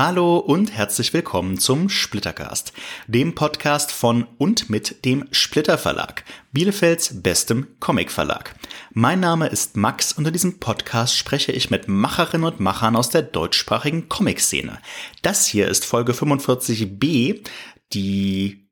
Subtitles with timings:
[0.00, 2.72] Hallo und herzlich willkommen zum Splittercast,
[3.08, 8.54] dem Podcast von und mit dem Splitter Verlag, Bielefelds bestem Comic Verlag.
[8.92, 13.08] Mein Name ist Max und in diesem Podcast spreche ich mit Macherinnen und Machern aus
[13.08, 14.78] der deutschsprachigen Comic-Szene.
[15.22, 17.44] Das hier ist Folge 45b,
[17.92, 18.67] die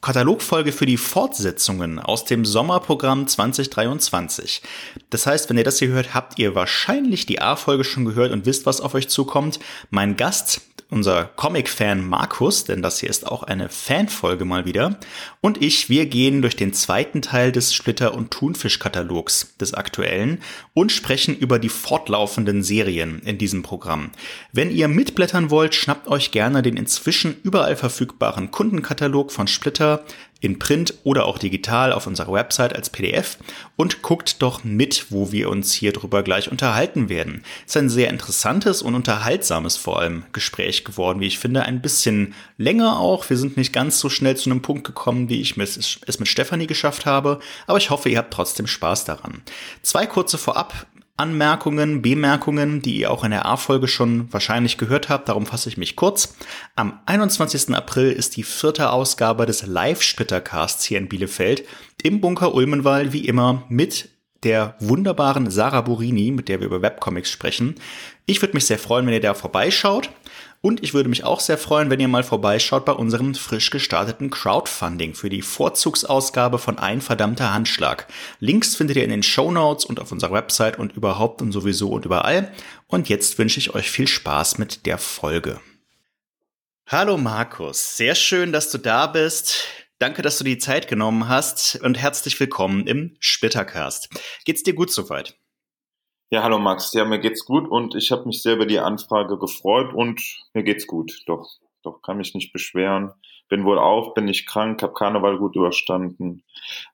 [0.00, 4.62] Katalogfolge für die Fortsetzungen aus dem Sommerprogramm 2023.
[5.10, 8.46] Das heißt, wenn ihr das hier hört, habt ihr wahrscheinlich die A-Folge schon gehört und
[8.46, 9.58] wisst, was auf euch zukommt.
[9.90, 14.98] Mein Gast, unser Comic-Fan Markus, denn das hier ist auch eine Fanfolge mal wieder,
[15.40, 20.38] und ich, wir gehen durch den zweiten Teil des Splitter- und Thunfisch-Katalogs des aktuellen
[20.72, 24.10] und sprechen über die fortlaufenden Serien in diesem Programm.
[24.52, 30.04] Wenn ihr mitblättern wollt, schnappt euch gerne den inzwischen überall verfügbaren Kundenkatalog von Splitter
[30.40, 33.38] in Print oder auch digital auf unserer Website als PDF
[33.76, 37.42] und guckt doch mit, wo wir uns hier drüber gleich unterhalten werden.
[37.66, 41.82] Es ist ein sehr interessantes und unterhaltsames vor allem Gespräch geworden, wie ich finde, ein
[41.82, 43.28] bisschen länger auch.
[43.28, 46.68] Wir sind nicht ganz so schnell zu einem Punkt gekommen, wie ich es mit Stefanie
[46.68, 49.42] geschafft habe, aber ich hoffe, ihr habt trotzdem Spaß daran.
[49.82, 50.86] Zwei kurze Vorab
[51.18, 55.76] Anmerkungen, Bemerkungen, die ihr auch in der A-Folge schon wahrscheinlich gehört habt, darum fasse ich
[55.76, 56.36] mich kurz.
[56.76, 57.74] Am 21.
[57.74, 61.64] April ist die vierte Ausgabe des Live-Splittercasts hier in Bielefeld
[62.02, 64.10] im Bunker Ulmenwall, wie immer, mit
[64.44, 67.74] der wunderbaren Sarah Burini, mit der wir über Webcomics sprechen.
[68.26, 70.10] Ich würde mich sehr freuen, wenn ihr da vorbeischaut.
[70.60, 74.30] Und ich würde mich auch sehr freuen, wenn ihr mal vorbeischaut bei unserem frisch gestarteten
[74.30, 78.08] Crowdfunding für die Vorzugsausgabe von Ein verdammter Handschlag.
[78.40, 81.90] Links findet ihr in den Show Notes und auf unserer Website und überhaupt und sowieso
[81.90, 82.52] und überall.
[82.88, 85.60] Und jetzt wünsche ich euch viel Spaß mit der Folge.
[86.86, 89.64] Hallo Markus, sehr schön, dass du da bist.
[89.98, 94.08] Danke, dass du die Zeit genommen hast und herzlich willkommen im Splittercast.
[94.44, 95.36] Geht's dir gut soweit?
[96.30, 96.92] Ja, hallo Max.
[96.92, 100.20] Ja, mir geht's gut und ich habe mich sehr über die Anfrage gefreut und
[100.52, 101.22] mir geht's gut.
[101.26, 101.48] Doch,
[101.82, 103.12] doch kann mich nicht beschweren.
[103.48, 106.42] Bin wohl auf, bin nicht krank, habe Karneval gut überstanden.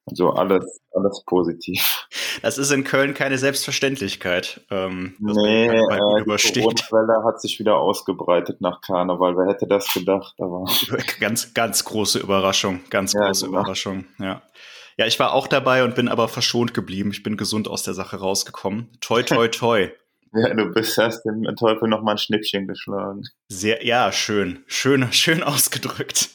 [0.07, 2.07] Also alles, alles positiv.
[2.43, 4.61] Das ist in Köln keine Selbstverständlichkeit.
[4.71, 9.37] Ähm, nee, äh, die Corona-Welle hat sich wieder ausgebreitet nach Karneval.
[9.37, 10.37] Wer hätte das gedacht?
[10.39, 10.65] Aber
[11.19, 13.59] ganz, ganz große Überraschung, ganz ja, große genau.
[13.59, 14.05] Überraschung.
[14.21, 14.43] Ja.
[14.97, 17.11] Ja, ich war auch dabei und bin aber verschont geblieben.
[17.11, 18.91] Ich bin gesund aus der Sache rausgekommen.
[19.01, 19.91] Toi, toi, toi.
[20.37, 23.23] Ja, du bist hast dem Teufel noch mal ein Schnippchen geschlagen.
[23.49, 26.29] Sehr, ja, schön, schön, schön ausgedrückt.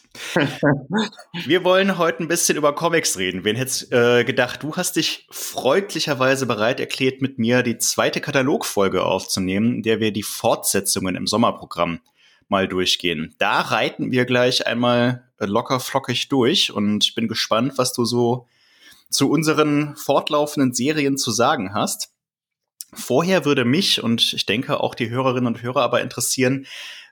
[1.45, 3.43] Wir wollen heute ein bisschen über Comics reden.
[3.43, 9.03] Wen hätte äh, gedacht, du hast dich freundlicherweise bereit erklärt, mit mir die zweite Katalogfolge
[9.03, 11.99] aufzunehmen, in der wir die Fortsetzungen im Sommerprogramm
[12.47, 13.35] mal durchgehen.
[13.37, 18.47] Da reiten wir gleich einmal locker flockig durch und ich bin gespannt, was du so
[19.09, 22.09] zu unseren fortlaufenden Serien zu sagen hast.
[22.93, 26.65] Vorher würde mich und ich denke auch die Hörerinnen und Hörer aber interessieren,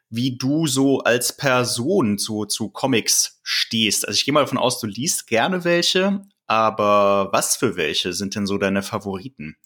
[0.09, 4.07] wie du so als Person zu, zu Comics stehst.
[4.07, 8.35] Also ich gehe mal davon aus, du liest gerne welche, aber was für welche sind
[8.35, 9.57] denn so deine Favoriten?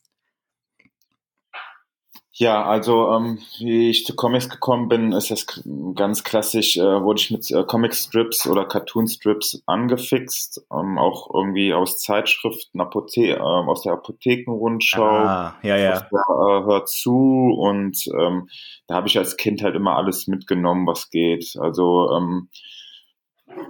[2.41, 5.45] Ja, also ähm, wie ich zu Comics gekommen bin, ist das
[5.93, 11.99] ganz klassisch, äh, wurde ich mit äh, Comic-Strips oder Cartoon-Strips angefixt, ähm, auch irgendwie aus
[11.99, 15.99] Zeitschriften, Apothe äh, aus der Apothekenrundschau, ah, ja, ja.
[15.99, 18.49] der äh, Hört zu und ähm,
[18.87, 21.55] da habe ich als Kind halt immer alles mitgenommen, was geht.
[21.59, 22.49] Also ähm,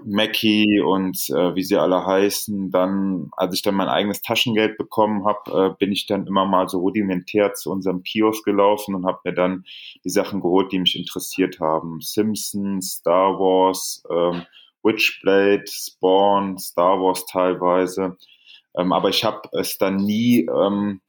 [0.06, 2.72] Mackie und äh, wie sie alle heißen.
[2.72, 6.68] Dann, als ich dann mein eigenes Taschengeld bekommen habe, äh, bin ich dann immer mal
[6.70, 9.66] so rudimentär zu unserem Kiosk gelaufen und habe mir dann
[10.04, 12.00] die Sachen geholt, die mich interessiert haben.
[12.02, 14.44] Simpsons, Star Wars, ähm,
[14.84, 18.18] Witchblade, Spawn, Star Wars teilweise.
[18.78, 21.02] Ähm, aber ich habe es dann nie ähm,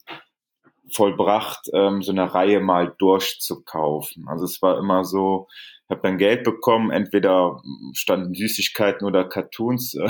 [0.95, 4.27] vollbracht, ähm, so eine Reihe mal durchzukaufen.
[4.29, 5.49] Also es war immer so,
[5.89, 7.61] habe dann Geld bekommen, entweder
[7.95, 10.09] standen Süßigkeiten oder Cartoons äh,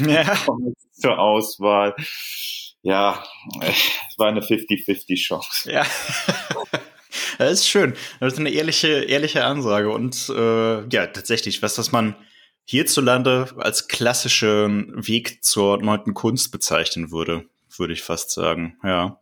[0.06, 0.36] ja.
[0.92, 1.94] zur Auswahl.
[2.82, 3.22] Ja,
[3.60, 5.72] es war eine 50-50 Chance.
[5.72, 5.86] Ja.
[7.38, 7.94] Das ist schön.
[8.20, 9.90] Das ist eine ehrliche, ehrliche Ansage.
[9.90, 12.14] Und äh, ja, tatsächlich, was, was man
[12.66, 17.46] hierzulande als klassischen Weg zur neunten Kunst bezeichnen würde
[17.80, 19.20] würde ich fast sagen, ja.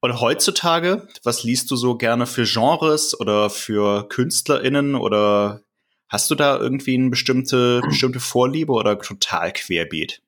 [0.00, 5.62] Und heutzutage, was liest du so gerne für Genres oder für KünstlerInnen oder
[6.08, 10.20] hast du da irgendwie eine bestimmte, bestimmte Vorliebe oder total querbeet?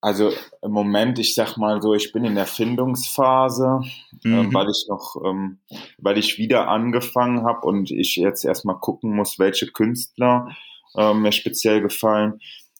[0.00, 0.32] Also
[0.62, 3.80] im Moment, ich sag mal so, ich bin in der Findungsphase,
[4.24, 4.50] ähm, mhm.
[4.50, 5.58] äh, weil ich noch, ähm,
[5.98, 10.56] weil ich wieder angefangen habe und ich jetzt erstmal gucken muss, welche Künstler
[10.96, 12.38] äh, mir speziell gefallen.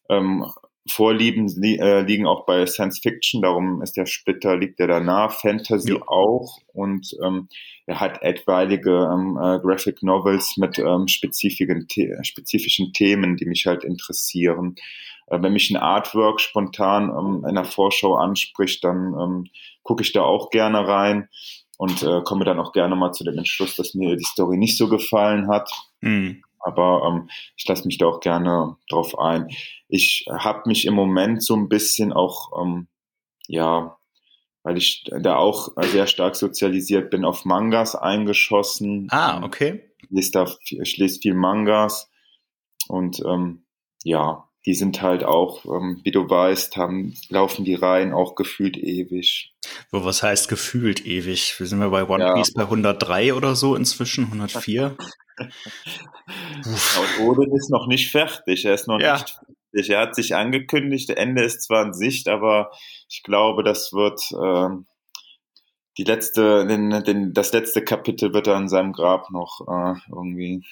[0.08, 0.46] Ähm,
[0.88, 5.32] Vorlieben li äh, liegen auch bei Science Fiction, darum ist der Splitter, liegt er danach,
[5.32, 6.02] Fantasy ja.
[6.06, 7.48] auch und ähm,
[7.86, 13.66] er hat etwaige ähm, äh, Graphic Novels mit ähm, spezifischen, The spezifischen Themen, die mich
[13.66, 14.74] halt interessieren.
[15.28, 19.46] Äh, wenn mich ein Artwork spontan ähm, in der Vorschau anspricht, dann ähm,
[19.82, 21.28] gucke ich da auch gerne rein
[21.78, 24.76] und äh, komme dann auch gerne mal zu dem Entschluss, dass mir die Story nicht
[24.76, 25.70] so gefallen hat.
[26.00, 26.42] Mhm.
[26.60, 29.48] Aber ähm, ich lasse mich da auch gerne drauf ein.
[29.88, 32.88] Ich habe mich im Moment so ein bisschen auch, ähm,
[33.46, 33.98] ja,
[34.62, 39.08] weil ich da auch sehr stark sozialisiert bin, auf Mangas eingeschossen.
[39.10, 39.84] Ah, okay.
[40.02, 42.10] Ich lese, da, ich lese viel Mangas
[42.88, 43.64] und ähm,
[44.04, 48.76] ja, die sind halt auch, ähm, wie du weißt, haben, laufen die Reihen auch gefühlt
[48.76, 49.54] ewig.
[49.90, 51.58] Wo, was heißt gefühlt ewig?
[51.58, 52.34] Wir sind wir bei One ja.
[52.34, 54.94] Piece bei 103 oder so inzwischen, 104?
[55.38, 58.66] Und Odin ist noch nicht fertig.
[58.66, 59.14] Er ist noch ja.
[59.14, 59.88] nicht fertig.
[59.88, 61.08] Er hat sich angekündigt.
[61.08, 62.70] Ende ist zwar in Sicht, aber
[63.08, 64.86] ich glaube, das wird ähm,
[65.96, 70.62] die letzte, den, den, das letzte Kapitel wird er in seinem Grab noch äh, irgendwie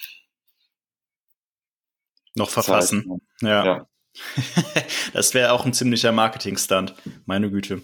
[2.36, 3.20] noch verfassen.
[3.40, 3.64] Ja.
[3.64, 3.88] ja.
[5.12, 6.94] das wäre auch ein ziemlicher Marketing-Stunt.
[7.26, 7.82] Meine Güte.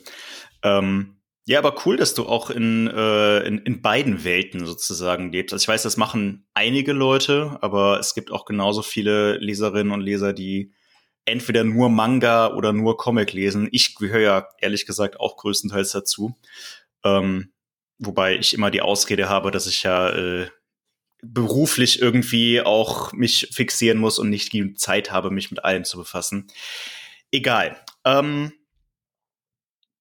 [0.62, 5.52] Ähm, ja, aber cool, dass du auch in, äh, in, in beiden Welten sozusagen lebst.
[5.52, 10.02] Also ich weiß, das machen einige Leute, aber es gibt auch genauso viele Leserinnen und
[10.02, 10.72] Leser, die
[11.24, 13.68] entweder nur Manga oder nur Comic lesen.
[13.72, 16.36] Ich gehöre ja ehrlich gesagt auch größtenteils dazu.
[17.04, 17.52] Ähm,
[17.98, 20.48] wobei ich immer die Ausrede habe, dass ich ja äh,
[21.22, 25.96] beruflich irgendwie auch mich fixieren muss und nicht die Zeit habe, mich mit allem zu
[25.96, 26.48] befassen.
[27.30, 27.76] Egal.
[28.04, 28.52] Ähm,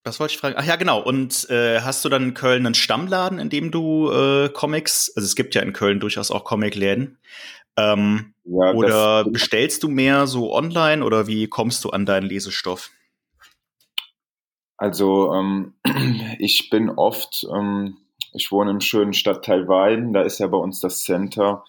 [0.03, 0.55] was wollte ich fragen?
[0.57, 0.99] Ach ja, genau.
[0.99, 5.25] Und äh, hast du dann in Köln einen Stammladen, in dem du äh, Comics, also
[5.25, 7.19] es gibt ja in Köln durchaus auch Comicläden.
[7.77, 12.89] Ähm, ja, oder bestellst du mehr so online oder wie kommst du an deinen Lesestoff?
[14.77, 15.75] Also ähm,
[16.39, 17.97] ich bin oft, ähm,
[18.33, 21.63] ich wohne im schönen Stadtteil Weiden, da ist ja bei uns das Center.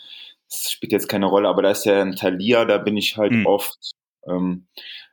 [0.50, 3.32] Das spielt jetzt keine Rolle, aber da ist ja ein Thalia, da bin ich halt
[3.32, 3.46] mhm.
[3.46, 3.92] oft.
[4.26, 4.66] Ähm,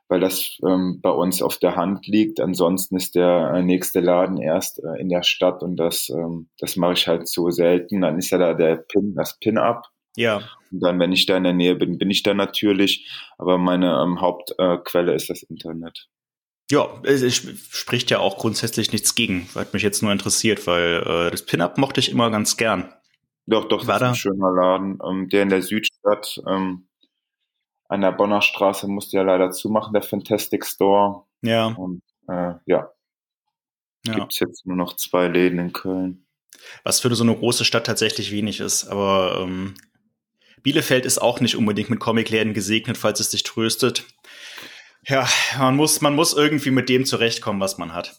[0.09, 2.41] weil das ähm, bei uns auf der Hand liegt.
[2.41, 6.75] Ansonsten ist der äh, nächste Laden erst äh, in der Stadt und das, ähm, das
[6.75, 8.01] mache ich halt so selten.
[8.01, 9.85] Dann ist ja da der Pin, das Pin-Up.
[10.17, 10.41] Ja.
[10.71, 13.07] Und dann, wenn ich da in der Nähe bin, bin ich da natürlich.
[13.37, 16.07] Aber meine ähm, Hauptquelle äh, ist das Internet.
[16.71, 19.49] Ja, es spricht ja auch grundsätzlich nichts gegen.
[19.55, 22.93] Hat mich jetzt nur interessiert, weil äh, das Pin-Up mochte ich immer ganz gern.
[23.47, 24.99] Doch, doch, War das ist ein schöner Laden.
[25.03, 26.87] Ähm, der in der Südstadt, ähm,
[27.87, 31.23] an der Bonner Straße musste ja leider zumachen, der Fantastic Store.
[31.41, 31.67] Ja.
[31.67, 32.91] Und äh, ja,
[34.05, 34.13] ja.
[34.13, 36.27] gibt es jetzt nur noch zwei Läden in Köln.
[36.83, 39.75] Was für so eine große Stadt tatsächlich wenig ist, aber ähm,
[40.61, 44.05] Bielefeld ist auch nicht unbedingt mit Comicläden gesegnet, falls es dich tröstet.
[45.05, 48.15] Ja, man muss, man muss irgendwie mit dem zurechtkommen, was man hat.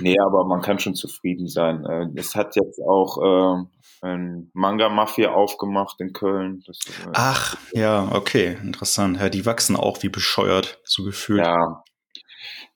[0.00, 1.84] Nee, aber man kann schon zufrieden sein.
[1.84, 6.62] Äh, es hat jetzt auch äh, ein Manga Mafia aufgemacht in Köln.
[6.66, 9.18] Das, äh, Ach, ja, okay, interessant.
[9.18, 11.40] Ja, die wachsen auch wie bescheuert, so gefühlt.
[11.40, 11.84] Ja,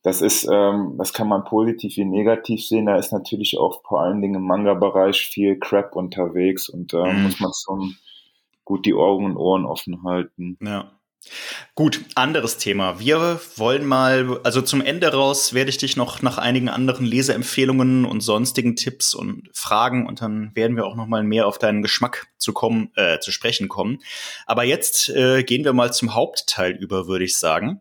[0.03, 2.87] das ist, ähm, das kann man positiv wie negativ sehen.
[2.87, 7.23] Da ist natürlich auch vor allen Dingen im Manga-Bereich viel Crap unterwegs und da mm.
[7.23, 7.97] muss man schon
[8.65, 10.57] gut die Augen und Ohren offen halten.
[10.63, 10.91] Ja.
[11.75, 12.99] Gut, anderes Thema.
[12.99, 18.05] Wir wollen mal, also zum Ende raus werde ich dich noch nach einigen anderen Leseempfehlungen
[18.05, 21.83] und sonstigen Tipps und fragen und dann werden wir auch noch mal mehr auf deinen
[21.83, 23.99] Geschmack zu kommen, äh, zu sprechen kommen.
[24.47, 27.81] Aber jetzt äh, gehen wir mal zum Hauptteil über, würde ich sagen.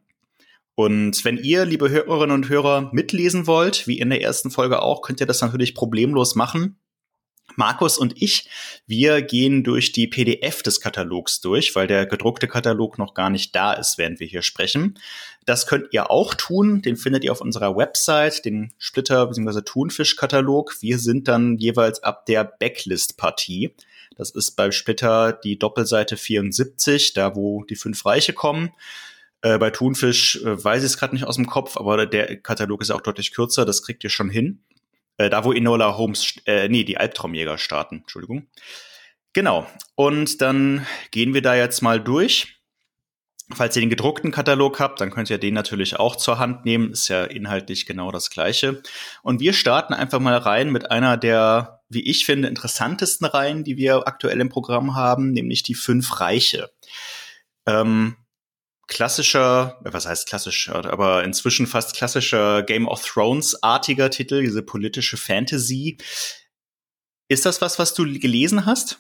[0.76, 5.02] Und wenn ihr, liebe Hörerinnen und Hörer, mitlesen wollt, wie in der ersten Folge auch,
[5.02, 6.78] könnt ihr das natürlich problemlos machen.
[7.56, 8.50] Markus und ich,
[8.88, 13.56] wir gehen durch die PDF des Katalogs durch, weil der gedruckte Katalog noch gar nicht
[13.56, 14.98] da ist, während wir hier sprechen.
[15.46, 16.82] Das könnt ihr auch tun.
[16.82, 19.62] Den findet ihr auf unserer Website, den Splitter bzw.
[19.62, 20.76] Thunfisch-Katalog.
[20.82, 23.74] Wir sind dann jeweils ab der Backlist-Partie.
[24.16, 28.72] Das ist bei Splitter die Doppelseite 74, da wo die fünf Reiche kommen.
[29.42, 32.82] Äh, bei Thunfisch äh, weiß ich es gerade nicht aus dem Kopf, aber der Katalog
[32.82, 34.60] ist auch deutlich kürzer, das kriegt ihr schon hin.
[35.20, 38.48] Äh, da, wo Enola Holmes, äh, nee, die Albtraumjäger starten, Entschuldigung.
[39.34, 39.68] Genau.
[39.96, 42.56] Und dann gehen wir da jetzt mal durch.
[43.52, 46.92] Falls ihr den gedruckten Katalog habt, dann könnt ihr den natürlich auch zur Hand nehmen.
[46.92, 48.82] Ist ja inhaltlich genau das Gleiche.
[49.22, 53.76] Und wir starten einfach mal rein mit einer der, wie ich finde, interessantesten Reihen, die
[53.76, 56.70] wir aktuell im Programm haben, nämlich die Fünf Reiche.
[57.66, 58.16] Ähm,
[58.90, 65.98] klassischer, was heißt klassischer, aber inzwischen fast klassischer Game of Thrones-artiger Titel, diese politische Fantasy.
[67.30, 69.00] Ist das was, was du gelesen hast?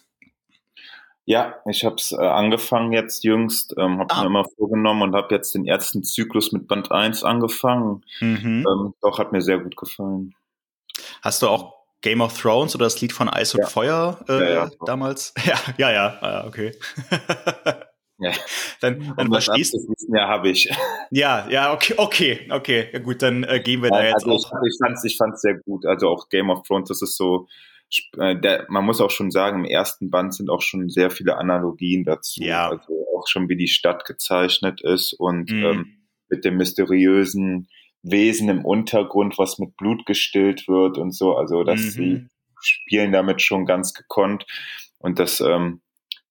[1.25, 4.22] Ja, ich habe es äh, angefangen jetzt jüngst, ähm, habe ah.
[4.22, 8.03] mir immer vorgenommen und habe jetzt den ersten Zyklus mit Band 1 angefangen.
[8.19, 8.65] Mhm.
[8.67, 10.34] Ähm, doch, hat mir sehr gut gefallen.
[11.22, 13.67] Hast du auch Game of Thrones oder das Lied von Eis und ja.
[13.67, 15.34] Feuer äh, ja, ja, damals?
[15.46, 16.72] Ja, ja, ja, ah, okay.
[18.19, 18.31] Ja.
[18.81, 19.93] Dann, dann verstehst du.
[20.15, 20.69] Ja, habe ich.
[21.11, 22.88] Ja, ja, okay, okay, okay.
[22.93, 24.51] Ja, gut, dann äh, gehen wir da jetzt also auch.
[24.63, 25.85] Ich, ich fand's, ich fand's sehr gut.
[25.85, 27.47] Also auch Game of Thrones, das ist so,
[28.17, 31.38] äh, der, man muss auch schon sagen, im ersten Band sind auch schon sehr viele
[31.38, 32.41] Analogien dazu.
[32.41, 32.69] Ja.
[32.69, 35.65] Also auch schon wie die Stadt gezeichnet ist und mhm.
[35.65, 35.97] ähm,
[36.29, 37.67] mit dem mysteriösen
[38.01, 41.35] Wesen im Untergrund, was mit Blut gestillt wird und so.
[41.35, 41.89] Also dass mhm.
[41.89, 42.27] sie
[42.61, 44.45] spielen damit schon ganz gekonnt
[44.99, 45.81] und das ähm,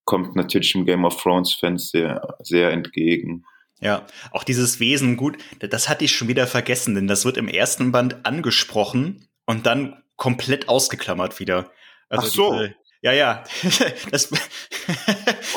[0.09, 3.45] kommt natürlich im Game of Thrones Fans sehr, sehr entgegen.
[3.79, 7.47] Ja, auch dieses Wesen, gut, das hatte ich schon wieder vergessen, denn das wird im
[7.47, 11.71] ersten Band angesprochen und dann komplett ausgeklammert wieder.
[12.09, 12.53] Also Ach so.
[12.55, 13.45] Diese, ja, ja.
[14.11, 14.41] Das, das,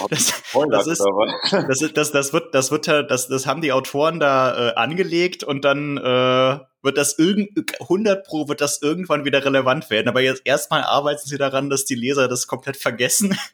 [0.09, 1.01] das, ist,
[1.67, 5.45] das, ist, das, das wird, das wird, das, das haben die Autoren da äh, angelegt
[5.45, 10.09] und dann äh, wird das irgend 100 pro wird das irgendwann wieder relevant werden.
[10.09, 13.37] Aber jetzt erstmal arbeiten sie daran, dass die Leser das komplett vergessen.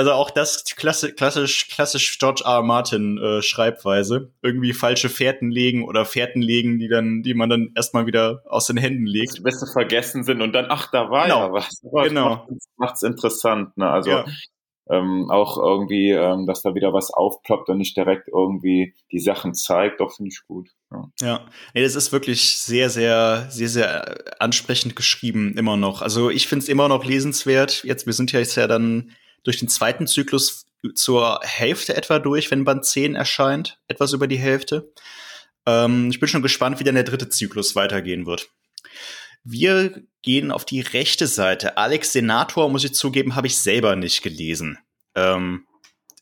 [0.00, 2.52] Also auch das klassisch, klassisch, klassisch George R.
[2.52, 2.62] R.
[2.62, 4.32] Martin äh, Schreibweise.
[4.40, 8.66] Irgendwie falsche Fährten legen oder Fährten legen, die dann, die man dann erstmal wieder aus
[8.66, 9.36] den Händen legt.
[9.36, 11.48] Die Beste vergessen sind und dann, ach, da war genau.
[11.48, 11.82] ja was.
[11.84, 12.48] Aber genau.
[12.78, 13.90] Macht es interessant, ne?
[13.90, 14.24] Also ja.
[14.88, 19.52] ähm, auch irgendwie, ähm, dass da wieder was aufploppt und nicht direkt irgendwie die Sachen
[19.52, 20.70] zeigt, doch finde ich gut.
[20.90, 21.10] Ja.
[21.20, 26.00] ja, nee, das ist wirklich sehr, sehr, sehr, sehr ansprechend geschrieben, immer noch.
[26.00, 27.84] Also ich finde es immer noch lesenswert.
[27.84, 29.12] Jetzt, wir sind ja jetzt ja dann
[29.44, 34.38] durch den zweiten Zyklus zur Hälfte etwa durch, wenn Band 10 erscheint, etwas über die
[34.38, 34.92] Hälfte.
[35.66, 38.48] Ähm, ich bin schon gespannt, wie dann der dritte Zyklus weitergehen wird.
[39.44, 41.76] Wir gehen auf die rechte Seite.
[41.76, 44.78] Alex Senator, muss ich zugeben, habe ich selber nicht gelesen.
[45.14, 45.66] Ähm,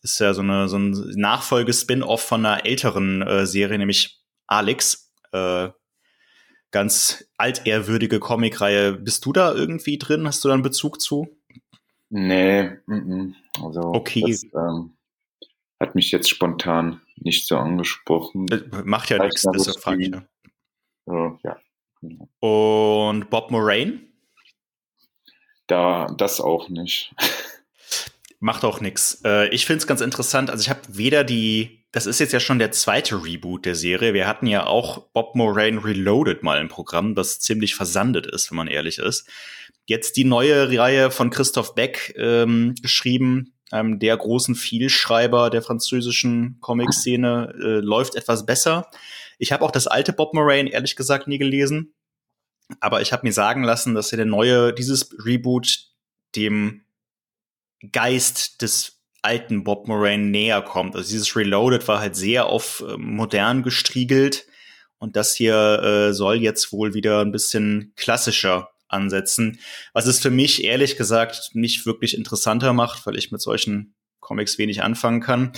[0.02, 5.12] ist ja so, eine, so ein Nachfolge-Spin-Off von einer älteren äh, Serie, nämlich Alex.
[5.32, 5.70] Äh,
[6.70, 8.92] ganz altehrwürdige Comicreihe.
[8.92, 10.26] Bist du da irgendwie drin?
[10.26, 11.37] Hast du da einen Bezug zu?
[12.10, 13.34] Nee, m -m.
[13.62, 14.22] also okay.
[14.26, 14.96] Das, ähm,
[15.80, 18.46] hat mich jetzt spontan nicht so angesprochen.
[18.46, 20.12] Das äh, macht ja nichts, das ist frage ich.
[21.06, 21.38] Ja.
[21.44, 21.56] ja.
[22.40, 24.00] Und Bob Moraine?
[25.66, 27.14] Da, das auch nicht.
[28.40, 29.20] Macht auch nichts.
[29.24, 30.50] Äh, ich finde es ganz interessant.
[30.50, 34.14] Also ich habe weder die, das ist jetzt ja schon der zweite Reboot der Serie.
[34.14, 38.56] Wir hatten ja auch Bob Moraine Reloaded mal im Programm, das ziemlich versandet ist, wenn
[38.56, 39.28] man ehrlich ist
[39.88, 46.58] jetzt die neue Reihe von Christoph Beck ähm, geschrieben, einem der großen Vielschreiber der französischen
[46.60, 48.90] Comic-Szene, äh, läuft etwas besser.
[49.38, 51.94] Ich habe auch das alte Bob Moraine ehrlich gesagt nie gelesen,
[52.80, 55.86] aber ich habe mir sagen lassen, dass ja der neue, dieses Reboot
[56.36, 56.82] dem
[57.90, 60.96] Geist des alten Bob Moraine näher kommt.
[60.96, 64.46] Also dieses Reloaded war halt sehr auf äh, modern gestriegelt
[64.98, 69.58] und das hier äh, soll jetzt wohl wieder ein bisschen klassischer ansetzen.
[69.92, 74.58] Was es für mich ehrlich gesagt nicht wirklich interessanter macht, weil ich mit solchen Comics
[74.58, 75.52] wenig anfangen kann.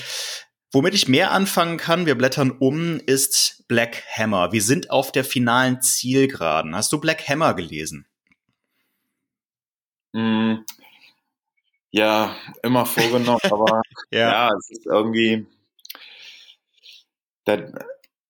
[0.72, 4.52] Womit ich mehr anfangen kann, wir blättern um, ist Black Hammer.
[4.52, 6.76] Wir sind auf der finalen Zielgeraden.
[6.76, 8.06] Hast du Black Hammer gelesen?
[10.12, 10.58] Mm,
[11.90, 13.82] ja, immer vorgenommen, aber
[14.12, 14.48] ja.
[14.48, 15.46] ja, es ist irgendwie,
[17.44, 17.56] da,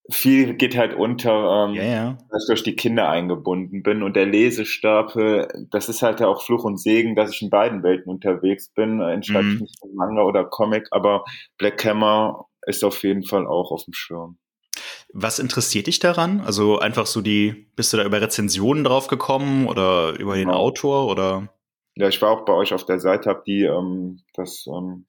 [0.09, 2.19] viel geht halt unter, ähm, ja.
[2.31, 6.65] dass ich durch die Kinder eingebunden bin und der Lesestapel, das ist halt auch Fluch
[6.65, 9.55] und Segen, dass ich in beiden Welten unterwegs bin, entscheide mhm.
[9.55, 11.25] ich nicht von Manga oder Comic, aber
[11.59, 14.39] Black Hammer ist auf jeden Fall auch auf dem Schirm.
[15.13, 16.41] Was interessiert dich daran?
[16.41, 20.59] Also einfach so die, bist du da über Rezensionen drauf gekommen oder über den genau.
[20.59, 21.49] Autor oder?
[21.97, 25.07] Ja, ich war auch bei euch auf der Seite, hab die ähm, das ähm,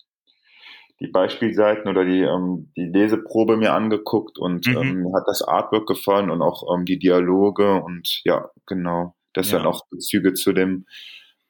[1.02, 4.78] die Beispielseiten oder die, ähm, die Leseprobe mir angeguckt und mhm.
[4.78, 9.52] ähm, mir hat das Artwork gefallen und auch ähm, die Dialoge und ja, genau, dass
[9.52, 9.58] ja.
[9.58, 10.86] dann auch Bezüge zu dem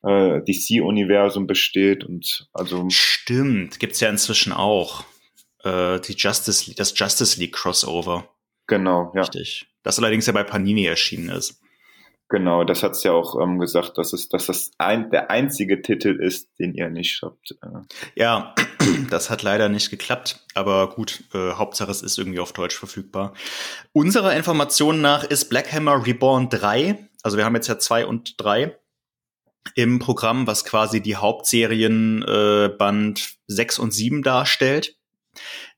[0.03, 2.87] äh, DC-Universum besteht und also.
[2.89, 5.03] Stimmt, gibt's ja inzwischen auch.
[5.63, 8.27] Äh, die Justice, das Justice League Crossover.
[8.67, 9.21] Genau, ja.
[9.21, 9.67] Richtig.
[9.83, 11.61] Das allerdings ja bei Panini erschienen ist.
[12.31, 16.17] Genau, das hat's ja auch ähm, gesagt, dass es, dass das ein, der einzige Titel
[16.17, 17.57] ist, den ihr nicht habt.
[17.61, 17.81] Äh.
[18.15, 18.55] Ja,
[19.09, 23.33] das hat leider nicht geklappt, aber gut, äh, Hauptsache es ist irgendwie auf Deutsch verfügbar.
[23.91, 28.39] Unserer Information nach ist Black Hammer Reborn 3, also wir haben jetzt ja 2 und
[28.41, 28.77] 3
[29.75, 34.95] im Programm, was quasi die Hauptserien äh, Band 6 und 7 darstellt.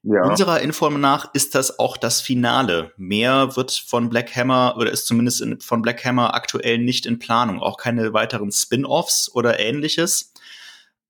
[0.04, 0.26] Ja.
[0.26, 2.92] Unserer Info nach ist das auch das Finale.
[2.98, 7.20] Mehr wird von Black Hammer oder ist zumindest in, von Black Hammer aktuell nicht in
[7.20, 7.62] Planung.
[7.62, 10.34] Auch keine weiteren Spin-offs oder ähnliches.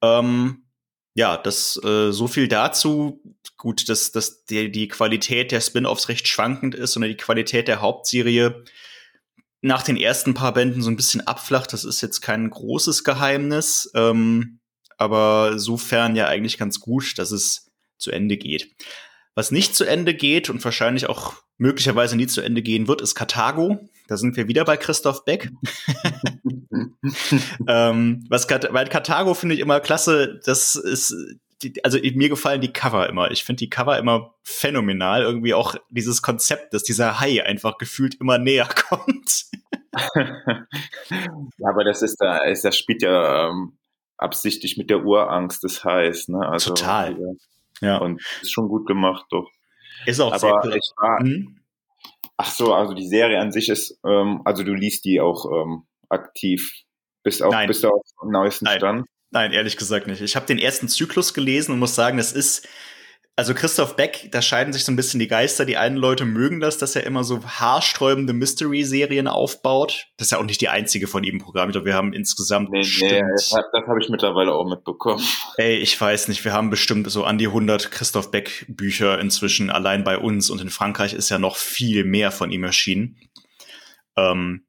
[0.04, 0.66] Ähm,
[1.16, 3.20] ja, das äh, so viel dazu.
[3.58, 7.82] Gut, dass, dass die, die Qualität der Spin-offs recht schwankend ist und die Qualität der
[7.82, 8.64] Hauptserie
[9.62, 11.74] nach den ersten paar Bänden so ein bisschen abflacht.
[11.74, 14.60] Das ist jetzt kein großes Geheimnis, ähm,
[14.98, 17.73] aber sofern ja eigentlich ganz gut, dass es
[18.04, 18.70] zu Ende geht.
[19.36, 23.16] Was nicht zu Ende geht und wahrscheinlich auch möglicherweise nie zu Ende gehen wird, ist
[23.16, 23.90] Karthago.
[24.08, 25.50] Da sind wir wieder bei Christoph Beck.
[27.68, 30.40] ähm, was bei Karthago finde ich immer klasse.
[30.46, 31.16] Das ist,
[31.84, 33.32] also mir gefallen die Cover immer.
[33.32, 35.24] Ich finde die Cover immer phänomenal.
[35.24, 39.46] Irgendwie auch dieses Konzept, dass dieser Hai einfach gefühlt immer näher kommt.
[40.16, 43.78] ja, aber das ist da, das spielt ja ähm,
[44.18, 46.28] absichtlich mit der Urangst des Hais.
[46.28, 46.48] Ne?
[46.48, 47.18] Also, Total.
[47.84, 47.98] Ja.
[47.98, 49.50] Und ist schon gut gemacht, doch.
[50.06, 51.60] Ist auch aber sehr ich war, hm?
[52.38, 55.84] Ach so, also die Serie an sich ist, ähm, also du liest die auch ähm,
[56.10, 56.74] aktiv.
[57.24, 57.68] Bist auch Nein.
[57.68, 58.78] bist du auf dem neuesten Nein.
[58.80, 59.06] Stand?
[59.32, 60.22] Nein, ehrlich gesagt nicht.
[60.22, 62.68] Ich habe den ersten Zyklus gelesen und muss sagen, das ist
[63.36, 65.66] also Christoph Beck, da scheiden sich so ein bisschen die Geister.
[65.66, 70.06] Die einen Leute mögen das, dass er immer so haarsträubende Mystery-Serien aufbaut.
[70.18, 71.70] Das ist ja auch nicht die einzige von ihm Programm.
[71.70, 75.24] Ich glaube, wir haben insgesamt Nee, nee, das habe ich mittlerweile auch mitbekommen.
[75.58, 79.72] Ey, ich weiß nicht, wir haben bestimmt so an die 100 Christoph Beck Bücher inzwischen
[79.72, 83.18] allein bei uns und in Frankreich ist ja noch viel mehr von ihm erschienen.
[84.16, 84.68] Ähm,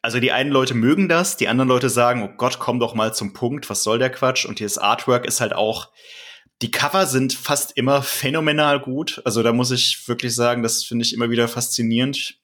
[0.00, 3.12] also die einen Leute mögen das, die anderen Leute sagen, oh Gott, komm doch mal
[3.12, 4.46] zum Punkt, was soll der Quatsch?
[4.46, 5.90] Und das Artwork ist halt auch,
[6.62, 9.20] die Cover sind fast immer phänomenal gut.
[9.24, 12.38] Also da muss ich wirklich sagen, das finde ich immer wieder faszinierend,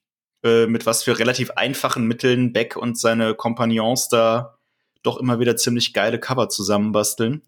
[0.45, 4.59] äh, mit was für relativ einfachen Mitteln Beck und seine Kompagnons da
[5.03, 7.43] doch immer wieder ziemlich geile Cover zusammenbasteln.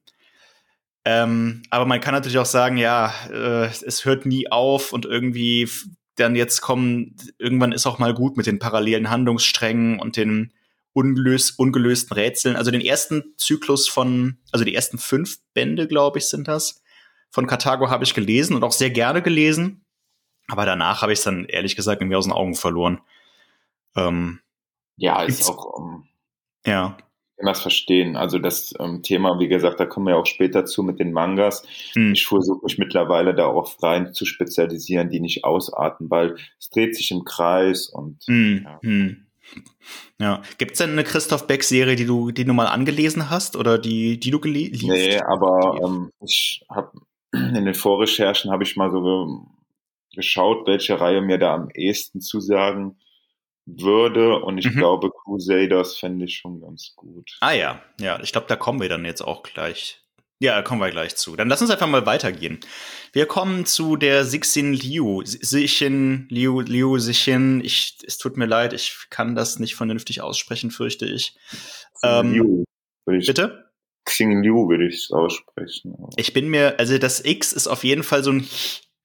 [1.05, 5.69] Ähm, aber man kann natürlich auch sagen, ja, äh, es hört nie auf und irgendwie
[6.17, 10.53] dann jetzt kommen, irgendwann ist auch mal gut mit den parallelen Handlungssträngen und den
[10.93, 12.57] ungelöst, ungelösten Rätseln.
[12.57, 16.83] Also den ersten Zyklus von, also die ersten fünf Bände, glaube ich, sind das.
[17.31, 19.85] Von Karthago habe ich gelesen und auch sehr gerne gelesen.
[20.49, 23.01] Aber danach habe ich es dann ehrlich gesagt irgendwie aus den Augen verloren.
[23.97, 24.41] Ähm,
[24.97, 25.79] ja, ist auch.
[25.79, 26.05] Ähm,
[26.67, 26.97] ja.
[26.99, 28.17] Ich kann das verstehen.
[28.17, 31.67] Also das ähm, Thema, wie gesagt, da kommen wir auch später zu mit den Mangas.
[31.95, 32.13] Hm.
[32.13, 36.95] Ich versuche mich mittlerweile da auch rein zu spezialisieren, die nicht ausarten, weil es dreht
[36.95, 38.63] sich im Kreis und hm.
[38.65, 38.81] ja.
[38.83, 39.27] Hm.
[40.19, 40.43] Ja.
[40.59, 44.21] Gibt es denn eine Christoph Beck-Serie, die du, die du mal angelesen hast oder die,
[44.21, 44.85] die du liest?
[44.85, 46.93] Nee, aber ähm, ich habe
[47.33, 49.53] in den Vorrecherchen habe ich mal so ge
[50.15, 52.99] geschaut, welche Reihe mir da am ehesten zusagen
[53.65, 54.41] würde.
[54.41, 54.77] Und ich mhm.
[54.77, 57.39] glaube, Crusaders fände ich schon ganz gut.
[57.41, 60.02] Ah ja, ja, ich glaube, da kommen wir dann jetzt auch gleich
[60.43, 61.37] ja, kommen wir gleich zu.
[61.37, 62.59] Dann lass uns einfach mal weitergehen.
[63.13, 65.23] Wir kommen zu der Sixin Liu.
[65.25, 67.63] Sixin Liu, Liu Sixin.
[67.65, 71.37] Ich, es tut mir leid, ich kann das nicht vernünftig aussprechen, fürchte ich.
[72.03, 72.65] Ähm, Liu,
[73.09, 73.71] ich bitte?
[74.05, 75.95] Xing Liu würde ich es aussprechen.
[76.17, 78.49] Ich bin mir, also das X ist auf jeden Fall so ein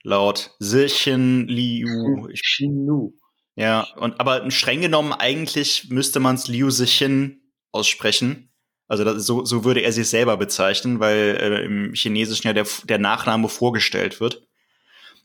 [0.02, 0.56] laut.
[0.58, 2.28] Sixin Liu.
[2.34, 3.13] Xinu.
[3.56, 8.52] Ja, und aber streng genommen eigentlich müsste man es Liu Sixin aussprechen.
[8.88, 12.65] Also das, so, so würde er sich selber bezeichnen, weil äh, im Chinesischen ja der,
[12.86, 14.47] der Nachname vorgestellt wird.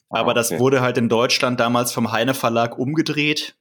[0.08, 0.34] Aber okay.
[0.34, 3.56] das wurde halt in Deutschland damals vom Heine Verlag umgedreht.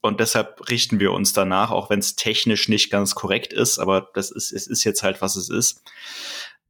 [0.00, 4.10] Und deshalb richten wir uns danach, auch wenn es technisch nicht ganz korrekt ist, aber
[4.14, 5.82] das ist, es ist jetzt halt, was es ist.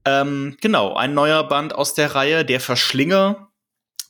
[0.05, 3.49] Ähm, genau, ein neuer Band aus der Reihe, der Verschlinger,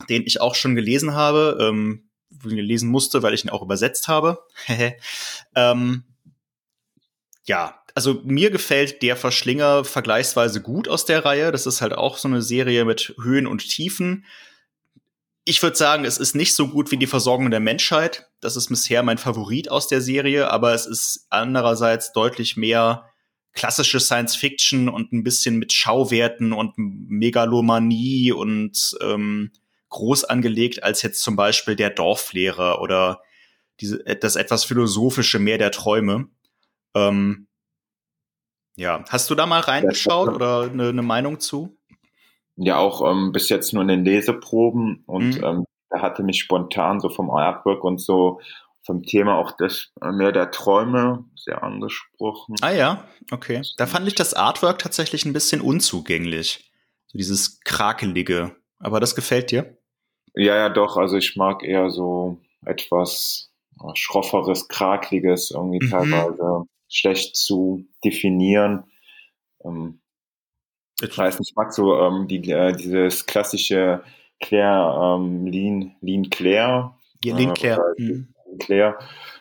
[0.08, 2.10] den ich auch schon gelesen habe, ähm,
[2.42, 4.42] gelesen musste, weil ich ihn auch übersetzt habe.
[5.54, 6.02] ähm,
[7.44, 11.52] ja, also mir gefällt der Verschlinger vergleichsweise gut aus der Reihe.
[11.52, 14.24] Das ist halt auch so eine Serie mit Höhen und Tiefen.
[15.44, 18.28] Ich würde sagen, es ist nicht so gut wie die Versorgung der Menschheit.
[18.40, 23.10] Das ist bisher mein Favorit aus der Serie, aber es ist andererseits deutlich mehr
[23.52, 29.50] klassische Science Fiction und ein bisschen mit Schauwerten und Megalomanie und ähm,
[29.90, 33.20] groß angelegt als jetzt zum Beispiel der Dorflehrer oder
[33.80, 36.28] diese, das etwas philosophische Meer der Träume.
[36.94, 37.46] Ähm,
[38.76, 41.76] ja, hast du da mal reingeschaut ja, oder eine, eine, Meinung zu?
[42.56, 45.44] Ja, auch ähm, bis jetzt nur in den Leseproben und mhm.
[45.44, 48.40] ähm, da hatte mich spontan so vom Artwork und so
[48.84, 52.56] vom Thema auch das äh, mehr der Träume sehr angesprochen.
[52.62, 53.62] Ah ja, okay.
[53.76, 56.70] Da fand ich das Artwork tatsächlich ein bisschen unzugänglich.
[57.06, 58.56] So dieses krakelige.
[58.78, 59.78] Aber das gefällt dir?
[60.34, 60.96] Ja, ja, doch.
[60.96, 65.90] Also ich mag eher so etwas äh, schrofferes, krakeliges irgendwie mhm.
[65.90, 68.84] teilweise schlecht zu definieren.
[69.64, 70.00] Ähm,
[71.00, 74.04] ich weiß nicht, ich mag so ähm, die, äh, dieses klassische
[74.40, 76.96] Claire, ähm, Lean, Lean Claire.
[77.24, 77.80] Ja, Lean äh, Claire.
[77.98, 78.28] Äh, mhm.
[78.58, 78.98] Claire.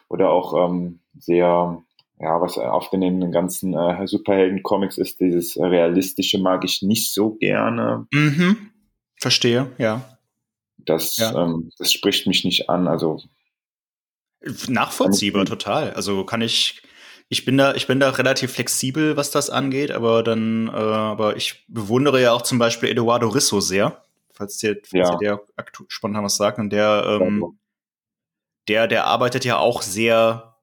[0.08, 1.84] Oder auch ähm, sehr
[2.22, 7.32] ja, was oft in den ganzen äh, Superhelden-Comics ist, dieses Realistische mag ich nicht so
[7.32, 8.06] gerne.
[8.14, 8.72] Mhm.
[9.20, 10.18] Verstehe, ja.
[10.78, 11.34] Das, ja.
[11.44, 12.88] Ähm, das spricht mich nicht an.
[12.88, 13.22] Also
[14.68, 15.94] nachvollziehbar total.
[15.94, 16.84] Also kann ich,
[17.32, 21.38] ich bin da, ich bin da relativ flexibel, was das angeht, aber dann, äh, aber
[21.38, 25.16] ich bewundere ja auch zum Beispiel Eduardo Risso sehr, falls dir, falls ja.
[25.16, 25.42] der
[25.88, 26.60] spontan was sagt.
[26.60, 27.58] Und der, ähm,
[28.68, 30.58] der, der arbeitet ja auch sehr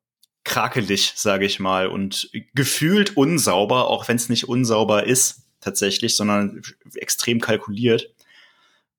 [0.45, 6.61] krakelig, sage ich mal, und gefühlt unsauber, auch wenn es nicht unsauber ist tatsächlich, sondern
[6.97, 8.15] extrem kalkuliert.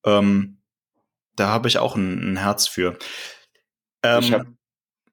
[0.04, 0.58] Ähm,
[1.36, 2.98] da habe ich auch ein, ein Herz für.
[4.02, 4.48] Ähm, hab,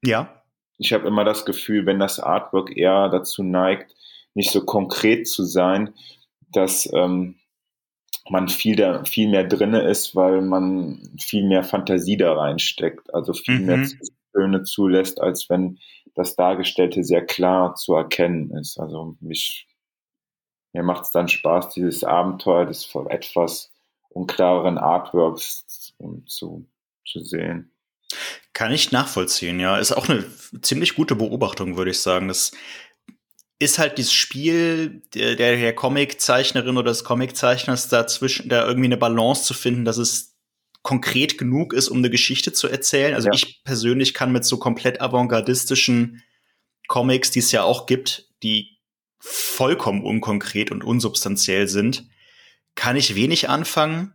[0.02, 0.35] ja.
[0.78, 3.94] Ich habe immer das Gefühl, wenn das Artwork eher dazu neigt,
[4.34, 5.94] nicht so konkret zu sein,
[6.52, 7.36] dass ähm,
[8.28, 13.32] man viel, da, viel mehr drinne ist, weil man viel mehr Fantasie da reinsteckt, also
[13.32, 13.66] viel mhm.
[13.66, 13.86] mehr
[14.32, 15.78] Töne zulässt, als wenn
[16.14, 18.78] das Dargestellte sehr klar zu erkennen ist.
[18.78, 19.66] Also mich,
[20.72, 23.72] mir macht es dann Spaß, dieses Abenteuer des etwas
[24.08, 25.94] unklareren Artworks
[26.26, 26.66] zu,
[27.04, 27.75] zu sehen.
[28.56, 29.76] Kann ich nachvollziehen, ja.
[29.76, 30.24] Ist auch eine
[30.62, 32.26] ziemlich gute Beobachtung, würde ich sagen.
[32.28, 32.52] Das
[33.58, 39.44] ist halt dieses Spiel der, der Comiczeichnerin oder des Comiczeichners dazwischen, da irgendwie eine Balance
[39.44, 40.38] zu finden, dass es
[40.80, 43.12] konkret genug ist, um eine Geschichte zu erzählen.
[43.12, 43.34] Also ja.
[43.34, 46.22] ich persönlich kann mit so komplett avantgardistischen
[46.88, 48.78] Comics, die es ja auch gibt, die
[49.18, 52.08] vollkommen unkonkret und unsubstanziell sind,
[52.74, 54.14] kann ich wenig anfangen.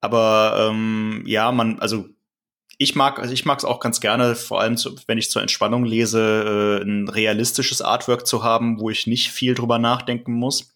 [0.00, 2.08] Aber ähm, ja, man, also
[2.78, 5.42] ich mag, also ich mag es auch ganz gerne, vor allem zu, wenn ich zur
[5.42, 10.72] Entspannung lese, äh, ein realistisches Artwork zu haben, wo ich nicht viel drüber nachdenken muss.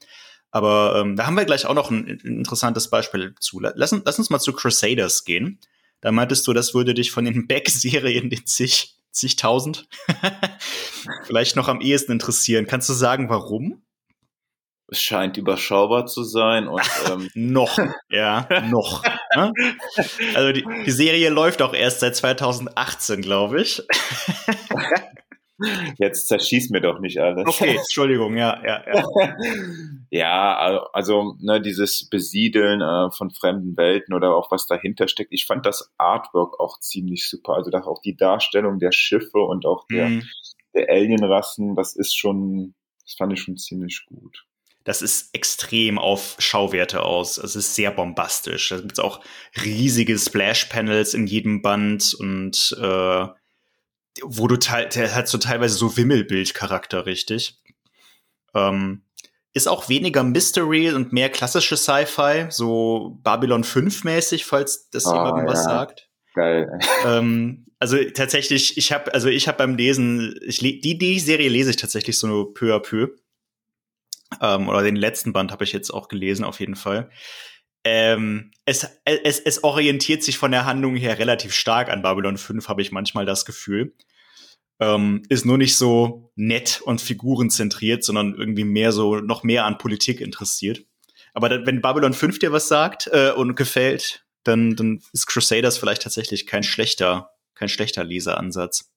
[0.51, 3.61] Aber ähm, da haben wir gleich auch noch ein, ein interessantes Beispiel zu.
[3.61, 5.61] Lass, lass, uns mal zu Crusaders gehen.
[6.01, 9.87] Da meintest du, das würde dich von den Back-Serien, den zig, zigtausend,
[11.25, 12.67] vielleicht noch am ehesten interessieren.
[12.67, 13.83] Kannst du sagen, warum?
[14.93, 17.79] Es scheint überschaubar zu sein und ähm noch,
[18.11, 19.03] ja, noch.
[19.35, 19.51] Ne?
[20.35, 23.83] Also die, die Serie läuft auch erst seit 2018, glaube ich.
[25.99, 27.47] Jetzt zerschieß mir doch nicht alles.
[27.47, 29.37] Okay, Entschuldigung, ja, ja, ja.
[30.11, 35.33] ja, also ne, dieses Besiedeln äh, von fremden Welten oder auch was dahinter steckt.
[35.33, 37.55] Ich fand das Artwork auch ziemlich super.
[37.55, 40.23] Also auch die Darstellung der Schiffe und auch der, mm.
[40.75, 42.75] der Alienrassen, das ist schon,
[43.07, 44.45] das fand ich schon ziemlich gut
[44.85, 47.39] das ist extrem auf Schauwerte aus.
[47.39, 48.71] Es ist sehr bombastisch.
[48.71, 49.21] Da gibt es auch
[49.65, 53.27] riesige Splash-Panels in jedem Band und äh,
[54.23, 57.61] wo du teil der hat so teilweise so Wimmelbild-Charakter, richtig.
[58.55, 59.03] Ähm,
[59.55, 65.13] ist auch weniger Mystery und mehr klassische Sci-Fi, so Babylon 5 mäßig, falls das oh,
[65.13, 65.53] jemandem ja.
[65.53, 66.09] was sagt.
[66.35, 66.79] Geil.
[67.05, 71.71] Ähm, also tatsächlich, ich habe, also ich habe beim Lesen, ich die die Serie lese
[71.71, 73.09] ich tatsächlich so peu à peu.
[74.41, 77.11] Ähm, oder den letzten Band habe ich jetzt auch gelesen, auf jeden Fall.
[77.85, 82.69] Ähm, es, es, es orientiert sich von der Handlung her relativ stark an Babylon 5,
[82.69, 83.95] habe ich manchmal das Gefühl.
[84.81, 89.79] Ähm, ist nur nicht so nett und figurenzentriert, sondern irgendwie mehr so, noch mehr an
[89.79, 90.85] Politik interessiert.
[91.35, 95.79] Aber dann, wenn Babylon 5 dir was sagt äh, und gefällt, dann, dann ist Crusaders
[95.79, 98.92] vielleicht tatsächlich kein schlechter, kein schlechter Leseransatz.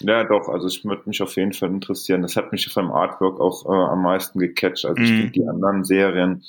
[0.00, 2.22] Ja, doch, also es würde mich auf jeden Fall interessieren.
[2.22, 4.84] Das hat mich vom Artwork auch äh, am meisten gecatcht.
[4.84, 5.32] Also ich mhm.
[5.32, 6.44] die anderen Serien.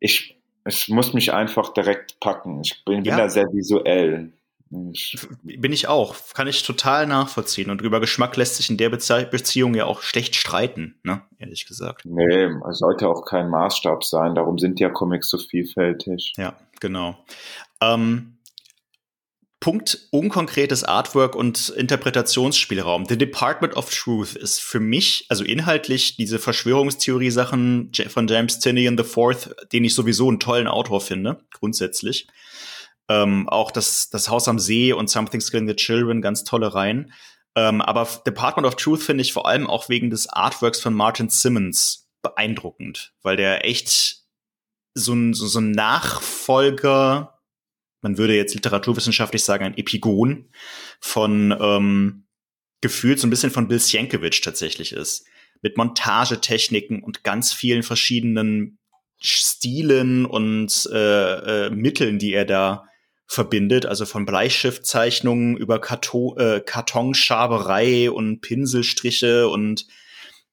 [0.00, 2.60] Ich, es muss mich einfach direkt packen.
[2.62, 3.16] Ich bin, ja.
[3.16, 4.32] bin da sehr visuell.
[4.92, 6.14] Ich, bin ich auch.
[6.34, 7.70] Kann ich total nachvollziehen.
[7.70, 11.22] Und über Geschmack lässt sich in der Bezie Beziehung ja auch schlecht streiten, ne?
[11.38, 12.02] Ehrlich gesagt.
[12.04, 14.34] Nee, es sollte auch kein Maßstab sein.
[14.34, 16.34] Darum sind ja Comics so vielfältig.
[16.36, 17.16] Ja, genau.
[17.80, 18.37] Ähm,
[19.60, 23.06] Punkt unkonkretes Artwork und Interpretationsspielraum.
[23.06, 29.54] The Department of Truth ist für mich, also inhaltlich, diese Verschwörungstheorie-Sachen von James Tinian IV,
[29.72, 32.28] den ich sowieso einen tollen Autor finde, grundsätzlich.
[33.08, 37.12] Ähm, auch das, das Haus am See und Something's Killing the Children, ganz tolle Reihen.
[37.56, 41.30] Ähm, aber Department of Truth finde ich vor allem auch wegen des Artworks von Martin
[41.30, 44.22] Simmons beeindruckend, weil der echt
[44.94, 47.37] so ein, so, so ein Nachfolger
[48.00, 50.50] man würde jetzt literaturwissenschaftlich sagen, ein Epigon
[51.00, 52.26] von ähm,
[52.80, 55.26] gefühlt so ein bisschen von Bill Sienkiewicz tatsächlich ist.
[55.62, 58.78] Mit Montagetechniken und ganz vielen verschiedenen
[59.20, 62.84] Stilen und äh, äh, Mitteln, die er da
[63.26, 69.86] verbindet, also von Bleistiftzeichnungen über Karto äh, Kartonschaberei und Pinselstriche und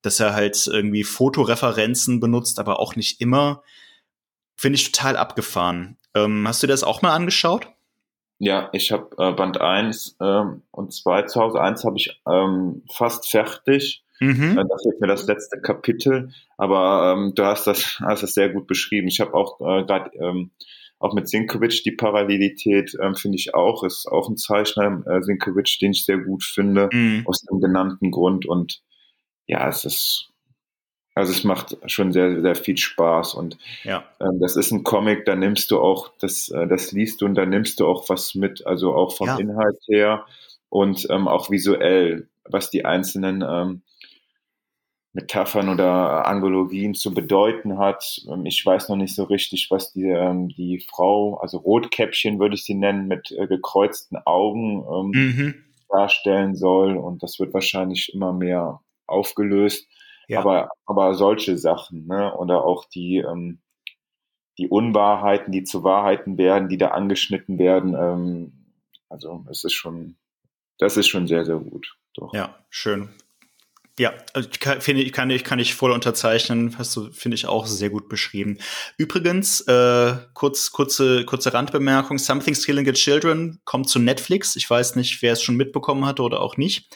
[0.02, 3.64] dass er halt irgendwie Fotoreferenzen benutzt, aber auch nicht immer,
[4.58, 5.98] finde ich total abgefahren.
[6.16, 7.68] Ähm, hast du das auch mal angeschaut?
[8.40, 11.62] Ja, ich habe äh, Band 1 ähm, und 2 zu Hause.
[11.62, 14.04] 1 habe ich ähm, fast fertig.
[14.20, 14.58] Mhm.
[14.58, 18.50] Äh, da fehlt mir das letzte Kapitel, aber ähm, du hast das, hast das sehr
[18.50, 19.08] gut beschrieben.
[19.08, 20.52] Ich habe auch äh, gerade ähm,
[21.00, 25.78] auch mit Sinkovic die Parallelität ähm, finde ich auch, ist auch ein Zeichner, äh, Sinkovic,
[25.82, 27.24] den ich sehr gut finde, mhm.
[27.26, 28.46] aus dem genannten Grund.
[28.46, 28.82] Und
[29.46, 30.30] ja, es ist,
[31.16, 33.34] also es macht schon sehr, sehr viel Spaß.
[33.36, 34.04] Und ja.
[34.20, 37.36] ähm, das ist ein Comic, da nimmst du auch, das, äh, das liest du und
[37.36, 39.38] da nimmst du auch was mit, also auch vom ja.
[39.38, 40.26] Inhalt her
[40.70, 43.82] und ähm, auch visuell, was die einzelnen ähm,
[45.14, 48.22] Metaphern oder Anglologien zu bedeuten hat.
[48.30, 52.56] Ähm, ich weiß noch nicht so richtig, was die, ähm, die Frau, also Rotkäppchen würde
[52.56, 55.56] ich sie nennen, mit äh, gekreuzten Augen ähm, mhm.
[55.88, 56.98] darstellen soll.
[56.98, 59.88] Und das wird wahrscheinlich immer mehr aufgelöst.
[60.28, 60.40] Ja.
[60.40, 62.36] Aber, aber solche Sachen, ne?
[62.36, 63.60] Oder auch die, ähm,
[64.58, 67.94] die Unwahrheiten, die zu Wahrheiten werden, die da angeschnitten werden.
[67.94, 68.74] Ähm,
[69.10, 70.18] also es ist schon,
[70.78, 71.98] das ist schon sehr, sehr gut.
[72.14, 72.34] Doch.
[72.34, 73.10] Ja, schön.
[73.98, 76.78] Ja, also finde ich, kann ich, kann ich voll unterzeichnen.
[76.78, 78.58] Hast du, finde ich, auch sehr gut beschrieben.
[78.98, 82.18] Übrigens, äh, kurz, kurze, kurze Randbemerkung.
[82.18, 84.58] Something's Killing the Children kommt zu Netflix.
[84.58, 86.94] Ich weiß nicht, wer es schon mitbekommen hatte oder auch nicht.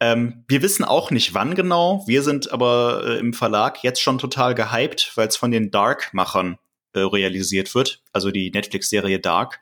[0.00, 2.02] Ähm, wir wissen auch nicht, wann genau.
[2.06, 6.58] Wir sind aber äh, im Verlag jetzt schon total gehypt, weil es von den Dark-Machern
[6.94, 8.02] äh, realisiert wird.
[8.12, 9.60] Also die Netflix-Serie Dark.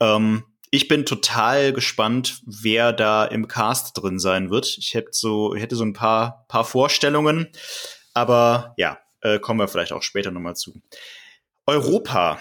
[0.00, 4.78] Ähm, ich bin total gespannt, wer da im Cast drin sein wird.
[4.78, 7.48] Ich hätte so, hätte so ein paar, paar Vorstellungen,
[8.14, 10.80] aber ja, äh, kommen wir vielleicht auch später nochmal zu.
[11.66, 12.40] Europa.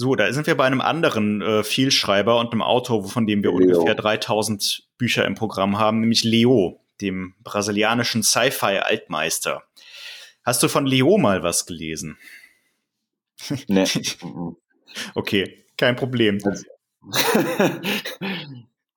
[0.00, 3.50] So, da sind wir bei einem anderen äh, Vielschreiber und einem Autor, von dem wir
[3.50, 3.80] Leo.
[3.80, 9.64] ungefähr 3000 Bücher im Programm haben, nämlich Leo, dem brasilianischen Sci-Fi-Altmeister.
[10.44, 12.16] Hast du von Leo mal was gelesen?
[13.66, 13.86] Nee.
[15.16, 16.38] okay, kein Problem.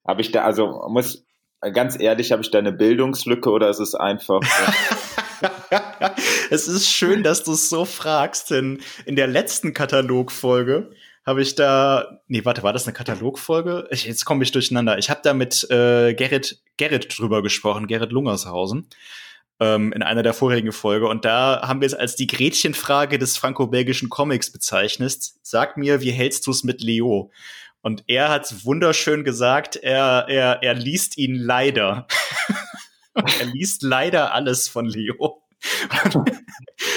[0.08, 1.26] Habe ich da, also muss
[1.74, 4.42] ganz ehrlich, habe ich da eine Bildungslücke oder ist es einfach.
[6.50, 10.92] es ist schön, dass du es so fragst, denn in der letzten Katalogfolge
[11.26, 13.88] habe ich da, nee, warte, war das eine Katalogfolge?
[13.92, 14.98] Ich, jetzt komme ich durcheinander.
[14.98, 18.88] Ich habe da mit äh, Gerrit, Gerrit drüber gesprochen, Gerrit Lungershausen,
[19.60, 21.08] ähm, in einer der vorigen Folge.
[21.08, 25.16] Und da haben wir es als die Gretchenfrage des franco-belgischen Comics bezeichnet.
[25.44, 27.32] Sag mir, wie hältst du es mit Leo?
[27.82, 32.08] Und er hat wunderschön gesagt, er, er, er liest ihn leider.
[33.40, 35.42] er liest leider alles von Leo.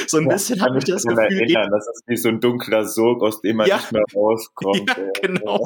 [0.06, 1.18] so ein ja, bisschen habe ich das Gefühl.
[1.18, 4.88] Erinnern, das ist wie so ein dunkler Sog, aus dem man ja, nicht mehr rauskommt.
[4.88, 5.60] Ja, genau.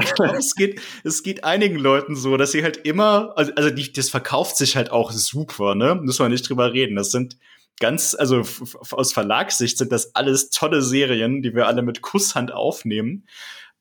[0.00, 3.70] ich glaube, es geht, es geht einigen Leuten so, dass sie halt immer, also, also
[3.70, 5.96] die, das verkauft sich halt auch super, ne?
[5.96, 6.96] Müssen wir nicht drüber reden.
[6.96, 7.36] Das sind
[7.78, 8.42] ganz, also
[8.90, 13.26] aus Verlagssicht sind das alles tolle Serien, die wir alle mit Kusshand aufnehmen.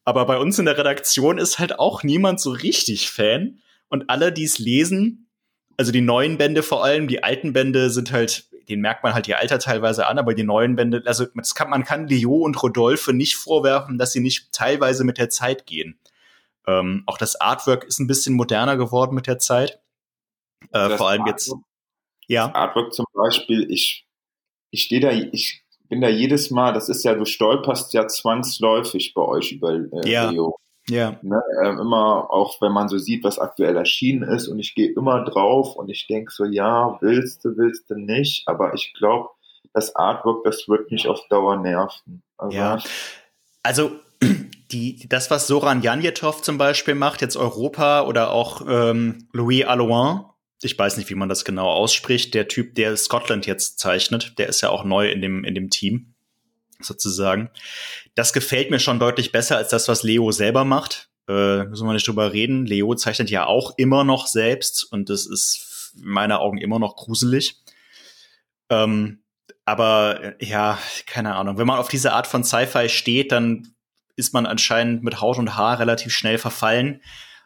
[0.06, 3.62] Aber bei uns in der Redaktion ist halt auch niemand so richtig Fan.
[3.90, 5.30] Und alle, die es lesen,
[5.78, 9.28] also die neuen Bände vor allem, die alten Bände sind halt, den merkt man halt
[9.28, 11.26] ihr Alter teilweise an, aber die neuen Bände, also
[11.56, 15.66] kann, man kann Leo und Rodolphe nicht vorwerfen, dass sie nicht teilweise mit der Zeit
[15.66, 16.00] gehen.
[16.68, 19.82] Ähm, auch das Artwork ist ein bisschen moderner geworden mit der Zeit.
[20.72, 21.54] Äh, vor allem jetzt.
[22.28, 22.54] Ja.
[22.54, 24.06] Artwork zum Beispiel, ich,
[24.70, 29.14] ich stehe da, ich bin da jedes Mal, das ist ja, du stolperst ja zwangsläufig
[29.14, 30.30] bei euch über äh, ja.
[30.30, 30.58] Leo.
[30.90, 31.18] Ja.
[31.22, 34.92] Ne, äh, immer, auch wenn man so sieht, was aktuell erschienen ist und ich gehe
[34.92, 39.30] immer drauf und ich denke so, ja, willst du, willst du nicht, aber ich glaube,
[39.74, 42.24] das Artwork, das wird mich auf Dauer nerven.
[42.38, 42.80] Also, ja.
[43.64, 43.92] Also,
[44.72, 50.22] die, das, was Soran Janjetov zum Beispiel macht, jetzt Europa oder auch ähm, Louis Allouin,
[50.62, 54.50] ich weiß nicht, wie man das genau ausspricht, der Typ, der Scotland jetzt zeichnet, der
[54.50, 56.14] ist ja auch neu in dem, in dem Team,
[56.82, 57.50] sozusagen.
[58.16, 61.10] Das gefällt mir schon deutlich besser als das, was Leo selber macht.
[61.28, 62.66] Äh, müssen wir nicht drüber reden.
[62.66, 66.96] Leo zeichnet ja auch immer noch selbst und das ist in meinen Augen immer noch
[66.96, 67.58] gruselig.
[68.70, 69.24] Ähm,
[69.66, 71.58] aber ja, keine Ahnung.
[71.58, 73.76] Wenn man auf diese Art von Sci-Fi steht, dann
[74.16, 77.02] ist man anscheinend mit Haut und Haar relativ schnell verfallen.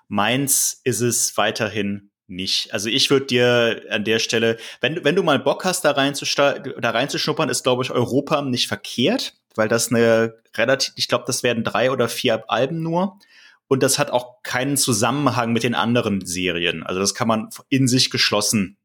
[0.07, 2.73] Meins ist es weiterhin nicht.
[2.73, 6.89] Also ich würde dir an der Stelle, wenn, wenn du mal Bock hast, da, da
[6.89, 11.63] reinzuschnuppern, ist, glaube ich, Europa nicht verkehrt, weil das eine relativ, ich glaube, das werden
[11.63, 13.19] drei oder vier Alben nur.
[13.67, 16.83] Und das hat auch keinen Zusammenhang mit den anderen Serien.
[16.83, 18.77] Also das kann man in sich geschlossen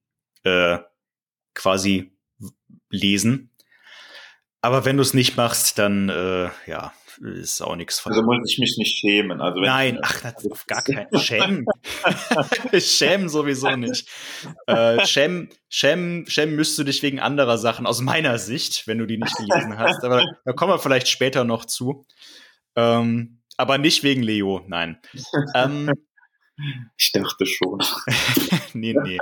[0.45, 0.79] äh,
[1.55, 2.13] quasi
[2.91, 3.51] lesen.
[4.61, 8.13] Aber wenn du es nicht machst, dann äh, ja, ist auch nichts von.
[8.13, 9.41] Also muss ich mich nicht schämen.
[9.41, 11.67] Also Nein, ach, das ist auf gar keinen Schämen.
[12.79, 14.09] schämen sowieso nicht.
[14.67, 19.07] Äh, schämen, schämen, schämen müsst du dich wegen anderer Sachen, aus meiner Sicht, wenn du
[19.07, 20.05] die nicht gelesen hast.
[20.05, 22.07] Aber da kommen wir vielleicht später noch zu.
[22.77, 25.01] Ähm, Aber nicht wegen Leo, nein.
[25.55, 25.91] ähm,
[26.97, 27.81] ich dachte schon.
[28.73, 29.19] nee, nee.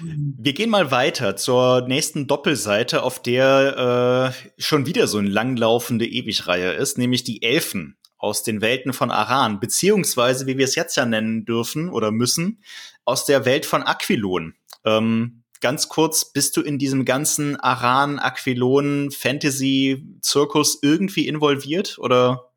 [0.00, 6.06] Wir gehen mal weiter zur nächsten Doppelseite, auf der äh, schon wieder so eine langlaufende
[6.06, 10.96] Ewigreihe ist, nämlich die Elfen aus den Welten von Aran, beziehungsweise, wie wir es jetzt
[10.96, 12.62] ja nennen dürfen oder müssen,
[13.04, 14.54] aus der Welt von Aquilon.
[14.84, 22.49] Ähm, ganz kurz, bist du in diesem ganzen Aran, Aquilon, Fantasy-Zirkus irgendwie involviert oder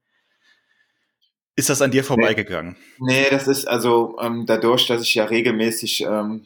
[1.56, 2.76] ist das an dir vorbeigegangen?
[3.00, 6.46] Nee, das ist also ähm, dadurch, dass ich ja regelmäßig ähm,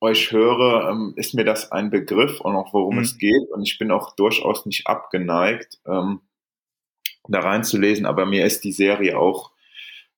[0.00, 3.02] euch höre, ähm, ist mir das ein Begriff und auch worum mhm.
[3.02, 3.48] es geht.
[3.52, 6.20] Und ich bin auch durchaus nicht abgeneigt, ähm,
[7.28, 9.51] da reinzulesen, aber mir ist die Serie auch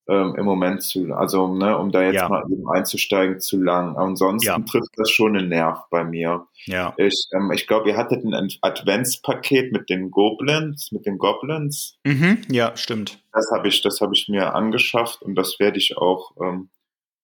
[0.07, 2.29] ähm, im Moment zu, also ne, um da jetzt ja.
[2.29, 3.97] mal eben einzusteigen, zu lang.
[3.97, 4.59] Ansonsten ja.
[4.59, 6.47] trifft das schon einen Nerv bei mir.
[6.67, 6.95] Ja.
[6.99, 11.97] Ich, ähm, ich glaube, ihr hattet ein Adventspaket mit den Goblins, mit den Goblins.
[12.05, 13.19] Mhm, ja, stimmt.
[13.33, 16.69] Das habe ich, das habe ich mir angeschafft und das werde ich auch ähm,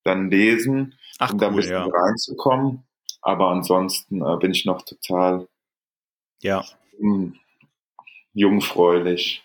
[0.04, 1.86] dann lesen, Ach, um da ein bisschen ja.
[1.86, 2.84] reinzukommen.
[3.22, 5.46] Aber ansonsten äh, bin ich noch total
[6.40, 6.64] ja.
[8.32, 9.42] jungfräulich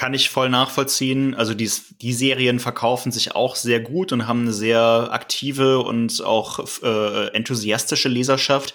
[0.00, 1.34] kann ich voll nachvollziehen.
[1.34, 6.24] Also die, die Serien verkaufen sich auch sehr gut und haben eine sehr aktive und
[6.24, 8.74] auch äh, enthusiastische Leserschaft.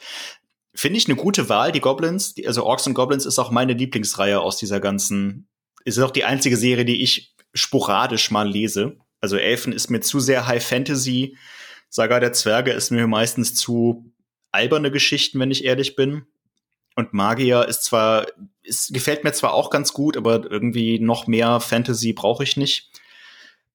[0.75, 2.35] Finde ich eine gute Wahl, die Goblins.
[2.45, 5.47] Also Orks und Goblins ist auch meine Lieblingsreihe aus dieser ganzen.
[5.83, 8.97] Ist auch die einzige Serie, die ich sporadisch mal lese.
[9.19, 11.37] Also Elfen ist mir zu sehr High Fantasy.
[11.89, 14.13] Saga der Zwerge ist mir meistens zu
[14.51, 16.27] alberne Geschichten, wenn ich ehrlich bin.
[16.95, 18.25] Und Magier ist zwar,
[18.63, 22.89] es gefällt mir zwar auch ganz gut, aber irgendwie noch mehr Fantasy brauche ich nicht.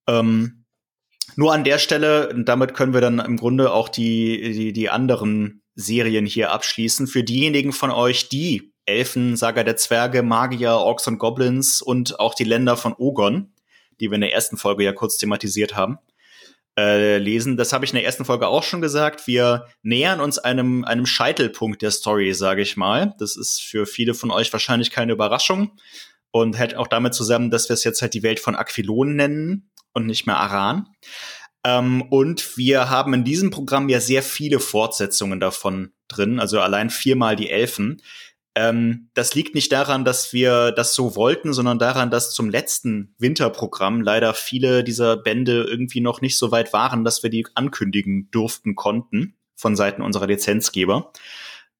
[0.07, 0.65] Ähm,
[1.37, 5.63] nur an der Stelle, damit können wir dann im Grunde auch die, die, die anderen
[5.75, 7.07] Serien hier abschließen.
[7.07, 12.35] Für diejenigen von euch, die Elfen, Saga der Zwerge, Magier, Orks und Goblins und auch
[12.35, 13.53] die Länder von Ogon,
[14.01, 15.99] die wir in der ersten Folge ja kurz thematisiert haben,
[16.81, 17.57] äh, lesen.
[17.57, 19.27] Das habe ich in der ersten Folge auch schon gesagt.
[19.27, 23.15] Wir nähern uns einem, einem Scheitelpunkt der Story, sage ich mal.
[23.19, 25.73] Das ist für viele von euch wahrscheinlich keine Überraschung
[26.31, 29.71] und hält auch damit zusammen, dass wir es jetzt halt die Welt von Aquilon nennen
[29.93, 30.87] und nicht mehr Aran.
[31.65, 36.89] Ähm, und wir haben in diesem Programm ja sehr viele Fortsetzungen davon drin, also allein
[36.89, 38.01] viermal die Elfen.
[38.57, 43.15] Ähm, das liegt nicht daran, dass wir das so wollten, sondern daran, dass zum letzten
[43.19, 48.29] Winterprogramm leider viele dieser Bände irgendwie noch nicht so weit waren, dass wir die ankündigen
[48.31, 51.13] durften konnten von Seiten unserer Lizenzgeber.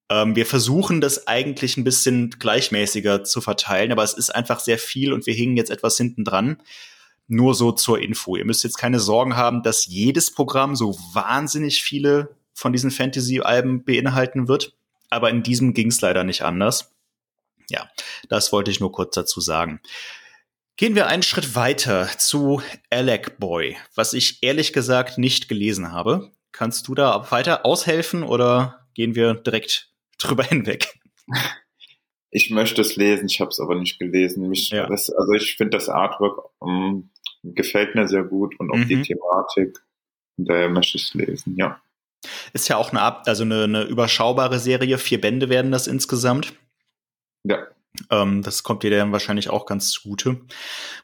[0.09, 4.77] Ähm, wir versuchen das eigentlich ein bisschen gleichmäßiger zu verteilen, aber es ist einfach sehr
[4.77, 6.61] viel und wir hingen jetzt etwas hinten dran.
[7.27, 8.35] Nur so zur Info.
[8.35, 13.83] Ihr müsst jetzt keine Sorgen haben, dass jedes Programm so wahnsinnig viele von diesen Fantasy-Alben
[13.83, 14.73] beinhalten wird
[15.11, 16.95] aber in diesem ging es leider nicht anders.
[17.69, 17.87] Ja,
[18.29, 19.79] das wollte ich nur kurz dazu sagen.
[20.77, 26.31] Gehen wir einen Schritt weiter zu Alec Boy, was ich ehrlich gesagt nicht gelesen habe.
[26.51, 30.99] Kannst du da weiter aushelfen oder gehen wir direkt drüber hinweg?
[32.31, 34.49] Ich möchte es lesen, ich habe es aber nicht gelesen.
[34.49, 34.87] Mich, ja.
[34.87, 37.11] das, also ich finde das Artwork um,
[37.43, 38.87] ähm, gefällt mir sehr gut und auch mhm.
[38.87, 39.77] die Thematik.
[40.37, 41.81] Daher möchte ich es lesen, ja.
[42.53, 44.97] Ist ja auch eine, also eine, eine überschaubare Serie.
[44.97, 46.53] Vier Bände werden das insgesamt.
[47.43, 47.67] Ja.
[48.09, 50.41] Ähm, das kommt dir dann wahrscheinlich auch ganz zugute.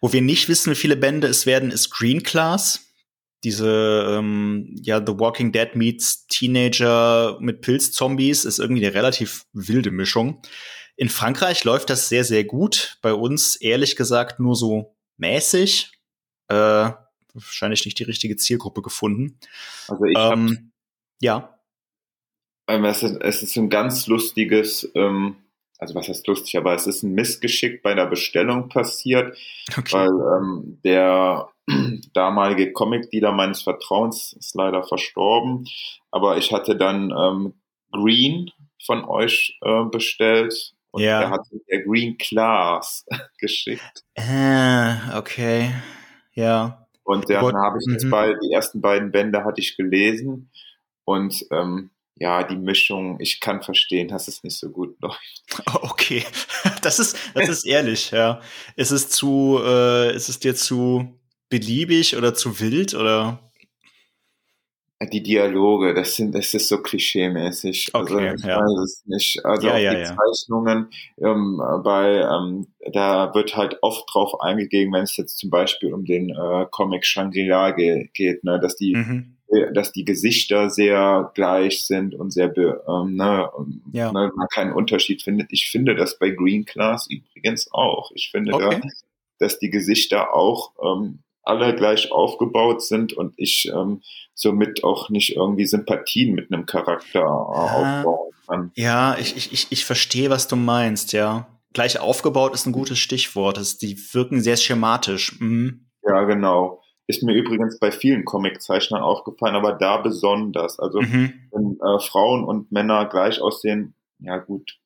[0.02, 2.86] Wo wir nicht wissen, wie viele Bände es werden, ist Green Class.
[3.44, 9.92] Diese, ähm, ja, The Walking Dead meets Teenager mit Pilzzombies ist irgendwie eine relativ wilde
[9.92, 10.42] Mischung.
[10.96, 12.98] In Frankreich läuft das sehr, sehr gut.
[13.02, 15.92] Bei uns ehrlich gesagt nur so mäßig.
[16.48, 16.92] Äh,
[17.34, 19.40] wahrscheinlich nicht die richtige Zielgruppe gefunden.
[19.88, 20.67] Also ich ähm,
[21.20, 21.58] ja.
[22.68, 25.38] Es, ist, es ist ein ganz lustiges, ähm,
[25.78, 29.38] also was heißt lustig, aber es ist ein Missgeschick bei der Bestellung passiert,
[29.78, 29.94] okay.
[29.94, 31.48] weil ähm, der
[32.14, 35.66] damalige Comic-Dealer meines Vertrauens ist leider verstorben,
[36.12, 37.54] aber ich hatte dann ähm,
[37.92, 38.52] Green
[38.86, 41.22] von euch äh, bestellt und ja.
[41.22, 43.06] er hat der Green Class
[43.40, 44.04] geschickt.
[44.16, 45.72] Äh, okay,
[46.34, 46.86] ja.
[47.04, 48.10] Und dann habe ich jetzt mhm.
[48.10, 50.52] bei, die ersten beiden Bände hatte ich gelesen
[51.08, 51.90] und ähm,
[52.20, 55.44] ja, die Mischung, ich kann verstehen, dass es nicht so gut läuft.
[55.66, 56.24] Okay,
[56.82, 58.42] das ist, das ist ehrlich, ja.
[58.76, 61.18] Ist es zu, äh, ist es dir zu
[61.50, 63.40] beliebig oder zu wild oder?
[65.14, 67.92] Die Dialoge, das sind, das ist so klischeemäßig.
[67.94, 68.58] Also, okay, also, ja.
[68.58, 69.46] weiß es nicht.
[69.46, 70.04] Also ja, auch ja, die.
[70.04, 70.90] Zeichnungen,
[71.22, 76.04] ähm, bei, ähm, da wird halt oft drauf eingegangen, wenn es jetzt zum Beispiel um
[76.04, 79.37] den äh, Comic Shangri-La ge geht, ne, dass die mhm
[79.74, 83.50] dass die Gesichter sehr gleich sind und sehr, ähm, ne,
[83.94, 84.12] ja.
[84.12, 85.48] ne, man keinen Unterschied findet.
[85.52, 88.12] Ich finde das bei Green Class übrigens auch.
[88.14, 88.80] Ich finde, okay.
[88.82, 88.90] da
[89.40, 94.02] dass die Gesichter auch ähm, alle gleich aufgebaut sind und ich ähm,
[94.34, 98.72] somit auch nicht irgendwie Sympathien mit einem Charakter äh, aufbauen kann.
[98.76, 101.48] Ja, ich, ich, ich verstehe, was du meinst, ja.
[101.74, 103.58] Gleich aufgebaut ist ein gutes Stichwort.
[103.58, 105.40] Das, die wirken sehr schematisch.
[105.40, 105.86] Mhm.
[106.04, 106.82] Ja, genau.
[107.08, 110.78] Ist mir übrigens bei vielen Comiczeichnern aufgefallen, aber da besonders.
[110.78, 111.34] Also mhm.
[111.52, 114.78] wenn äh, Frauen und Männer gleich aussehen, ja gut,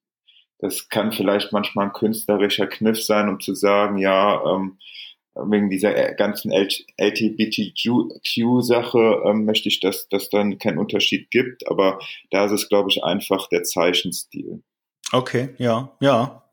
[0.60, 4.78] das kann vielleicht manchmal ein künstlerischer Kniff sein, um zu sagen, ja, ähm,
[5.34, 8.04] wegen dieser äh, ganzen LGBTQ-Sache
[9.26, 12.00] ähm, möchte ich, dass das dann keinen Unterschied gibt, aber
[12.32, 14.62] da ist es, glaube ich, einfach der Zeichenstil.
[15.12, 16.44] Okay, ja, ja,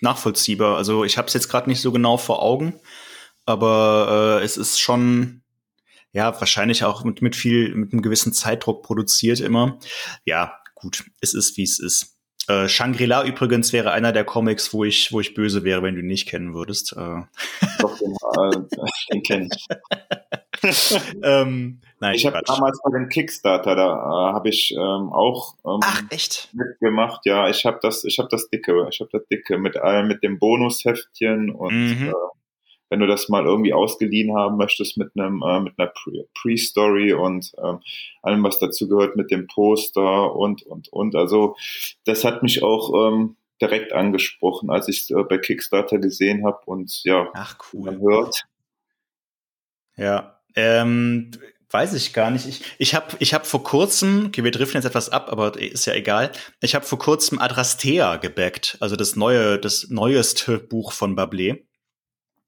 [0.00, 0.76] nachvollziehbar.
[0.76, 2.80] Also ich habe es jetzt gerade nicht so genau vor Augen,
[3.46, 5.42] aber äh, es ist schon
[6.12, 9.78] ja wahrscheinlich auch mit, mit viel mit einem gewissen Zeitdruck produziert immer.
[10.24, 12.16] Ja, gut, es ist wie es ist.
[12.48, 16.00] Äh, Shangri-La übrigens wäre einer der Comics, wo ich, wo ich böse wäre, wenn du
[16.00, 16.92] ihn nicht kennen würdest.
[16.92, 17.22] Äh.
[17.78, 18.66] Doch, den, äh,
[19.12, 19.66] den kenne ich.
[21.22, 25.80] ähm, nein, ich habe damals bei dem Kickstarter, da äh, habe ich ähm, auch ähm,
[25.82, 26.48] Ach, echt?
[26.52, 27.20] mitgemacht.
[27.24, 30.22] Ja, ich habe das, ich habe das dicke, ich habe das dicke mit allem, mit
[30.22, 32.08] dem Bonusheftchen und mhm.
[32.08, 32.12] äh,
[32.90, 35.92] wenn du das mal irgendwie ausgeliehen haben möchtest mit einem äh, mit einer
[36.34, 37.78] Pre-Story und ähm,
[38.22, 41.14] allem, was dazu gehört mit dem Poster und und und.
[41.14, 41.56] Also
[42.04, 46.58] das hat mich auch ähm, direkt angesprochen, als ich es äh, bei Kickstarter gesehen habe
[46.66, 47.98] und ja, Ach cool.
[48.00, 48.42] Hört.
[49.96, 51.30] Ja, ähm,
[51.70, 52.46] weiß ich gar nicht.
[52.46, 55.86] Ich, ich habe ich hab vor kurzem, okay, wir driften jetzt etwas ab, aber ist
[55.86, 56.32] ja egal.
[56.60, 61.62] Ich habe vor kurzem Adrastea gebackt, also das neue, das neueste Buch von Bablé.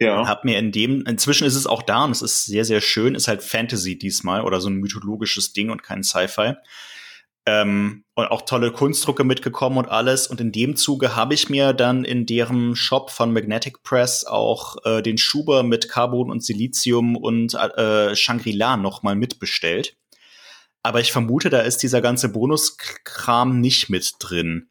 [0.02, 0.26] Ja.
[0.26, 3.14] Hab mir in dem, inzwischen ist es auch da und es ist sehr, sehr schön,
[3.14, 6.54] ist halt Fantasy diesmal oder so ein mythologisches Ding und kein Sci-Fi.
[7.44, 10.28] Ähm, und auch tolle Kunstdrucke mitgekommen und alles.
[10.28, 14.76] Und in dem Zuge habe ich mir dann in deren Shop von Magnetic Press auch
[14.84, 19.96] äh, den Schuber mit Carbon und Silizium und äh, Shangri-La nochmal mitbestellt.
[20.84, 24.68] Aber ich vermute, da ist dieser ganze Bonuskram nicht mit drin.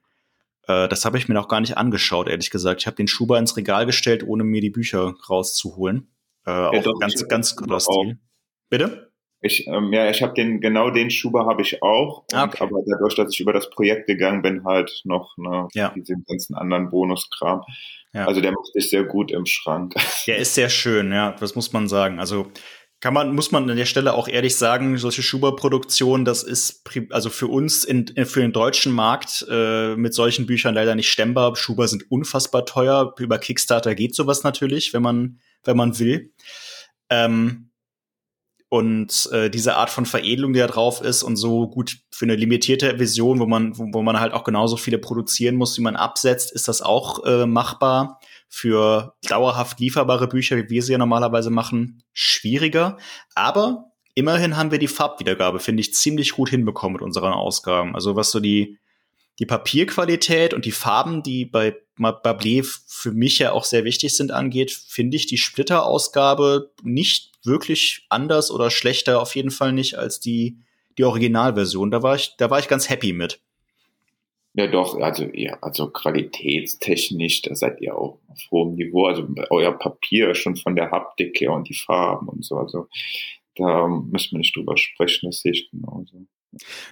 [0.72, 2.82] Äh, das habe ich mir noch gar nicht angeschaut, ehrlich gesagt.
[2.82, 6.12] Ich habe den Schuber ins Regal gestellt, ohne mir die Bücher rauszuholen.
[6.46, 8.20] Äh, ja, auch doch, ganz, ganz cooler Stil.
[8.70, 9.12] Bitte?
[9.44, 12.26] Ich, ähm, ja, ich habe den, genau den Schuber habe ich auch.
[12.32, 12.58] Und, okay.
[12.64, 15.90] Aber dadurch, dass ich über das Projekt gegangen bin, halt noch ne, ja.
[15.90, 17.64] diesen ganzen anderen Bonuskram.
[18.14, 18.28] Ja.
[18.28, 19.96] Also der macht sich sehr gut im Schrank.
[20.28, 22.20] Der ist sehr schön, ja, das muss man sagen.
[22.20, 22.52] Also
[23.02, 27.32] kann man, muss man an der Stelle auch ehrlich sagen, solche Schuber-Produktionen, das ist also
[27.32, 31.56] für uns in, für den deutschen Markt äh, mit solchen Büchern leider nicht stemmbar.
[31.56, 33.16] Schuber sind unfassbar teuer.
[33.18, 36.32] Über Kickstarter geht sowas natürlich, wenn man, wenn man will.
[37.10, 37.72] Ähm,
[38.70, 42.36] und äh, diese Art von Veredelung, die da drauf ist und so gut für eine
[42.36, 45.95] limitierte Vision, wo man, wo, wo man halt auch genauso viele produzieren muss, wie man
[45.95, 48.20] absetzt, ist das auch äh, machbar
[48.54, 52.97] für dauerhaft lieferbare Bücher, wie wir sie ja normalerweise machen, schwieriger.
[53.34, 57.95] Aber immerhin haben wir die Farbwiedergabe, finde ich, ziemlich gut hinbekommen mit unseren Ausgaben.
[57.95, 58.78] Also was so die,
[59.39, 64.32] die Papierqualität und die Farben, die bei Bablé für mich ja auch sehr wichtig sind,
[64.32, 70.20] angeht, finde ich die Splitter-Ausgabe nicht wirklich anders oder schlechter, auf jeden Fall nicht als
[70.20, 70.60] die,
[70.97, 71.89] die Originalversion.
[71.89, 73.39] Da war ich, da war ich ganz happy mit.
[74.54, 79.06] Ja, doch, also ja, also qualitätstechnisch, da seid ihr auch auf hohem Niveau.
[79.06, 82.58] Also euer Papier schon von der Haptik her und die Farben und so.
[82.58, 82.89] Also
[83.56, 86.26] da müssen wir nicht drüber sprechen, das sehe ich genauso.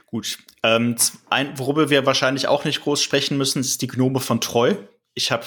[0.06, 0.38] Gut.
[0.64, 0.96] Ähm,
[1.30, 4.76] ein, worüber wir wahrscheinlich auch nicht groß sprechen müssen, ist die Gnome von Treu.
[5.14, 5.46] Ich habe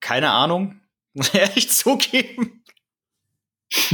[0.00, 0.80] keine Ahnung,
[1.14, 2.62] muss ich ehrlich zugeben.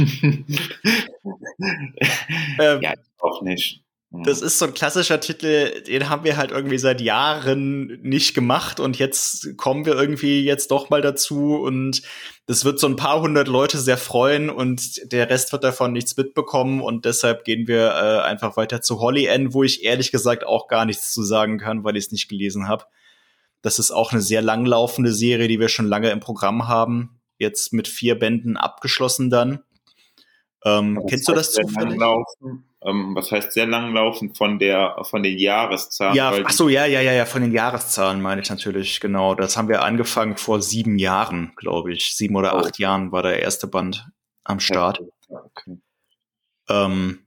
[2.59, 3.81] ähm, ja, auch nicht.
[4.11, 8.79] Das ist so ein klassischer Titel, den haben wir halt irgendwie seit Jahren nicht gemacht
[8.79, 12.01] und jetzt kommen wir irgendwie jetzt doch mal dazu und
[12.47, 16.17] das wird so ein paar hundert Leute sehr freuen und der Rest wird davon nichts
[16.17, 20.43] mitbekommen und deshalb gehen wir äh, einfach weiter zu Holly N, wo ich ehrlich gesagt
[20.43, 22.85] auch gar nichts zu sagen kann, weil ich es nicht gelesen habe.
[23.61, 27.19] Das ist auch eine sehr langlaufende Serie, die wir schon lange im Programm haben.
[27.37, 29.59] Jetzt mit vier Bänden abgeschlossen dann.
[30.65, 31.91] Ähm, kennst du das zufällig?
[31.91, 32.68] Langlaufen?
[32.81, 36.15] Ähm, was heißt sehr langlaufen von der von den Jahreszahlen?
[36.15, 39.35] Ja, ach so, ja, ja, ja, ja, von den Jahreszahlen meine ich natürlich, genau.
[39.35, 42.15] Das haben wir angefangen vor sieben Jahren, glaube ich.
[42.15, 42.59] Sieben oder oh.
[42.59, 44.07] acht Jahren war der erste Band
[44.45, 45.01] am Start.
[45.27, 45.77] Okay.
[46.69, 47.19] Ähm,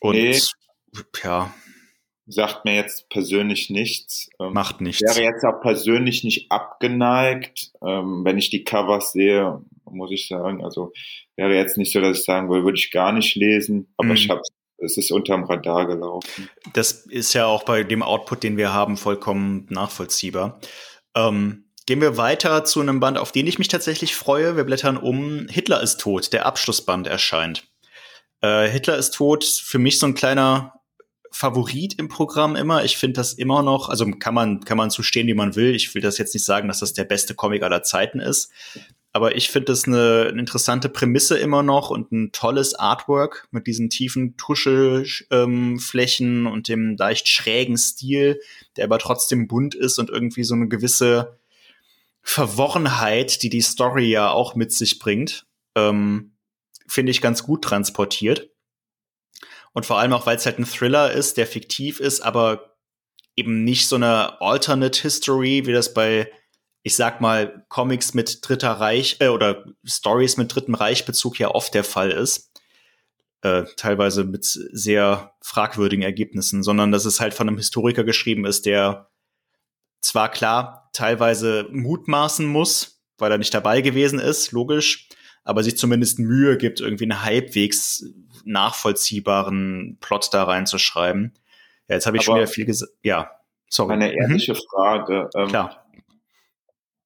[0.00, 0.38] und nee.
[1.22, 1.54] ja.
[2.26, 4.28] Sagt mir jetzt persönlich nichts.
[4.38, 5.02] Ähm, Macht nichts.
[5.02, 10.64] Wäre jetzt auch persönlich nicht abgeneigt, ähm, wenn ich die Covers sehe, muss ich sagen.
[10.64, 10.92] Also
[11.36, 14.14] wäre jetzt nicht so, dass ich sagen würde, würde ich gar nicht lesen, aber mhm.
[14.14, 14.48] ich habe es
[14.78, 16.48] ist unterm Radar gelaufen.
[16.72, 20.60] Das ist ja auch bei dem Output, den wir haben, vollkommen nachvollziehbar.
[21.14, 24.56] Ähm, Gehen wir weiter zu einem Band, auf den ich mich tatsächlich freue.
[24.56, 25.46] Wir blättern um.
[25.48, 26.32] Hitler ist tot.
[26.32, 27.68] Der Abschlussband erscheint.
[28.40, 29.44] Äh, Hitler ist tot.
[29.44, 30.80] Für mich so ein kleiner
[31.30, 32.84] Favorit im Programm immer.
[32.84, 35.74] Ich finde das immer noch, also kann man, kann man zu wie man will.
[35.74, 38.50] Ich will das jetzt nicht sagen, dass das der beste Comic aller Zeiten ist.
[39.14, 43.68] Aber ich finde das eine, eine, interessante Prämisse immer noch und ein tolles Artwork mit
[43.68, 48.40] diesen tiefen Tuschelflächen ähm, und dem leicht schrägen Stil,
[48.76, 51.38] der aber trotzdem bunt ist und irgendwie so eine gewisse
[52.22, 55.46] Verworrenheit, die die Story ja auch mit sich bringt,
[55.76, 56.32] ähm,
[56.88, 58.50] finde ich ganz gut transportiert.
[59.72, 62.74] Und vor allem auch, weil es halt ein Thriller ist, der fiktiv ist, aber
[63.36, 66.32] eben nicht so eine Alternate History, wie das bei,
[66.84, 71.48] ich sag mal, Comics mit Dritter Reich äh, oder Stories mit Dritten Reich Bezug ja
[71.48, 72.52] oft der Fall ist.
[73.40, 78.66] Äh, teilweise mit sehr fragwürdigen Ergebnissen, sondern dass es halt von einem Historiker geschrieben ist,
[78.66, 79.08] der
[80.02, 85.08] zwar klar teilweise mutmaßen muss, weil er nicht dabei gewesen ist, logisch,
[85.42, 88.04] aber sich zumindest Mühe gibt, irgendwie einen halbwegs
[88.44, 91.32] nachvollziehbaren Plot da reinzuschreiben.
[91.88, 92.92] Ja, jetzt habe ich aber schon wieder viel gesagt.
[93.02, 93.30] Ja,
[93.70, 93.94] sorry.
[93.94, 94.18] Eine mhm.
[94.18, 94.58] ehrliche mhm.
[94.70, 95.30] Frage.
[95.34, 95.83] Ähm, Klar.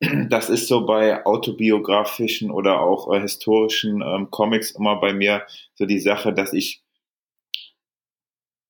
[0.01, 5.44] Das ist so bei autobiografischen oder auch äh, historischen ähm, Comics immer bei mir
[5.74, 6.82] so die Sache, dass ich,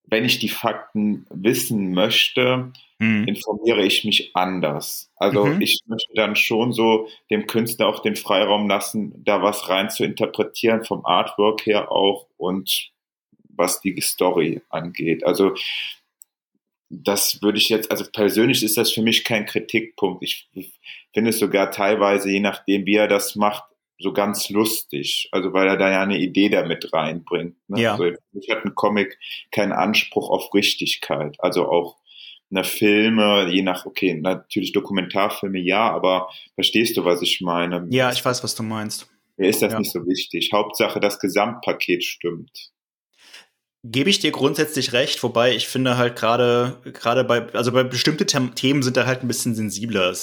[0.05, 3.25] wenn ich die Fakten wissen möchte, mhm.
[3.25, 5.11] informiere ich mich anders.
[5.17, 5.61] Also mhm.
[5.61, 10.03] ich möchte dann schon so dem Künstler auch den Freiraum lassen, da was rein zu
[10.03, 12.91] interpretieren, vom Artwork her auch und
[13.49, 15.23] was die Story angeht.
[15.23, 15.53] Also
[16.89, 20.23] das würde ich jetzt, also persönlich ist das für mich kein Kritikpunkt.
[20.23, 20.49] Ich
[21.13, 23.63] finde es sogar teilweise, je nachdem, wie er das macht,
[23.99, 25.29] so ganz lustig.
[25.31, 27.57] Also weil er da ja eine Idee damit reinbringt.
[27.67, 27.81] Ne?
[27.81, 27.91] Ja.
[27.93, 29.17] Also ich hat ein Comic
[29.51, 31.35] keinen Anspruch auf Richtigkeit.
[31.39, 31.97] Also auch
[32.49, 37.85] na, Filme, je nach, okay, natürlich Dokumentarfilme ja, aber verstehst du, was ich meine?
[37.91, 39.07] Ja, ich weiß, was du meinst.
[39.37, 39.79] Mir ist das ja.
[39.79, 40.49] nicht so wichtig.
[40.51, 42.71] Hauptsache, das Gesamtpaket stimmt.
[43.83, 48.25] Gebe ich dir grundsätzlich recht, wobei ich finde halt gerade, gerade bei, also bei bestimmte
[48.25, 50.13] Themen sind da halt ein bisschen sensibler.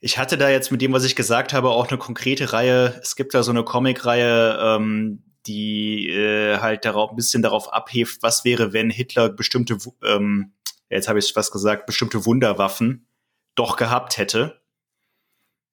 [0.00, 2.98] Ich hatte da jetzt mit dem, was ich gesagt habe, auch eine konkrete Reihe.
[3.02, 8.18] Es gibt da so eine Comic-Reihe, ähm, die äh, halt darauf, ein bisschen darauf abhebt,
[8.20, 10.52] was wäre, wenn Hitler bestimmte ähm,
[10.90, 13.06] jetzt habe ich was gesagt, bestimmte Wunderwaffen
[13.54, 14.60] doch gehabt hätte.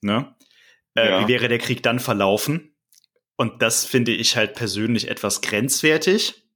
[0.01, 0.36] Ne?
[0.95, 1.21] Äh, ja.
[1.21, 2.76] Wie wäre der Krieg dann verlaufen?
[3.38, 6.47] Und das finde ich halt persönlich etwas grenzwertig.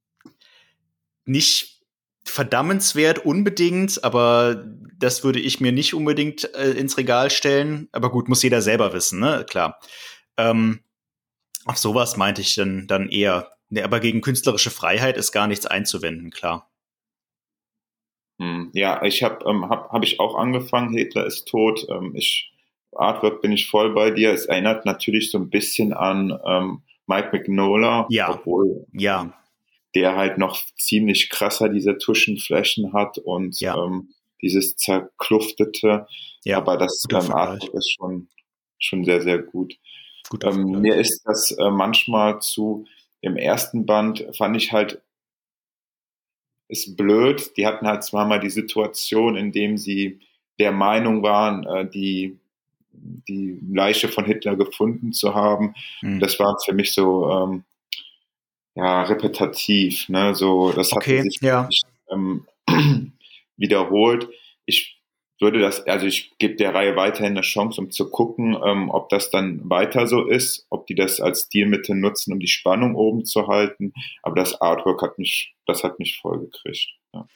[1.24, 1.79] Nicht
[2.24, 4.64] verdammenswert unbedingt, aber
[4.98, 7.88] das würde ich mir nicht unbedingt äh, ins Regal stellen.
[7.92, 9.44] Aber gut, muss jeder selber wissen, ne?
[9.48, 9.80] Klar.
[10.36, 10.80] Ähm,
[11.64, 13.52] auf sowas meinte ich dann, dann eher.
[13.68, 16.70] Nee, aber gegen künstlerische Freiheit ist gar nichts einzuwenden, klar.
[18.40, 21.86] Hm, ja, ich habe ähm, hab, hab ich auch angefangen, Hitler ist tot.
[21.90, 22.52] Ähm, ich,
[22.92, 24.32] Artwork bin ich voll bei dir.
[24.32, 28.30] Es erinnert natürlich so ein bisschen an ähm, Mike Mignola, ja.
[28.30, 29.34] obwohl ja.
[29.94, 33.76] Der halt noch ziemlich krasser diese Tuschenflächen hat und ja.
[33.76, 34.10] ähm,
[34.42, 36.06] dieses zerkluftete.
[36.44, 38.28] Ja, Aber das ähm, Artwork ist schon,
[38.78, 39.76] schon sehr, sehr gut.
[40.44, 42.86] Ähm, mir ist das äh, manchmal zu,
[43.20, 45.02] im ersten Band fand ich halt
[46.70, 47.56] ist blöd.
[47.56, 50.20] Die hatten halt zweimal die Situation, in dem sie
[50.58, 52.38] der Meinung waren, äh, die,
[52.92, 55.74] die Leiche von Hitler gefunden zu haben.
[56.00, 56.20] Mhm.
[56.20, 57.64] Das war für mich so ähm,
[58.80, 60.08] ja, repetitiv.
[60.08, 60.34] Ne?
[60.34, 61.68] So, das okay, hat sich ja.
[62.10, 62.46] ähm,
[63.56, 64.28] wiederholt.
[64.64, 65.00] Ich
[65.38, 69.08] würde das, also ich gebe der Reihe weiterhin eine Chance, um zu gucken, ähm, ob
[69.10, 73.24] das dann weiter so ist, ob die das als Stilmittel nutzen, um die Spannung oben
[73.24, 73.92] zu halten.
[74.22, 76.88] Aber das Artwork hat mich, das hat mich voll gekriegt.
[77.14, 77.26] Ja.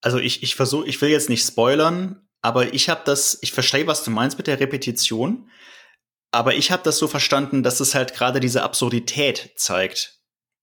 [0.00, 3.86] Also ich, ich versuche, ich will jetzt nicht spoilern, aber ich habe das, ich verstehe,
[3.86, 5.50] was du meinst mit der Repetition.
[6.30, 10.17] Aber ich habe das so verstanden, dass es halt gerade diese Absurdität zeigt.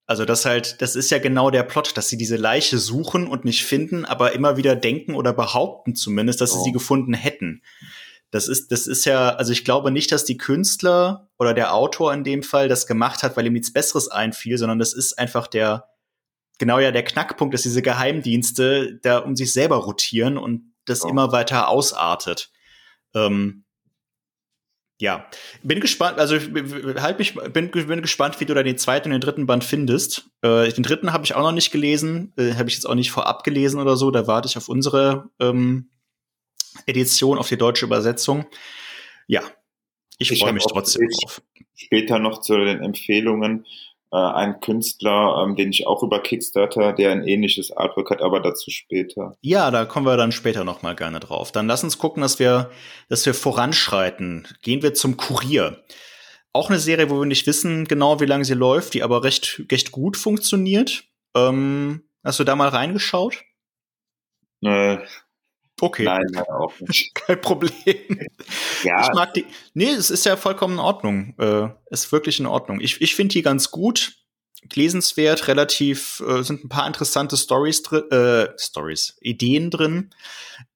[0.07, 3.43] Also das halt, das ist ja genau der Plot, dass sie diese Leiche suchen und
[3.43, 6.57] nicht finden, aber immer wieder denken oder behaupten zumindest, dass oh.
[6.57, 7.63] sie sie gefunden hätten.
[8.29, 12.13] Das ist, das ist ja, also ich glaube nicht, dass die Künstler oder der Autor
[12.13, 15.47] in dem Fall das gemacht hat, weil ihm nichts Besseres einfiel, sondern das ist einfach
[15.47, 15.89] der,
[16.59, 21.09] genau ja der Knackpunkt, dass diese Geheimdienste da um sich selber rotieren und das oh.
[21.09, 22.51] immer weiter ausartet.
[23.15, 23.64] Ähm,
[24.97, 25.25] ja,
[25.61, 29.21] bin gespannt, also halt mich, bin, bin gespannt, wie du da den zweiten und den
[29.21, 30.29] dritten Band findest.
[30.41, 33.11] Äh, den dritten habe ich auch noch nicht gelesen, äh, habe ich jetzt auch nicht
[33.11, 34.09] vorab gelesen oder so.
[34.09, 35.89] Da warte ich auf unsere ähm,
[36.85, 38.45] Edition, auf die deutsche Übersetzung.
[39.27, 39.41] Ja,
[40.17, 41.41] ich, ich freue mich trotzdem drauf.
[41.75, 43.65] Später noch zu den Empfehlungen.
[44.15, 48.39] Äh, einen Künstler, ähm, den ich auch über Kickstarter, der ein ähnliches Artwork hat, aber
[48.39, 49.35] dazu später.
[49.41, 51.51] Ja, da kommen wir dann später noch mal gerne drauf.
[51.51, 52.69] Dann lass uns gucken, dass wir,
[53.09, 54.47] dass wir voranschreiten.
[54.61, 55.83] Gehen wir zum Kurier.
[56.53, 59.63] Auch eine Serie, wo wir nicht wissen genau, wie lange sie läuft, die aber recht,
[59.69, 61.03] recht gut funktioniert.
[61.35, 63.43] Ähm, hast du da mal reingeschaut?
[64.63, 64.99] Äh,
[65.81, 66.03] Okay.
[66.03, 67.13] Nein, auch nicht.
[67.15, 68.19] Kein Problem.
[68.83, 69.01] Ja.
[69.01, 69.45] Ich mag die.
[69.73, 71.35] Nee, es ist ja vollkommen in Ordnung.
[71.37, 72.79] Äh, ist wirklich in Ordnung.
[72.79, 74.13] Ich, ich finde die ganz gut.
[74.73, 80.09] Lesenswert, relativ, äh, sind ein paar interessante Stories drin, äh, Stories, Ideen drin.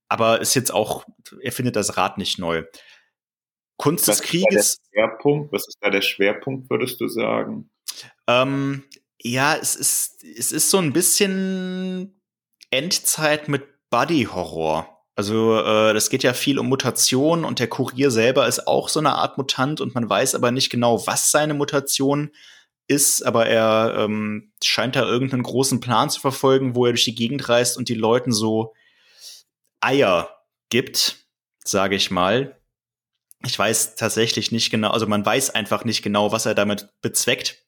[0.10, 1.06] Aber ist jetzt auch,
[1.42, 2.66] er findet das Rad nicht neu.
[3.78, 4.78] Kunst Was des Krieges.
[4.92, 5.52] Schwerpunkt?
[5.54, 7.72] Was ist da der Schwerpunkt, würdest du sagen?
[8.28, 8.84] Ähm,
[9.22, 12.22] ja, es ist, es ist so ein bisschen
[12.70, 15.00] Endzeit mit Buddy-Horror.
[15.16, 19.00] Also äh, das geht ja viel um Mutationen und der Kurier selber ist auch so
[19.00, 22.32] eine Art Mutant und man weiß aber nicht genau, was seine Mutation
[22.88, 27.16] ist, aber er ähm, scheint da irgendeinen großen Plan zu verfolgen, wo er durch die
[27.16, 28.74] Gegend reist und die Leuten so
[29.82, 30.30] Eier
[30.70, 31.18] gibt,
[31.64, 32.58] sage ich mal.
[33.46, 37.64] Ich weiß tatsächlich nicht genau, also man weiß einfach nicht genau, was er damit bezweckt.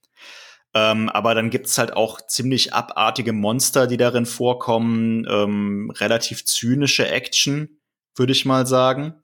[0.74, 5.26] Ähm, aber dann gibt's halt auch ziemlich abartige Monster, die darin vorkommen.
[5.30, 7.82] Ähm, relativ zynische Action,
[8.15, 9.22] würde ich mal sagen.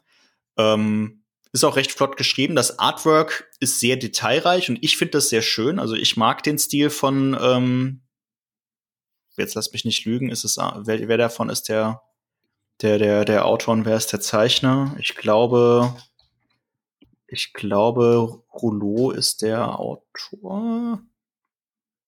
[0.57, 1.23] Ähm,
[1.53, 2.55] ist auch recht flott geschrieben.
[2.55, 5.79] Das Artwork ist sehr detailreich und ich finde das sehr schön.
[5.79, 8.01] Also ich mag den Stil von, ähm,
[9.37, 12.01] jetzt lass mich nicht lügen, ist es, wer, wer davon ist der,
[12.81, 14.95] der, der, der Autor und wer ist der Zeichner?
[14.99, 15.95] Ich glaube,
[17.27, 21.01] ich glaube, Rouleau ist der Autor.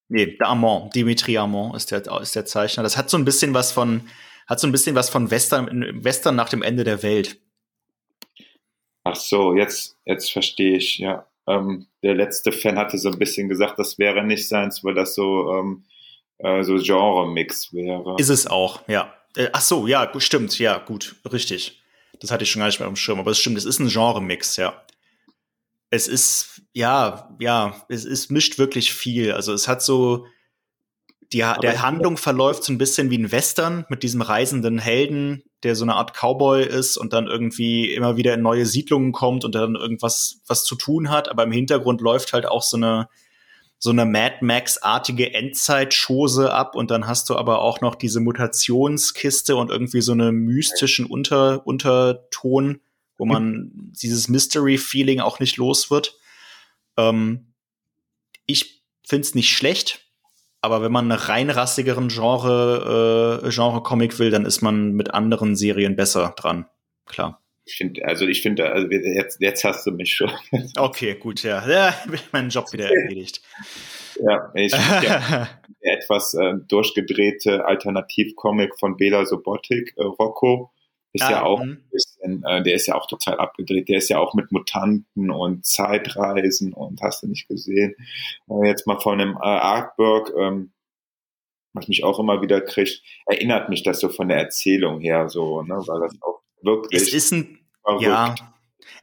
[0.10, 2.84] Nee, der Amon, Dimitri Amon ist der, ist der Zeichner.
[2.84, 4.10] Das hat so ein bisschen was von,
[4.48, 7.40] hat so ein bisschen was von Western, Western nach dem Ende der Welt.
[9.04, 11.28] Ach so, jetzt, jetzt verstehe ich, ja.
[11.48, 15.16] Ähm, der letzte Fan hatte so ein bisschen gesagt, das wäre nicht seins, weil das
[15.16, 15.86] so, ähm,
[16.40, 18.16] äh, so Genre-Mix wäre.
[18.18, 19.14] Ist es auch, ja.
[19.36, 21.82] Äh, ach so, ja, stimmt, ja, gut, richtig.
[22.20, 23.88] Das hatte ich schon gar nicht mehr am Schirm, aber es stimmt, es ist ein
[23.88, 24.84] Genre-Mix, ja
[25.90, 29.32] es ist, ja, ja, es ist, mischt wirklich viel.
[29.32, 30.26] Also es hat so,
[31.32, 35.76] die, der Handlung verläuft so ein bisschen wie ein Western mit diesem reisenden Helden, der
[35.76, 39.54] so eine Art Cowboy ist und dann irgendwie immer wieder in neue Siedlungen kommt und
[39.56, 41.30] dann irgendwas was zu tun hat.
[41.30, 43.10] Aber im Hintergrund läuft halt auch so eine,
[43.78, 49.56] so eine Mad Max-artige Endzeit-Chose ab und dann hast du aber auch noch diese Mutationskiste
[49.56, 52.80] und irgendwie so eine mystischen Unter Unterton
[53.20, 56.18] wo man dieses Mystery-Feeling auch nicht los wird.
[57.00, 57.54] Ähm,
[58.46, 60.06] ich finde es nicht schlecht,
[60.62, 65.96] aber wenn man einen reinrassigeren Genre, äh, Genre-Comic will, dann ist man mit anderen Serien
[65.96, 66.66] besser dran.
[67.06, 67.42] Klar.
[67.66, 70.32] Ich finde, also ich finde, also jetzt, jetzt hast du mich schon.
[70.78, 71.68] Okay, gut, ja.
[71.68, 71.94] Ja,
[72.32, 73.42] meinen Job wieder erledigt.
[74.20, 75.48] Ja, ich ja,
[75.84, 80.72] der etwas äh, durchgedrehte Alternativ-Comic von Bela Sobotik, äh, Rocco,
[81.14, 81.84] ist ah, ja auch ein
[82.20, 83.90] bisschen, äh, der ist ja auch total abgedreht.
[83.90, 87.96] Der ist ja auch mit Mutanten und Zeitreisen und hast du nicht gesehen.
[88.50, 90.72] Äh, jetzt mal von einem äh, Artwork, ähm,
[91.74, 95.62] was mich auch immer wieder kriegt, erinnert mich das so von der Erzählung her so,
[95.62, 97.02] ne, weil das auch wirklich.
[97.02, 98.04] Es ist ein, verrückt.
[98.04, 98.36] ja.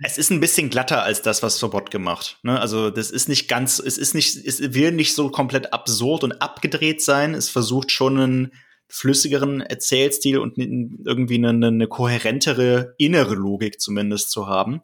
[0.03, 2.39] Es ist ein bisschen glatter als das, was Sobot gemacht.
[2.43, 2.61] Ne?
[2.61, 6.43] Also das ist nicht ganz, es ist nicht, es will nicht so komplett absurd und
[6.43, 7.35] abgedreht sein.
[7.35, 8.53] Es versucht schon einen
[8.89, 14.83] flüssigeren Erzählstil und irgendwie eine, eine kohärentere innere Logik zumindest zu haben.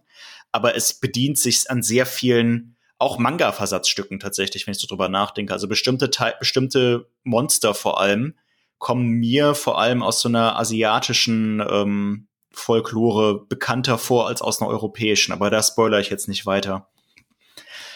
[0.50, 5.52] Aber es bedient sich an sehr vielen auch Manga-Versatzstücken tatsächlich, wenn ich so drüber nachdenke.
[5.52, 8.34] Also bestimmte, bestimmte Monster vor allem
[8.78, 14.70] kommen mir vor allem aus so einer asiatischen ähm, Folklore bekannter vor als aus einer
[14.70, 15.32] europäischen.
[15.32, 16.88] Aber da spoiler ich jetzt nicht weiter.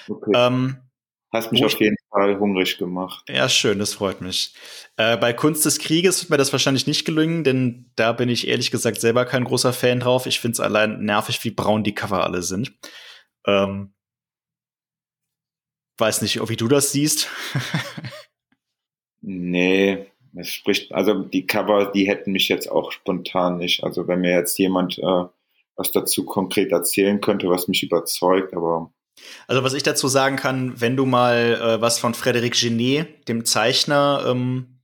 [0.09, 0.31] Okay.
[0.35, 0.77] Ähm,
[1.37, 3.25] Hast mich auf jeden Fall hungrig gemacht.
[3.29, 4.55] Ja, schön, das freut mich.
[4.97, 8.49] Äh, bei Kunst des Krieges wird mir das wahrscheinlich nicht gelingen, denn da bin ich
[8.49, 10.27] ehrlich gesagt selber kein großer Fan drauf.
[10.27, 12.73] Ich finde es allein nervig, wie braun die Cover alle sind.
[13.47, 13.93] Ähm,
[15.99, 17.29] weiß nicht, wie du das siehst.
[19.21, 23.85] nee, es spricht, also die Cover, die hätten mich jetzt auch spontan nicht.
[23.85, 25.25] Also wenn mir jetzt jemand äh,
[25.77, 28.93] was dazu konkret erzählen könnte, was mich überzeugt, aber
[29.47, 33.45] also was ich dazu sagen kann, wenn du mal äh, was von Frédéric Genet, dem
[33.45, 34.81] Zeichner ähm,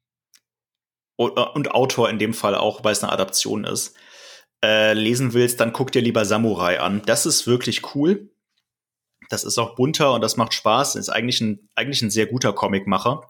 [1.16, 3.96] und Autor in dem Fall auch, weil es eine Adaption ist,
[4.64, 7.02] äh, lesen willst, dann guck dir lieber Samurai an.
[7.06, 8.30] Das ist wirklich cool.
[9.28, 10.96] Das ist auch bunter und das macht Spaß.
[10.96, 13.28] Ist eigentlich ein, eigentlich ein sehr guter Comicmacher.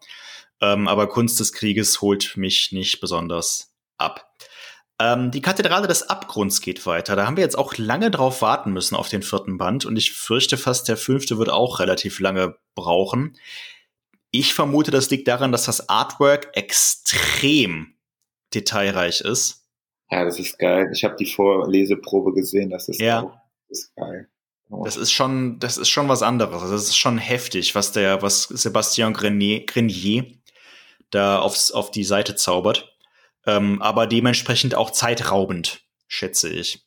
[0.61, 4.33] Ähm, aber Kunst des Krieges holt mich nicht besonders ab.
[5.03, 7.17] Ähm, die Kathedrale des Abgrunds geht weiter.
[7.17, 10.13] Da haben wir jetzt auch lange drauf warten müssen auf den vierten Band und ich
[10.13, 13.37] fürchte fast, der fünfte wird auch relativ lange brauchen.
[14.31, 17.95] Ich vermute, das liegt daran, dass das Artwork extrem
[18.55, 19.67] detailreich ist.
[20.09, 20.89] Ja, das ist geil.
[20.93, 23.23] Ich habe die Vorleseprobe gesehen, das ist, ja.
[23.23, 23.33] Auch,
[23.69, 24.29] das ist geil.
[24.71, 24.85] Oh.
[24.85, 26.71] Das ist schon, das ist schon was anderes.
[26.71, 30.27] Das ist schon heftig, was der, was Sebastian Grenier, Grenier
[31.11, 32.92] da aufs, auf die Seite zaubert.
[33.47, 36.87] Ähm, aber dementsprechend auch zeitraubend, schätze ich.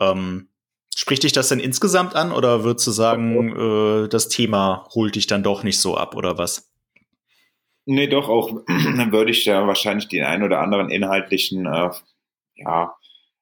[0.00, 0.48] Ähm,
[0.94, 5.26] spricht dich das denn insgesamt an oder würdest du sagen, äh, das Thema holt dich
[5.26, 6.72] dann doch nicht so ab oder was?
[7.84, 11.90] Nee, doch, auch dann würde ich da wahrscheinlich den einen oder anderen inhaltlichen äh,
[12.56, 12.94] ja,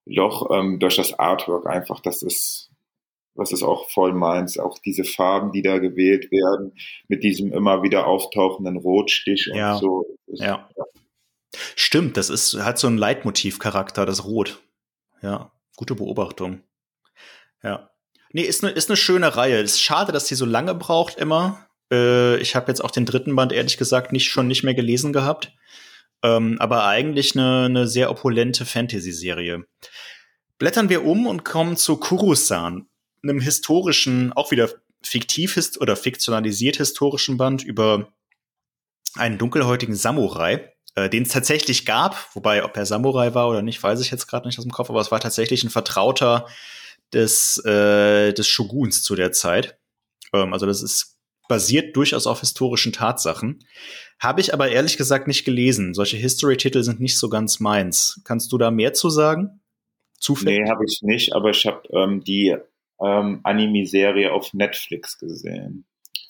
[0.05, 2.71] Loch ähm, durch das Artwork einfach, das ist,
[3.35, 6.73] was ist auch voll meins, auch diese Farben, die da gewählt werden,
[7.09, 9.77] mit diesem immer wieder auftauchenden Rotstich und ja.
[9.77, 10.07] so.
[10.27, 10.69] Ist, ja.
[10.77, 10.85] ja.
[11.75, 14.61] Stimmt, das ist, hat so einen Leitmotivcharakter, das Rot.
[15.23, 16.63] Ja, gute Beobachtung.
[17.63, 17.91] Ja.
[18.33, 19.61] Nee, ist eine ist ne schöne Reihe.
[19.61, 21.67] Ist schade, dass die so lange braucht immer.
[21.91, 25.13] Äh, ich habe jetzt auch den dritten Band ehrlich gesagt nicht schon nicht mehr gelesen
[25.13, 25.53] gehabt.
[26.23, 29.65] Ähm, aber eigentlich eine, eine sehr opulente Fantasy-Serie.
[30.59, 32.89] Blättern wir um und kommen zu Kurusan,
[33.23, 34.71] einem historischen, auch wieder
[35.03, 38.13] fiktiv oder fiktionalisiert historischen Band über
[39.15, 42.35] einen dunkelhäutigen Samurai, äh, den es tatsächlich gab.
[42.35, 44.91] Wobei, ob er Samurai war oder nicht, weiß ich jetzt gerade nicht aus dem Kopf,
[44.91, 46.47] aber es war tatsächlich ein Vertrauter
[47.13, 49.79] des, äh, des Shoguns zu der Zeit.
[50.33, 51.17] Ähm, also das ist
[51.49, 53.65] basiert durchaus auf historischen Tatsachen.
[54.19, 55.95] Habe ich aber ehrlich gesagt nicht gelesen.
[55.95, 58.21] Solche History-Titel sind nicht so ganz meins.
[58.25, 59.61] Kannst du da mehr zu sagen?
[60.19, 60.59] Zufällig?
[60.59, 62.57] Nee, habe ich nicht, aber ich habe ähm, die
[63.01, 65.85] ähm, Anime-Serie auf Netflix gesehen.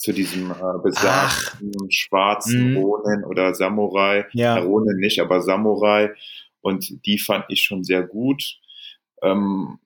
[0.07, 1.91] Zu diesem äh, besagten Ach.
[1.91, 2.77] schwarzen mm.
[2.77, 4.25] Ronin oder Samurai.
[4.35, 4.57] Ja.
[4.59, 6.15] Ronin nicht, aber Samurai.
[6.61, 8.61] Und die fand ich schon sehr gut.
[9.21, 9.81] Ähm,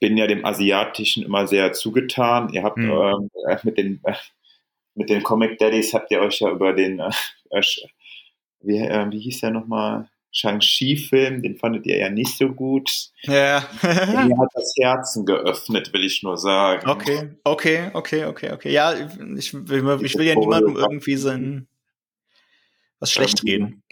[0.00, 2.48] bin ja dem Asiatischen immer sehr zugetan.
[2.54, 2.90] Ihr habt mhm.
[2.90, 4.14] ähm, äh, mit den äh,
[4.94, 7.10] mit den Comic Daddies habt ihr euch ja über den äh,
[7.50, 7.62] äh
[8.60, 10.08] wie, äh, wie hieß der nochmal?
[10.30, 13.10] Shang-Chi-Film, den fandet ihr ja nicht so gut.
[13.22, 13.66] Ja.
[13.82, 16.88] Mir hat das Herzen geöffnet, will ich nur sagen.
[16.88, 18.72] Okay, okay, okay, okay, okay.
[18.72, 18.94] Ja,
[19.36, 21.66] ich, will, ich will ja niemandem irgendwie sein
[23.00, 23.82] was schlecht reden.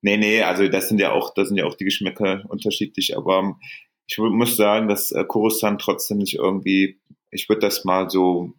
[0.00, 3.58] Nee, nee, also das sind ja auch, das sind ja auch die Geschmäcker unterschiedlich, aber
[4.06, 7.00] ich muss sagen, dass äh, Kurosan trotzdem nicht irgendwie,
[7.30, 8.54] ich würde das mal so,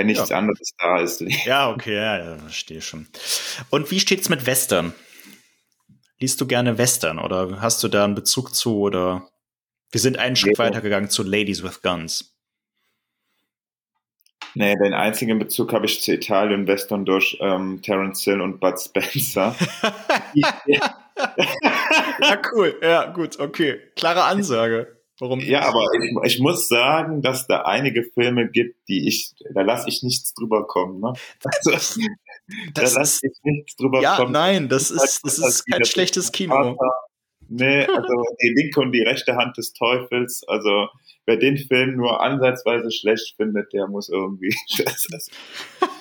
[0.00, 0.38] wenn nichts ja.
[0.38, 1.20] anderes da ist.
[1.44, 3.06] Ja, okay, ja, ja, verstehe schon.
[3.68, 4.94] Und wie steht's mit Western?
[6.18, 9.28] Liest du gerne Western oder hast du da einen Bezug zu oder
[9.90, 12.34] wir sind einen Schritt nee, weitergegangen zu Ladies with Guns?
[14.54, 18.80] Nee, den einzigen Bezug habe ich zu Italien Western durch ähm, Terence Hill und Bud
[18.80, 19.54] Spencer.
[20.34, 20.62] ja,
[22.54, 22.74] cool.
[22.80, 23.80] Ja, gut, okay.
[23.96, 24.96] Klare Ansage.
[25.20, 25.40] Warum?
[25.40, 29.88] Ja, aber ich, ich, muss sagen, dass da einige Filme gibt, die ich, da lasse
[29.88, 31.00] ich nichts drüber kommen.
[31.00, 31.12] Ne?
[31.66, 32.00] Also,
[32.74, 34.34] da lasse ich nichts drüber ja, kommen.
[34.34, 36.76] Ja, nein, das ist, das ist kein schlechtes Kino.
[37.52, 40.88] Nee, also die linke und die rechte Hand des Teufels, also
[41.26, 44.54] wer den Film nur ansatzweise schlecht findet, der muss irgendwie.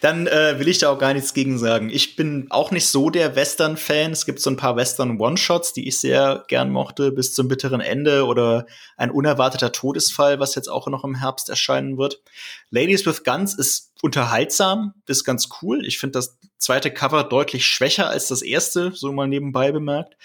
[0.00, 1.90] dann äh, will ich da auch gar nichts gegen sagen.
[1.90, 4.12] Ich bin auch nicht so der Western-Fan.
[4.12, 8.24] Es gibt so ein paar Western-One-Shots, die ich sehr gern mochte, bis zum bitteren Ende
[8.26, 12.22] oder ein unerwarteter Todesfall, was jetzt auch noch im Herbst erscheinen wird.
[12.70, 15.84] Ladies with Guns ist unterhaltsam, ist ganz cool.
[15.84, 20.16] Ich finde das zweite Cover deutlich schwächer als das erste, so mal nebenbei bemerkt.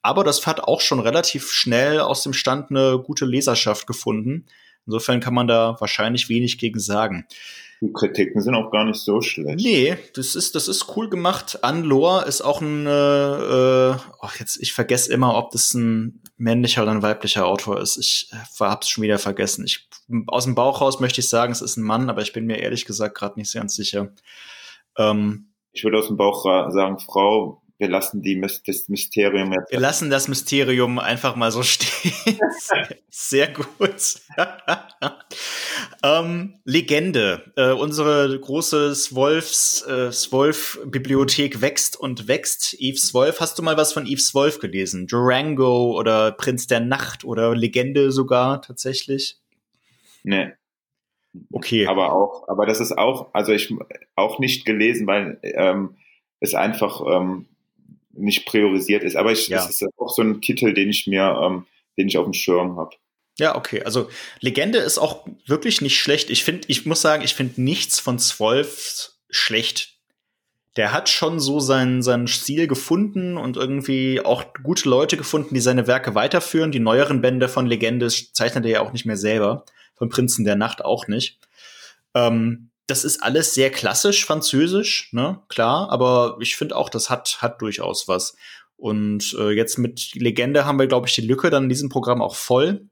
[0.00, 4.46] Aber das hat auch schon relativ schnell aus dem Stand eine gute Leserschaft gefunden.
[4.86, 7.26] Insofern kann man da wahrscheinlich wenig gegen sagen.
[7.80, 9.60] Die Kritiken sind auch gar nicht so schlecht.
[9.60, 11.62] Nee, das ist, das ist cool gemacht.
[11.62, 16.90] Anlor ist auch ein, äh, oh, jetzt, ich vergesse immer, ob das ein männlicher oder
[16.90, 17.96] ein weiblicher Autor ist.
[17.96, 19.64] Ich äh, hab's schon wieder vergessen.
[19.64, 19.88] Ich,
[20.26, 22.58] aus dem Bauch raus möchte ich sagen, es ist ein Mann, aber ich bin mir
[22.58, 24.12] ehrlich gesagt gerade nicht ganz sicher.
[24.96, 29.70] Ähm, ich würde aus dem Bauch sagen, Frau, wir lassen die, das Mysterium jetzt.
[29.70, 32.38] Wir lassen das Mysterium einfach mal so stehen.
[33.08, 34.20] Sehr gut.
[36.02, 37.52] ähm, Legende.
[37.56, 42.76] Äh, unsere große Wolfs, äh, Wolf-Bibliothek wächst und wächst.
[42.80, 45.06] Yves Wolf, hast du mal was von Yves Wolf gelesen?
[45.06, 49.38] Durango oder Prinz der Nacht oder Legende sogar tatsächlich?
[50.24, 50.52] Nee.
[51.52, 51.86] Okay.
[51.86, 53.72] Aber auch, aber das ist auch, also ich
[54.16, 55.96] auch nicht gelesen, weil ähm,
[56.40, 57.46] es einfach ähm,
[58.18, 59.16] nicht priorisiert ist.
[59.16, 59.58] Aber ich, ja.
[59.58, 61.66] das ist auch so ein Titel, den ich mir, ähm,
[61.96, 62.96] den ich auf dem Schirm habe.
[63.38, 63.82] Ja, okay.
[63.84, 64.08] Also
[64.40, 66.28] Legende ist auch wirklich nicht schlecht.
[66.30, 69.94] Ich finde, ich muss sagen, ich finde nichts von Zwölf schlecht.
[70.76, 75.60] Der hat schon so seinen, seinen Stil gefunden und irgendwie auch gute Leute gefunden, die
[75.60, 76.72] seine Werke weiterführen.
[76.72, 79.64] Die neueren Bände von Legende zeichnet er ja auch nicht mehr selber.
[79.94, 81.38] Von Prinzen der Nacht auch nicht.
[82.14, 87.38] Ähm, das ist alles sehr klassisch französisch, ne, klar, aber ich finde auch, das hat,
[87.40, 88.34] hat durchaus was.
[88.76, 92.22] Und äh, jetzt mit Legende haben wir, glaube ich, die Lücke dann in diesem Programm
[92.22, 92.88] auch voll.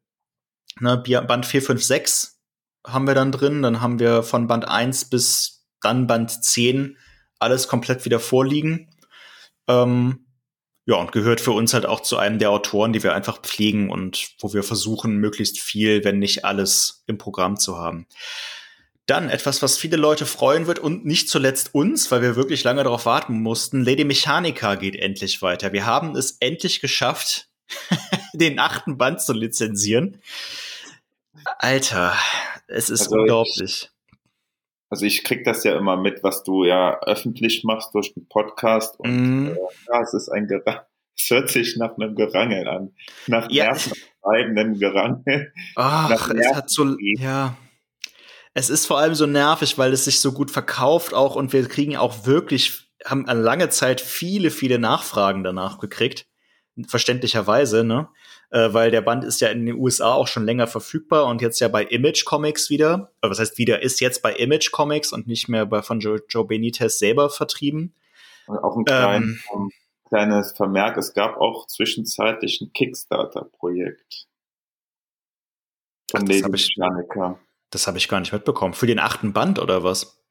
[0.80, 2.40] Ne, Band 4, 5, 6
[2.86, 3.62] haben wir dann drin.
[3.62, 6.96] Dann haben wir von Band 1 bis dann Band 10
[7.38, 8.90] alles komplett wieder vorliegen.
[9.68, 10.26] Ähm,
[10.86, 13.90] ja, und gehört für uns halt auch zu einem der Autoren, die wir einfach pflegen
[13.90, 18.06] und wo wir versuchen, möglichst viel, wenn nicht alles im Programm zu haben.
[19.06, 22.82] Dann etwas, was viele Leute freuen wird und nicht zuletzt uns, weil wir wirklich lange
[22.82, 23.84] darauf warten mussten.
[23.84, 25.72] Lady Mechanica geht endlich weiter.
[25.72, 27.48] Wir haben es endlich geschafft,
[28.34, 30.20] den achten Band zu lizenzieren.
[31.58, 32.14] Alter,
[32.66, 33.60] es ist also unglaublich.
[33.60, 33.90] Ich,
[34.90, 38.98] also ich krieg das ja immer mit, was du ja öffentlich machst durch den Podcast
[38.98, 39.46] und mm.
[39.52, 39.56] äh,
[39.88, 40.82] ja, es ist ein Gerangel.
[41.18, 42.92] Es hört sich nach einem Gerangel an.
[43.26, 43.72] Nach ja.
[43.72, 45.50] nervenaufreibendem Gerangel.
[45.74, 47.56] Ach, es hat so, ja
[48.58, 51.68] es ist vor allem so nervig, weil es sich so gut verkauft auch und wir
[51.68, 56.26] kriegen auch wirklich, haben eine lange Zeit viele, viele Nachfragen danach gekriegt.
[56.88, 58.08] Verständlicherweise, ne?
[58.48, 61.60] Äh, weil der Band ist ja in den USA auch schon länger verfügbar und jetzt
[61.60, 63.12] ja bei Image Comics wieder.
[63.20, 66.22] Äh, was heißt wieder, ist jetzt bei Image Comics und nicht mehr bei, von Joe,
[66.26, 67.94] Joe Benitez selber vertrieben.
[68.46, 69.70] Und auch ein klein, ähm,
[70.08, 74.28] kleines Vermerk, es gab auch zwischenzeitlich ein Kickstarter-Projekt.
[76.10, 77.38] Von Ach, Lady Janica.
[77.70, 78.74] Das habe ich gar nicht mitbekommen.
[78.74, 80.22] Für den achten Band oder was?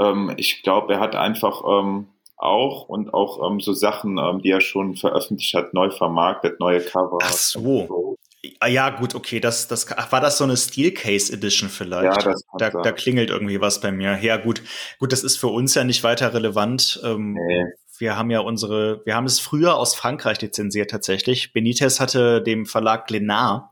[0.00, 4.50] Ähm, ich glaube, er hat einfach ähm, auch und auch ähm, so Sachen, ähm, die
[4.50, 7.18] er schon veröffentlicht hat, neu vermarktet, neue Cover.
[7.22, 8.16] Ach so.
[8.60, 12.24] Ah, ja, gut, okay, das, das, ach, war das so eine Steelcase Edition vielleicht?
[12.24, 14.16] Ja, das da, da klingelt irgendwie was bei mir.
[14.20, 14.62] Ja, gut,
[15.00, 17.00] gut, das ist für uns ja nicht weiter relevant.
[17.02, 17.64] Ähm, nee.
[17.98, 21.52] Wir haben ja unsere, wir haben es früher aus Frankreich lizenziert tatsächlich.
[21.52, 23.64] Benitez hatte dem Verlag Glenard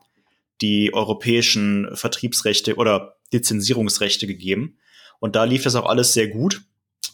[0.60, 4.78] die europäischen Vertriebsrechte oder Lizenzierungsrechte gegeben.
[5.18, 6.62] Und da lief das auch alles sehr gut.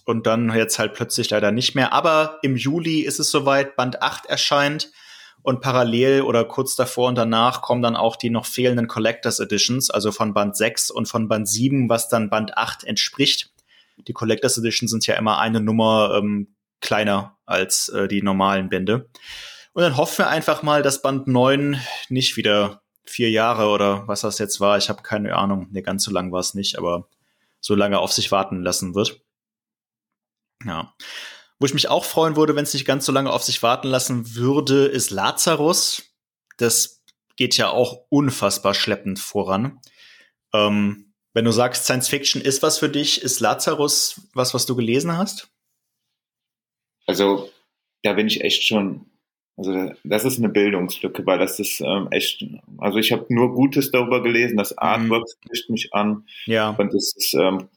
[0.05, 1.93] Und dann jetzt halt plötzlich leider nicht mehr.
[1.93, 4.91] Aber im Juli ist es soweit, Band 8 erscheint.
[5.45, 9.91] Und parallel oder kurz davor und danach kommen dann auch die noch fehlenden Collectors Editions,
[9.91, 13.51] also von Band 6 und von Band 7, was dann Band 8 entspricht.
[14.07, 19.09] Die Collectors Editions sind ja immer eine Nummer ähm, kleiner als äh, die normalen Bände.
[19.73, 24.23] Und dann hoffen wir einfach mal, dass Band 9 nicht wieder vier Jahre oder was
[24.23, 24.79] das jetzt war.
[24.79, 25.69] Ich habe keine Ahnung.
[25.71, 27.09] Ne, ganz so lang war es nicht, aber
[27.61, 29.21] so lange auf sich warten lassen wird.
[30.65, 30.95] Ja.
[31.59, 33.89] Wo ich mich auch freuen würde, wenn es nicht ganz so lange auf sich warten
[33.89, 36.03] lassen würde, ist Lazarus.
[36.57, 37.03] Das
[37.37, 39.81] geht ja auch unfassbar schleppend voran.
[40.53, 44.77] Ähm, wenn du sagst, Science Fiction ist was für dich, ist Lazarus was, was du
[44.77, 45.49] gelesen hast?
[47.07, 47.51] Also,
[48.03, 49.12] da bin ich echt schon
[49.69, 52.45] also das ist eine Bildungslücke, weil das ist ähm, echt,
[52.79, 54.79] also ich habe nur Gutes darüber gelesen, das mhm.
[54.79, 55.47] Artwork mhm.
[55.47, 56.71] spricht mich an ja.
[56.71, 57.69] und ist, ähm,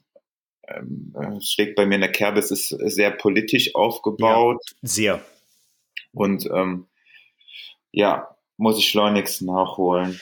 [0.68, 4.62] ähm, es schlägt bei mir in der Kerbe, es ist sehr politisch aufgebaut.
[4.64, 5.24] Ja, sehr.
[6.12, 6.86] Und ähm,
[7.92, 10.20] ja, muss ich schleunigst nachholen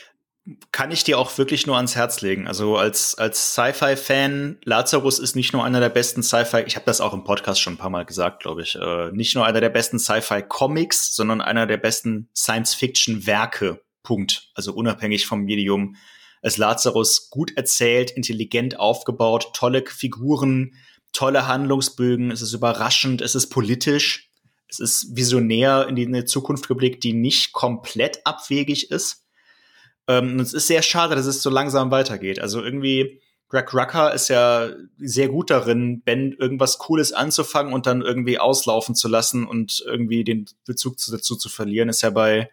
[0.72, 2.46] kann ich dir auch wirklich nur ans Herz legen.
[2.46, 7.00] Also als, als Sci-Fi-Fan, Lazarus ist nicht nur einer der besten Sci-Fi, ich habe das
[7.00, 9.70] auch im Podcast schon ein paar Mal gesagt, glaube ich, äh, nicht nur einer der
[9.70, 13.80] besten Sci-Fi-Comics, sondern einer der besten Science-Fiction-Werke.
[14.02, 14.50] Punkt.
[14.54, 15.96] Also unabhängig vom Medium.
[16.42, 20.74] Ist Lazarus gut erzählt, intelligent aufgebaut, tolle Figuren,
[21.14, 24.30] tolle Handlungsbögen, es ist überraschend, es ist politisch,
[24.68, 29.23] es ist visionär in die Zukunft geblickt, die nicht komplett abwegig ist
[30.08, 32.40] ähm, es ist sehr schade, dass es so langsam weitergeht.
[32.40, 38.02] Also irgendwie, Greg Rucker ist ja sehr gut darin, Ben irgendwas Cooles anzufangen und dann
[38.02, 41.88] irgendwie auslaufen zu lassen und irgendwie den Bezug dazu zu verlieren.
[41.88, 42.50] Ist ja bei,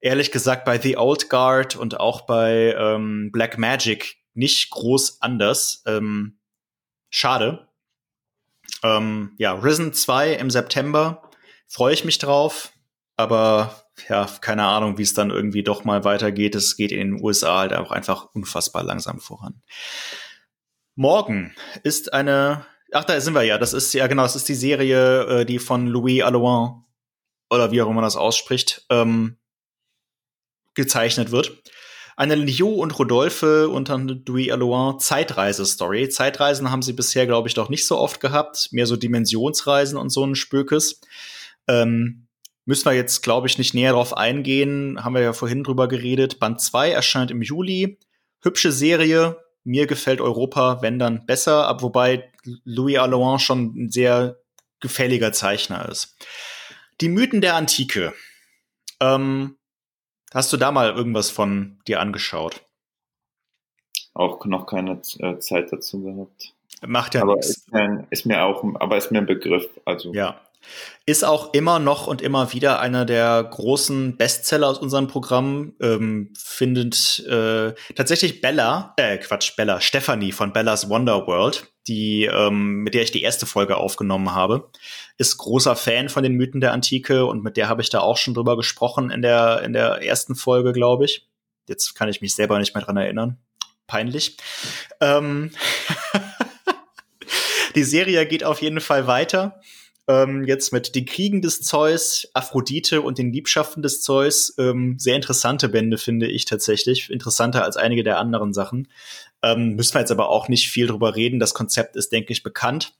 [0.00, 5.82] ehrlich gesagt, bei The Old Guard und auch bei ähm, Black Magic nicht groß anders.
[5.86, 6.38] Ähm,
[7.10, 7.68] schade.
[8.82, 11.22] Ähm, ja, Risen 2 im September.
[11.66, 12.72] Freue ich mich drauf.
[13.16, 16.54] Aber ja, keine Ahnung, wie es dann irgendwie doch mal weitergeht.
[16.54, 19.62] Es geht in den USA halt auch einfach unfassbar langsam voran.
[20.94, 23.58] Morgen ist eine, ach, da sind wir ja.
[23.58, 26.82] Das ist ja genau, das ist die Serie, äh, die von Louis Allouin
[27.50, 29.36] oder wie auch immer man das ausspricht, ähm,
[30.74, 31.62] gezeichnet wird.
[32.16, 36.08] Eine Lio und Rodolphe unter Louis Allouin Zeitreise-Story.
[36.08, 38.68] Zeitreisen haben sie bisher, glaube ich, doch nicht so oft gehabt.
[38.72, 41.02] Mehr so Dimensionsreisen und so ein Spökes.
[41.68, 42.25] Ähm,
[42.66, 45.02] Müssen wir jetzt, glaube ich, nicht näher darauf eingehen.
[45.02, 46.38] Haben wir ja vorhin drüber geredet.
[46.38, 47.98] Band 2 erscheint im Juli.
[48.42, 49.38] Hübsche Serie.
[49.64, 52.30] Mir gefällt Europa, wenn dann besser, ab wobei
[52.64, 54.36] Louis Allouin schon ein sehr
[54.80, 56.16] gefälliger Zeichner ist.
[57.00, 58.12] Die Mythen der Antike.
[59.00, 59.56] Ähm,
[60.32, 62.66] hast du da mal irgendwas von dir angeschaut?
[64.16, 66.54] auch noch keine äh, Zeit dazu gehabt.
[66.86, 67.50] Macht ja aber nichts.
[67.50, 69.68] Ist, mir, ist mir auch, aber ist mir ein Begriff.
[69.84, 70.40] Also ja,
[71.06, 75.74] ist auch immer noch und immer wieder einer der großen Bestseller aus unserem Programm.
[75.80, 82.94] Ähm, findet äh, tatsächlich Bella, äh, Quatsch, Bella, Stephanie von Bellas Wonderworld, die, ähm, mit
[82.94, 84.68] der ich die erste Folge aufgenommen habe,
[85.16, 88.16] ist großer Fan von den Mythen der Antike und mit der habe ich da auch
[88.16, 91.28] schon drüber gesprochen in der, in der ersten Folge, glaube ich.
[91.68, 93.38] Jetzt kann ich mich selber nicht mehr dran erinnern.
[93.86, 94.36] Peinlich.
[95.00, 95.52] Ähm
[97.76, 99.60] die Serie geht auf jeden Fall weiter
[100.08, 104.54] ähm, jetzt mit den Kriegen des Zeus, Aphrodite und den Liebschaften des Zeus.
[104.58, 107.10] Ähm, sehr interessante Bände, finde ich tatsächlich.
[107.10, 108.88] Interessanter als einige der anderen Sachen.
[109.42, 111.40] Ähm, müssen wir jetzt aber auch nicht viel drüber reden.
[111.40, 112.94] Das Konzept ist, denke ich, bekannt.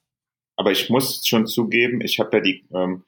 [0.57, 3.04] Aber ich muss schon zugeben, ich habe ja die, ähm,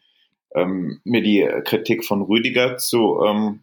[0.55, 3.63] ähm, mir die Kritik von Rüdiger zu ähm,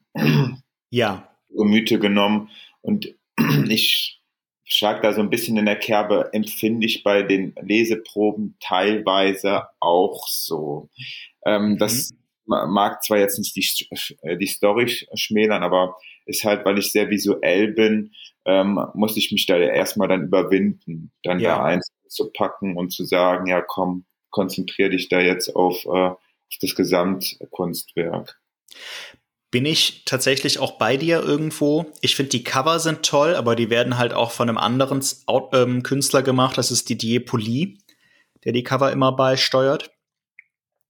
[0.89, 1.29] ja.
[1.49, 2.49] Gemüte genommen
[2.81, 3.13] und
[3.69, 4.14] ich
[4.65, 10.27] schlag da so ein bisschen in der Kerbe, empfinde ich bei den Leseproben teilweise auch
[10.27, 10.89] so.
[11.45, 11.77] Ähm, mhm.
[11.77, 12.13] Das
[12.45, 13.87] mag zwar jetzt nicht die,
[14.21, 15.95] äh, die Story schmälern, aber
[16.25, 18.11] ist halt, weil ich sehr visuell bin,
[18.45, 21.57] ähm, muss ich mich da erstmal dann überwinden, dann ja.
[21.57, 25.89] da eins zu packen und zu sagen, ja komm, konzentrier dich da jetzt auf, äh,
[25.89, 26.19] auf
[26.61, 28.39] das Gesamtkunstwerk
[29.55, 31.85] bin ich tatsächlich auch bei dir irgendwo.
[32.01, 35.01] Ich finde, die Cover sind toll, aber die werden halt auch von einem anderen
[35.53, 36.57] ähm, Künstler gemacht.
[36.57, 37.77] Das ist Didier Poli,
[38.43, 39.91] der die Cover immer beisteuert.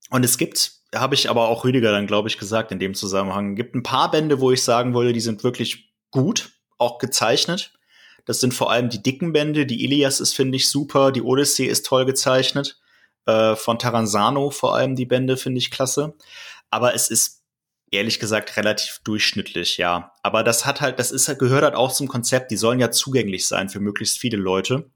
[0.10, 3.54] Und es gibt, habe ich aber auch Rüdiger dann, glaube ich, gesagt in dem Zusammenhang,
[3.54, 7.72] gibt ein paar Bände, wo ich sagen würde, die sind wirklich gut, auch gezeichnet.
[8.26, 9.68] Das sind vor allem die dicken Bände.
[9.68, 11.12] Die Ilias ist, finde ich, super.
[11.12, 12.80] Die Odyssee ist toll gezeichnet.
[13.28, 16.16] Äh, von Taranzano vor allem die Bände finde ich klasse.
[16.72, 17.45] Aber es ist
[17.92, 20.12] ehrlich gesagt relativ durchschnittlich, ja.
[20.24, 23.48] Aber das hat halt, das ist gehört halt auch zum Konzept, die sollen ja zugänglich
[23.48, 24.90] sein für möglichst viele Leute.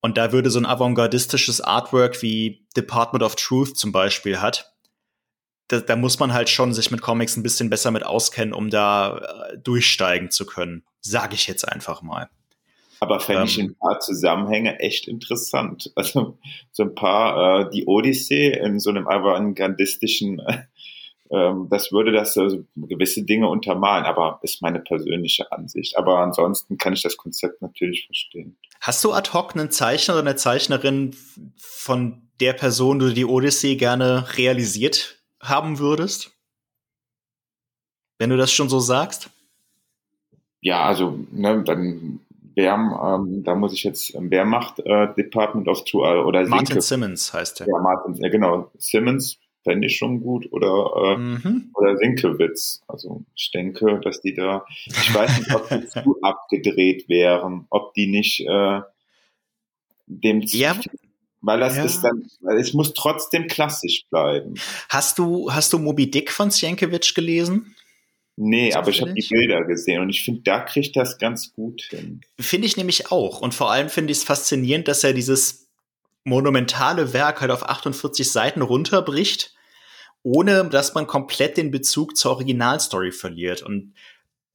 [0.00, 4.72] Und da würde so ein avantgardistisches Artwork wie Department of Truth zum Beispiel hat,
[5.68, 8.68] da, da muss man halt schon sich mit Comics ein bisschen besser mit auskennen, um
[8.68, 10.84] da äh, durchsteigen zu können.
[11.00, 12.28] Sage ich jetzt einfach mal.
[13.00, 15.90] Aber fände ähm, ich ein paar Zusammenhänge echt interessant.
[15.96, 16.38] Also
[16.70, 20.58] so ein paar, äh, die Odyssee in so einem avantgardistischen äh,
[21.32, 25.96] ähm, das würde das also gewisse Dinge untermalen, aber ist meine persönliche Ansicht.
[25.96, 28.58] Aber ansonsten kann ich das Konzept natürlich verstehen.
[28.80, 31.16] Hast du ad hoc einen Zeichner oder eine Zeichnerin
[31.56, 36.32] von der Person, die du die Odyssee gerne realisiert haben würdest?
[38.18, 39.30] Wenn du das schon so sagst?
[40.60, 42.20] Ja, also ne, dann
[42.54, 46.82] wer, ähm, da muss ich jetzt, wer macht äh, Department of Two oder Martin Sinke?
[46.82, 47.68] Simmons heißt er.
[47.68, 48.70] Ja, Martin, ja, genau.
[48.78, 50.48] Simmons fände ich schon gut.
[50.52, 51.70] Oder, äh, mhm.
[51.74, 52.82] oder Sinkewitz.
[52.88, 57.94] Also ich denke, dass die da, ich weiß nicht, ob die zu abgedreht wären, ob
[57.94, 58.80] die nicht äh,
[60.06, 60.76] dem ja.
[61.40, 61.84] weil das ja.
[61.84, 64.54] ist dann, weil es muss trotzdem klassisch bleiben.
[64.88, 67.74] Hast du, hast du Moby Dick von Sienkiewicz gelesen?
[68.36, 71.82] Nee, aber ich habe die Bilder gesehen und ich finde, da kriegt das ganz gut
[71.90, 72.22] hin.
[72.40, 73.42] Finde ich nämlich auch.
[73.42, 75.61] Und vor allem finde ich es faszinierend, dass er dieses
[76.24, 79.54] monumentale Werk halt auf 48 Seiten runterbricht,
[80.22, 83.62] ohne dass man komplett den Bezug zur Originalstory verliert.
[83.62, 83.94] Und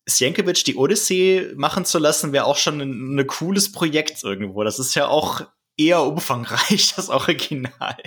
[0.06, 4.64] Sienkiewicz die Odyssee machen zu lassen, wäre auch schon ein, ein cooles Projekt irgendwo.
[4.64, 5.42] Das ist ja auch
[5.78, 7.98] eher umfangreich, das Original.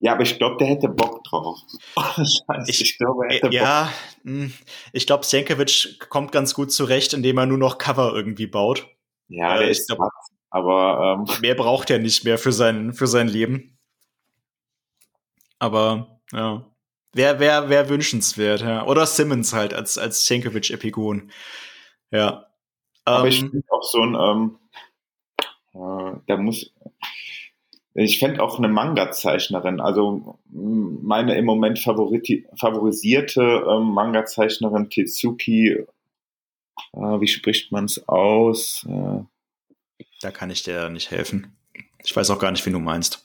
[0.00, 1.58] Ja, aber ich glaube, der hätte Bock drauf.
[1.96, 2.22] Oh,
[2.66, 4.24] ich, ich glaube, er hätte ja, Bock.
[4.24, 4.52] Hm,
[4.92, 8.86] ich glaube, Sienkiewicz kommt ganz gut zurecht, indem er nur noch Cover irgendwie baut.
[9.28, 10.08] Ja, äh, der ist glaub,
[10.50, 13.78] aber ähm, mehr braucht er nicht mehr für sein für sein Leben.
[15.58, 16.64] Aber ja,
[17.12, 18.86] wäre wär, wär wünschenswert, ja.
[18.86, 21.30] Oder Simmons halt als als Sienkiewicz Epigon.
[22.10, 22.46] Ja.
[23.04, 24.58] Aber ähm, ich finde auch so ein ähm,
[25.74, 26.72] äh, da muss
[27.94, 35.84] ich fände auch eine Manga-Zeichnerin, also meine im Moment favorisierte ähm, Manga-Zeichnerin Tetsuki,
[36.92, 38.86] äh, wie spricht man es aus?
[38.88, 39.24] Äh,
[40.20, 41.56] da kann ich dir nicht helfen.
[42.04, 43.24] Ich weiß auch gar nicht, wen du meinst.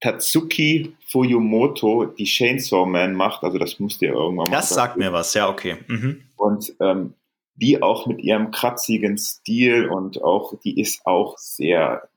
[0.00, 4.56] Tatsuki Fuyumoto, die Chainsaw Man macht, also das musst ihr irgendwann mal.
[4.56, 5.76] Das sagt mir was, ja, okay.
[5.88, 6.22] Mhm.
[6.36, 7.14] Und ähm,
[7.54, 12.08] die auch mit ihrem kratzigen Stil und auch, die ist auch sehr,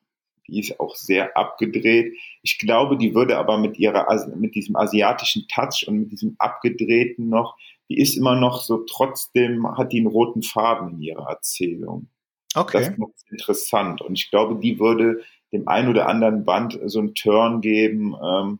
[0.48, 2.14] die ist auch sehr abgedreht.
[2.41, 7.28] Ich glaube, die würde aber mit ihrer, mit diesem asiatischen Touch und mit diesem abgedrehten
[7.28, 7.58] noch,
[7.89, 12.08] die ist immer noch so trotzdem, hat die einen roten Faden in ihrer Erzählung.
[12.56, 12.80] Okay.
[12.80, 14.01] Das ist interessant.
[14.01, 18.60] Und ich glaube, die würde dem einen oder anderen Band so einen Turn geben, ähm,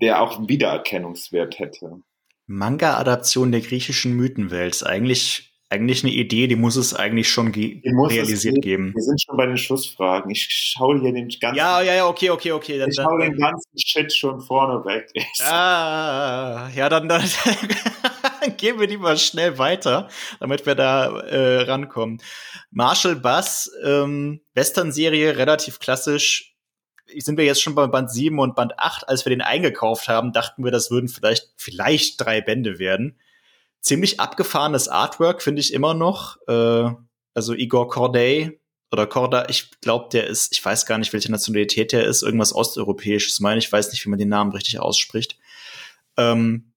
[0.00, 2.00] der auch einen Wiedererkennungswert hätte.
[2.46, 8.62] Manga-Adaption der griechischen Mythenwelt ist eigentlich eigentlich eine Idee, die muss es eigentlich schon realisiert
[8.62, 8.92] geben.
[8.94, 10.30] Wir sind schon bei den Schlussfragen.
[10.30, 11.56] Ich schaue hier den ganzen.
[11.56, 12.78] Ja, ja, ja, okay, okay, okay.
[12.78, 15.10] Dann, ich schaue den ganzen Shit schon vorne weg.
[15.42, 17.22] Ah, ja, dann, dann
[18.56, 20.08] gehen wir die mal schnell weiter,
[20.40, 22.20] damit wir da äh, rankommen.
[22.70, 26.54] Marshall Bass, ähm, Western-Serie, relativ klassisch.
[27.18, 30.32] Sind wir jetzt schon bei Band 7 und Band 8, als wir den eingekauft haben,
[30.32, 33.18] dachten wir, das würden vielleicht, vielleicht drei Bände werden
[33.86, 36.36] ziemlich abgefahrenes Artwork, finde ich immer noch.
[36.48, 36.90] Äh,
[37.34, 41.92] also Igor Corday oder Corda, ich glaube, der ist, ich weiß gar nicht, welche Nationalität
[41.92, 45.38] der ist, irgendwas Osteuropäisches, meine ich, weiß nicht, wie man den Namen richtig ausspricht.
[46.16, 46.72] Ähm,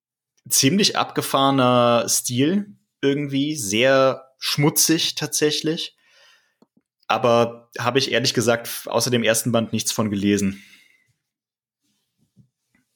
[0.48, 5.96] ziemlich abgefahrener Stil irgendwie, sehr schmutzig tatsächlich.
[7.08, 10.64] Aber habe ich ehrlich gesagt außer dem ersten Band nichts von gelesen.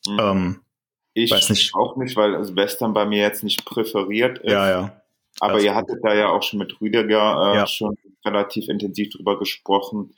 [0.08, 0.20] Mhm.
[0.20, 0.66] Ähm,
[1.14, 1.74] ich weiß nicht.
[1.76, 4.52] auch nicht, weil also Western bei mir jetzt nicht präferiert ist.
[4.52, 5.02] Ja, ja.
[5.40, 7.68] Aber ihr hattet da ja auch schon mit Rüdiger äh, ja.
[7.68, 10.16] schon relativ intensiv drüber gesprochen.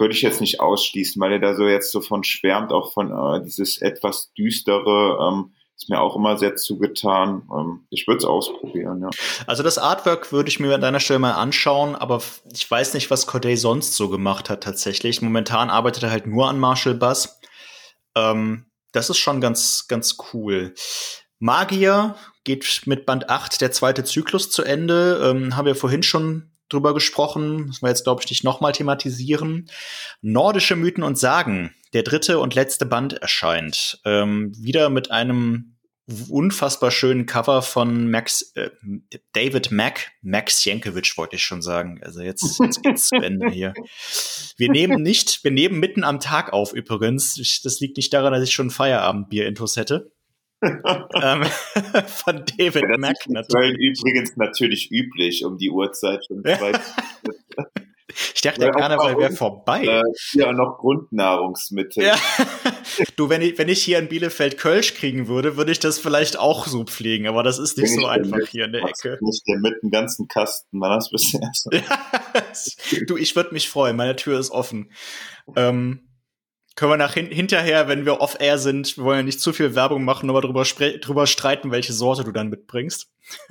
[0.00, 3.12] Würde ich jetzt nicht ausschließen, weil er da so jetzt so von schwärmt, auch von
[3.12, 7.48] äh, dieses etwas düstere, ähm, ist mir auch immer sehr zugetan.
[7.54, 9.10] Ähm, ich würde es ausprobieren, ja.
[9.46, 12.22] Also das Artwork würde ich mir an deiner Stelle mal anschauen, aber
[12.52, 15.22] ich weiß nicht, was Corday sonst so gemacht hat tatsächlich.
[15.22, 17.40] Momentan arbeitet er halt nur an Marshall Bass.
[18.16, 20.74] Ähm, das ist schon ganz, ganz cool.
[21.38, 25.20] Magier geht mit Band 8 der zweite Zyklus zu Ende.
[25.24, 27.66] Ähm, haben wir vorhin schon drüber gesprochen.
[27.66, 29.70] Müssen wir jetzt, glaube ich, nicht nochmal thematisieren.
[30.22, 31.74] Nordische Mythen und Sagen.
[31.92, 34.00] Der dritte und letzte Band erscheint.
[34.04, 35.76] Ähm, wieder mit einem
[36.28, 38.70] unfassbar schönen Cover von Max, äh,
[39.32, 42.00] David Mack, Max Jankovic wollte ich schon sagen.
[42.02, 43.74] Also jetzt, jetzt geht's zu Ende hier.
[44.56, 47.60] Wir nehmen nicht, wir nehmen mitten am Tag auf übrigens.
[47.62, 50.12] Das liegt nicht daran, dass ich schon Feierabendbier-Intos hätte.
[50.62, 51.44] Ähm,
[52.06, 53.16] von David ja, Mack.
[53.28, 53.98] Natürlich.
[54.00, 56.42] übrigens natürlich üblich um die Uhrzeit schon.
[58.34, 59.84] Ich dachte, der Karneval wäre vorbei.
[59.84, 60.02] Äh,
[60.32, 62.02] ja, noch Grundnahrungsmittel.
[62.02, 62.18] Ja.
[63.16, 66.36] du, wenn ich, wenn ich hier in Bielefeld Kölsch kriegen würde, würde ich das vielleicht
[66.36, 69.18] auch so pflegen, aber das ist nicht Bin so einfach mit, hier in der Ecke.
[69.20, 71.70] Nicht der mit dem ganzen Kasten, war das bisher so.
[73.06, 74.90] du, ich würde mich freuen, meine Tür ist offen.
[75.54, 76.09] Ähm,
[76.80, 79.74] können wir nach hin hinterher, wenn wir off-air sind, wir wollen ja nicht zu viel
[79.74, 83.10] Werbung machen, aber drüber, drüber streiten, welche Sorte du dann mitbringst.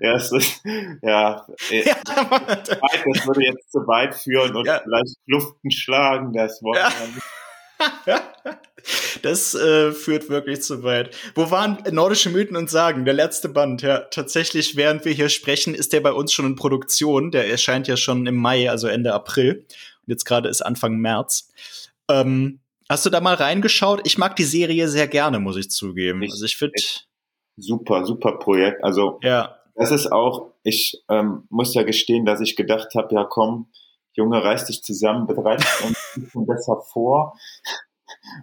[0.00, 0.62] ja, es ist,
[1.02, 1.96] ja, äh, ja
[2.54, 4.82] das würde jetzt zu weit führen und ja.
[4.84, 6.78] vielleicht Luften schlagen, das Wort.
[8.06, 8.22] Ja.
[9.22, 11.16] das äh, führt wirklich zu weit.
[11.34, 13.04] Wo waren nordische Mythen und Sagen?
[13.04, 13.98] Der letzte Band, ja.
[13.98, 17.32] Tatsächlich, während wir hier sprechen, ist der bei uns schon in Produktion.
[17.32, 19.66] Der erscheint ja schon im Mai, also Ende April.
[20.06, 21.52] Jetzt gerade ist Anfang März.
[22.10, 24.00] Ähm, hast du da mal reingeschaut?
[24.04, 26.22] Ich mag die Serie sehr gerne, muss ich zugeben.
[26.22, 26.74] Ich, also ich finde
[27.56, 28.82] super, super Projekt.
[28.84, 29.56] Also ja.
[29.74, 33.68] das ist auch, ich ähm, muss ja gestehen, dass ich gedacht habe, ja komm,
[34.16, 35.98] Junge, reiß dich zusammen, bereite uns
[36.34, 37.36] besser vor.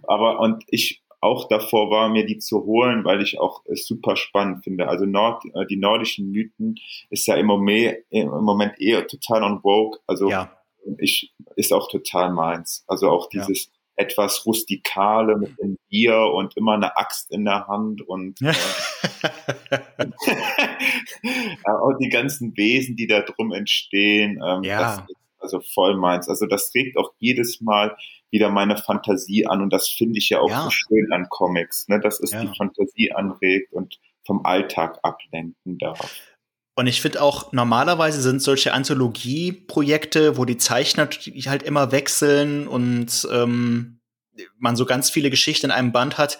[0.06, 4.16] Aber und ich auch davor war, mir die zu holen, weil ich auch es super
[4.16, 4.88] spannend finde.
[4.88, 6.74] Also Nord, äh, die nordischen Mythen
[7.10, 10.00] ist ja im Moment, im Moment eher total on vogue.
[10.06, 10.50] Also ja.
[10.98, 12.84] Ich ist auch total meins.
[12.86, 17.66] Also auch dieses ja etwas rustikale mit dem Bier und immer eine Axt in der
[17.66, 18.52] Hand und äh,
[21.64, 24.40] auch die ganzen Wesen, die da drum entstehen.
[24.44, 25.06] Ähm, ja.
[25.38, 26.28] also voll meins.
[26.28, 27.96] Also das trägt auch jedes Mal
[28.30, 30.64] wieder meine Fantasie an und das finde ich ja auch ja.
[30.64, 32.00] so schön an Comics, ne?
[32.00, 32.40] dass es ja.
[32.40, 36.31] die Fantasie anregt und vom Alltag ablenken darf.
[36.74, 41.08] Und ich finde auch, normalerweise sind solche Anthologie-Projekte, wo die Zeichner
[41.46, 44.00] halt immer wechseln und ähm,
[44.58, 46.38] man so ganz viele Geschichten in einem Band hat,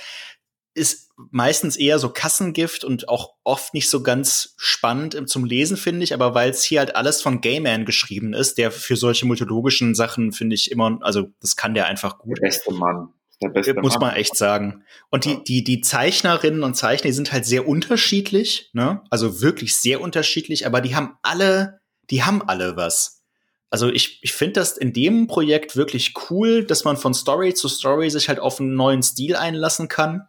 [0.75, 6.05] ist meistens eher so Kassengift und auch oft nicht so ganz spannend zum Lesen, finde
[6.05, 6.15] ich.
[6.15, 10.33] Aber weil es hier halt alles von Gayman geschrieben ist, der für solche mythologischen Sachen,
[10.33, 12.39] finde ich immer, also das kann der einfach gut.
[12.39, 13.13] Der beste Mann.
[13.43, 14.85] Der beste Muss man echt sagen.
[15.11, 19.03] Und die, die, die Zeichnerinnen und Zeichner, die sind halt sehr unterschiedlich, ne?
[19.11, 23.23] Also wirklich sehr unterschiedlich, aber die haben alle, die haben alle was.
[23.71, 27.69] Also ich, ich finde das in dem Projekt wirklich cool, dass man von Story zu
[27.69, 30.29] Story sich halt auf einen neuen Stil einlassen kann.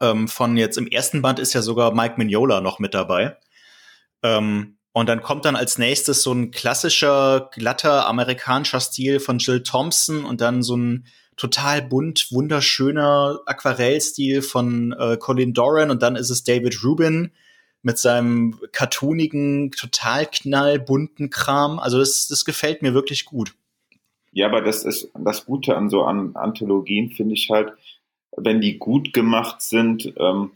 [0.00, 3.36] Ähm, von jetzt im ersten Band ist ja sogar Mike Mignola noch mit dabei.
[4.22, 9.62] Ähm, und dann kommt dann als nächstes so ein klassischer, glatter amerikanischer Stil von Jill
[9.62, 11.06] Thompson und dann so ein
[11.42, 17.32] total bunt, wunderschöner Aquarellstil von äh, Colin Doran und dann ist es David Rubin
[17.82, 21.80] mit seinem cartoonigen, total knallbunten Kram.
[21.80, 23.54] Also das, das gefällt mir wirklich gut.
[24.30, 27.72] Ja, aber das ist das Gute an so an Anthologien, finde ich halt,
[28.36, 30.52] wenn die gut gemacht sind, ähm,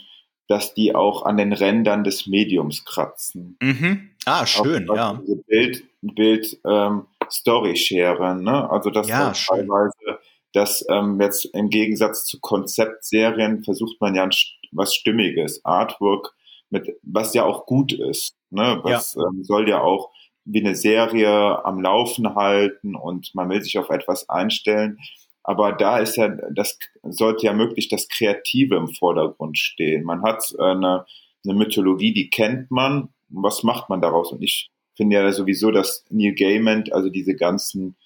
[0.46, 3.56] dass die auch an den Rändern des Mediums kratzen.
[3.60, 4.10] Mhm.
[4.24, 5.20] Ah, schön, auch, ja.
[5.48, 8.70] Bild, Bild ähm, Story share, ne?
[8.70, 10.20] Also das ja, teilweise,
[10.56, 14.26] dass ähm, jetzt im Gegensatz zu Konzeptserien versucht man ja
[14.72, 16.34] was Stimmiges, Artwork
[16.70, 18.80] mit, was ja auch gut ist, ne?
[18.82, 19.22] Was ja.
[19.22, 20.10] ähm, soll ja auch
[20.46, 24.98] wie eine Serie am Laufen halten und man will sich auf etwas einstellen.
[25.42, 30.04] Aber da ist ja, das sollte ja möglichst das Kreative im Vordergrund stehen.
[30.04, 31.04] Man hat äh, eine,
[31.44, 33.10] eine Mythologie, die kennt man.
[33.28, 34.32] Was macht man daraus?
[34.32, 37.96] Und ich finde ja sowieso, dass Neil Gaiman, also diese ganzen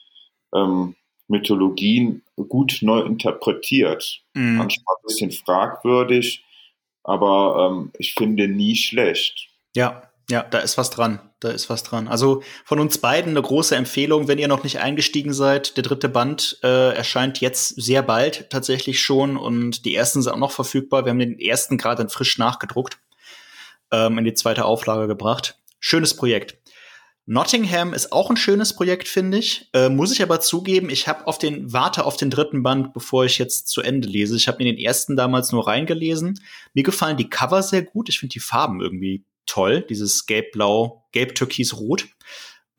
[0.52, 0.96] ähm,
[1.30, 4.20] Mythologien gut neu interpretiert.
[4.34, 4.56] Mhm.
[4.56, 6.44] Manchmal ein bisschen fragwürdig,
[7.02, 9.48] aber ähm, ich finde nie schlecht.
[9.74, 11.20] Ja, ja, da ist was dran.
[11.40, 12.06] Da ist was dran.
[12.06, 15.76] Also von uns beiden eine große Empfehlung, wenn ihr noch nicht eingestiegen seid.
[15.76, 20.38] Der dritte Band äh, erscheint jetzt sehr bald tatsächlich schon und die ersten sind auch
[20.38, 21.04] noch verfügbar.
[21.04, 22.98] Wir haben den ersten gerade frisch nachgedruckt,
[23.90, 25.56] ähm, in die zweite Auflage gebracht.
[25.80, 26.58] Schönes Projekt.
[27.30, 29.70] Nottingham ist auch ein schönes Projekt, finde ich.
[29.72, 33.24] Äh, muss ich aber zugeben, ich habe auf den warte auf den dritten Band, bevor
[33.24, 34.34] ich jetzt zu Ende lese.
[34.34, 36.40] Ich habe mir den ersten damals nur reingelesen.
[36.74, 38.08] Mir gefallen die Cover sehr gut.
[38.08, 42.08] Ich finde die Farben irgendwie toll, dieses gelb-blau, gelb-türkis-rot.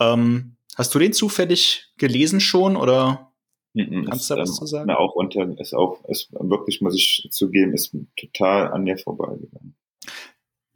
[0.01, 3.31] Ähm, hast du den zufällig gelesen schon oder
[3.73, 4.87] mm kannst du da was ähm, zu sagen?
[4.87, 9.77] Mir auch unter, ist auch, ist wirklich, muss ich zugeben, ist total an mir vorbeigegangen.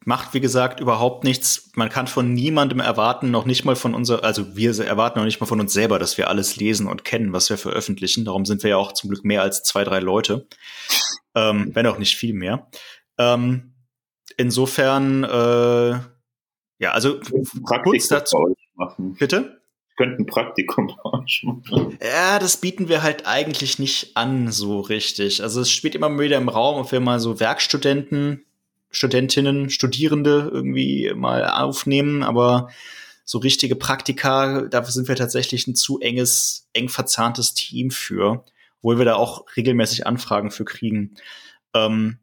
[0.08, 1.72] Macht, wie gesagt, überhaupt nichts.
[1.76, 5.40] Man kann von niemandem erwarten, noch nicht mal von unser, also wir erwarten noch nicht
[5.40, 8.24] mal von uns selber, dass wir alles lesen und kennen, was wir veröffentlichen.
[8.24, 10.48] Darum sind wir ja auch zum Glück mehr als zwei, drei Leute.
[11.34, 12.70] Ähm, wenn auch nicht viel mehr.
[13.18, 13.74] Ähm,
[14.38, 16.00] insofern, äh,
[16.78, 17.20] ja, also
[17.84, 18.56] kurz dazu.
[18.76, 19.16] Machen.
[19.18, 19.62] Bitte?
[19.96, 21.98] könnten ein Praktikum machen.
[22.02, 25.42] Ja, das bieten wir halt eigentlich nicht an, so richtig.
[25.42, 28.45] Also es spielt immer wieder im Raum, ob wir mal so Werkstudenten,
[28.96, 32.70] Studentinnen, Studierende irgendwie mal aufnehmen, aber
[33.26, 38.46] so richtige Praktika, dafür sind wir tatsächlich ein zu enges, eng verzahntes Team für,
[38.78, 41.16] obwohl wir da auch regelmäßig Anfragen für kriegen.
[41.74, 42.20] Ähm,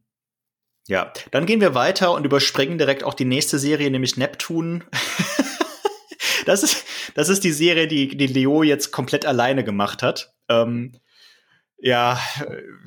[0.88, 4.84] ja, dann gehen wir weiter und überspringen direkt auch die nächste Serie, nämlich Neptun.
[6.46, 6.84] das ist,
[7.14, 10.34] das ist die Serie, die, die Leo jetzt komplett alleine gemacht hat.
[10.48, 10.92] Ähm,
[11.82, 12.20] ja,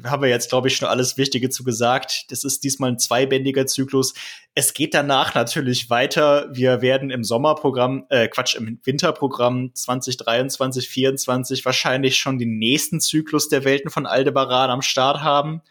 [0.06, 2.32] haben wir jetzt, glaube ich, schon alles Wichtige zu gesagt.
[2.32, 4.14] Das ist diesmal ein zweibändiger Zyklus.
[4.54, 6.48] Es geht danach natürlich weiter.
[6.54, 13.50] Wir werden im Sommerprogramm, äh, Quatsch, im Winterprogramm 2023, 2024 wahrscheinlich schon den nächsten Zyklus
[13.50, 15.62] der Welten von Aldebaran am Start haben.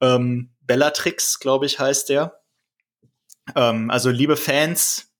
[0.00, 2.40] Ähm, Bellatrix, glaube ich, heißt der.
[3.54, 5.12] Ähm, also, liebe Fans,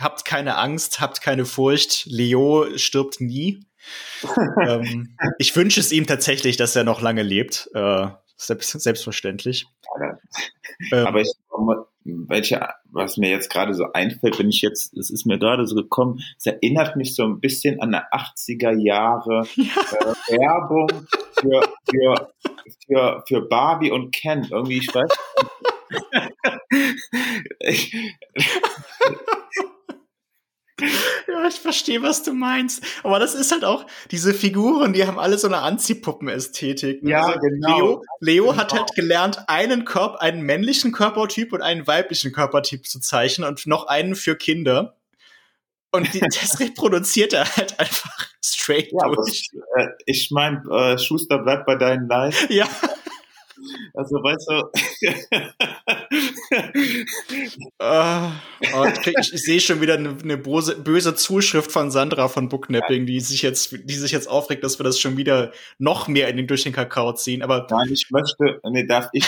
[0.00, 2.06] habt keine Angst, habt keine Furcht.
[2.06, 3.67] Leo stirbt nie.
[4.66, 7.70] ähm, ich wünsche es ihm tatsächlich, dass er noch lange lebt.
[7.74, 9.66] Äh, selbst, selbstverständlich.
[10.92, 11.32] Aber ähm, ich,
[12.04, 15.74] welche, was mir jetzt gerade so einfällt, wenn ich jetzt, es ist mir gerade so
[15.74, 19.64] gekommen, es erinnert mich so ein bisschen an eine 80er Jahre ja.
[20.28, 21.06] äh, Werbung
[21.40, 22.28] für, für,
[22.86, 24.46] für, für Barbie und Ken.
[24.50, 25.10] Irgendwie, ich weiß.
[27.60, 27.94] ich,
[31.28, 32.82] ja, ich verstehe, was du meinst.
[33.02, 37.02] Aber das ist halt auch, diese Figuren, die haben alle so eine Anziehpuppen-Ästhetik.
[37.02, 37.10] Ne?
[37.10, 37.78] Ja, also genau.
[37.78, 38.56] Leo, Leo genau.
[38.56, 43.66] hat halt gelernt, einen Körper, einen männlichen Körpertyp und einen weiblichen Körpertyp zu zeichnen und
[43.66, 44.96] noch einen für Kinder.
[45.90, 49.48] Und die, das reproduziert er halt einfach straight ja, durch.
[49.52, 52.52] Was, äh, ich meine, äh, Schuster bleibt bei deinen Leisten.
[52.52, 52.68] Ja.
[53.94, 54.56] Also weißt du.
[57.80, 58.30] uh,
[58.74, 62.48] oh, ich, ich, ich sehe schon wieder eine, eine böse, böse, Zuschrift von Sandra von
[62.48, 66.28] Booknapping, die sich jetzt, die sich jetzt aufregt, dass wir das schon wieder noch mehr
[66.28, 67.42] in den, durch den Kakao ziehen.
[67.42, 69.24] Aber Nein, ich möchte, nee, darf ich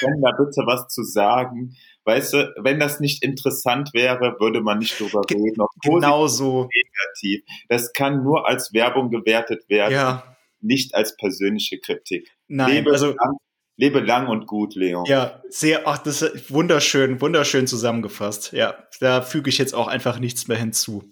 [0.00, 1.76] wenn da bitte was zu sagen?
[2.04, 5.60] Weißt du, wenn das nicht interessant wäre, würde man nicht drüber reden.
[5.60, 6.68] Ob genau so.
[6.72, 7.44] Negativ.
[7.68, 9.92] Das kann nur als Werbung gewertet werden.
[9.92, 12.30] Ja nicht als persönliche Kritik.
[12.48, 13.36] Nein, lebe also lang,
[13.76, 15.04] lebe lang und gut, Leon.
[15.06, 18.52] Ja, sehr, ach, das ist wunderschön, wunderschön zusammengefasst.
[18.52, 21.08] Ja, da füge ich jetzt auch einfach nichts mehr hinzu.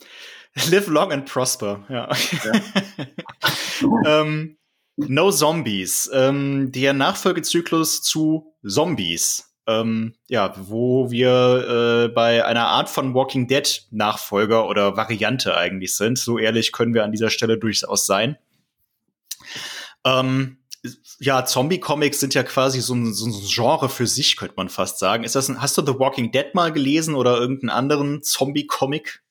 [0.70, 1.84] Live long and prosper.
[1.88, 2.08] Ja.
[2.44, 3.02] ja.
[4.22, 4.56] ähm,
[4.96, 6.10] no Zombies.
[6.12, 9.52] Ähm, der Nachfolgezyklus zu Zombies.
[9.68, 15.94] Ähm, ja, wo wir äh, bei einer Art von Walking Dead Nachfolger oder Variante eigentlich
[15.94, 16.18] sind.
[16.18, 18.38] So ehrlich können wir an dieser Stelle durchaus sein.
[20.04, 20.58] Ähm,
[21.18, 24.98] ja, Zombie-Comics sind ja quasi so ein, so ein, Genre für sich, könnte man fast
[24.98, 25.24] sagen.
[25.24, 29.22] Ist das ein, hast du The Walking Dead mal gelesen oder irgendeinen anderen Zombie-Comic?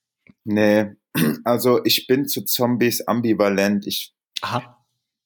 [0.44, 0.96] Nee,
[1.44, 3.86] also ich bin zu Zombies ambivalent.
[3.86, 4.78] Ich, Aha.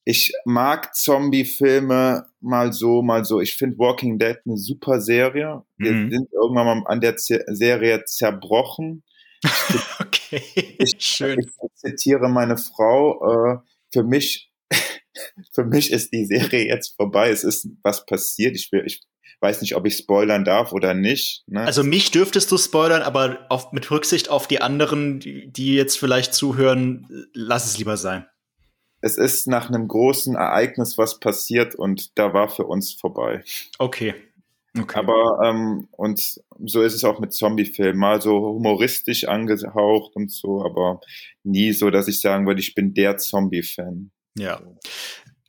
[0.03, 3.39] ich mag Zombie-Filme mal so, mal so.
[3.39, 5.63] Ich finde Walking Dead eine super Serie.
[5.77, 6.11] Wir mhm.
[6.11, 9.03] sind irgendwann mal an der Z Serie zerbrochen.
[9.99, 11.39] okay, ich, schön.
[11.39, 13.53] Ich, zitiere meine Frau.
[13.53, 13.57] Äh,
[13.91, 14.48] für mich,
[15.53, 17.29] für mich ist die Serie jetzt vorbei.
[17.29, 18.55] Es ist was passiert.
[18.55, 19.01] Ich will, ich
[19.41, 21.43] weiß nicht, ob ich spoilern darf oder nicht.
[21.47, 21.61] Ne?
[21.61, 26.33] Also mich dürftest du spoilern, aber auf, mit Rücksicht auf die anderen, die, jetzt vielleicht
[26.33, 28.25] zuhören, lass es lieber sein.
[29.01, 33.43] Es ist nach einem großen Ereignis was passiert und da war für uns vorbei.
[33.77, 34.13] Okay.
[34.77, 34.99] Okay.
[34.99, 40.63] Aber ähm, und so ist es auch mit Zombie-Filmen, mal so humoristisch angehaucht und so,
[40.63, 40.99] aber
[41.43, 44.11] nie so, dass ich sagen würde, ich bin der Zombie-Fan.
[44.39, 44.61] Ja.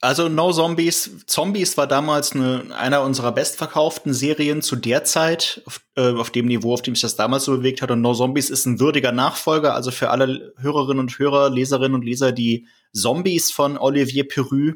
[0.03, 1.27] Also No Zombies.
[1.27, 6.47] Zombies war damals eine, einer unserer bestverkauften Serien zu der Zeit, auf, äh, auf dem
[6.47, 7.91] Niveau, auf dem sich das damals so bewegt hat.
[7.91, 9.75] Und No Zombies ist ein würdiger Nachfolger.
[9.75, 14.73] Also für alle Hörerinnen und Hörer, Leserinnen und Leser, die Zombies von Olivier Perru,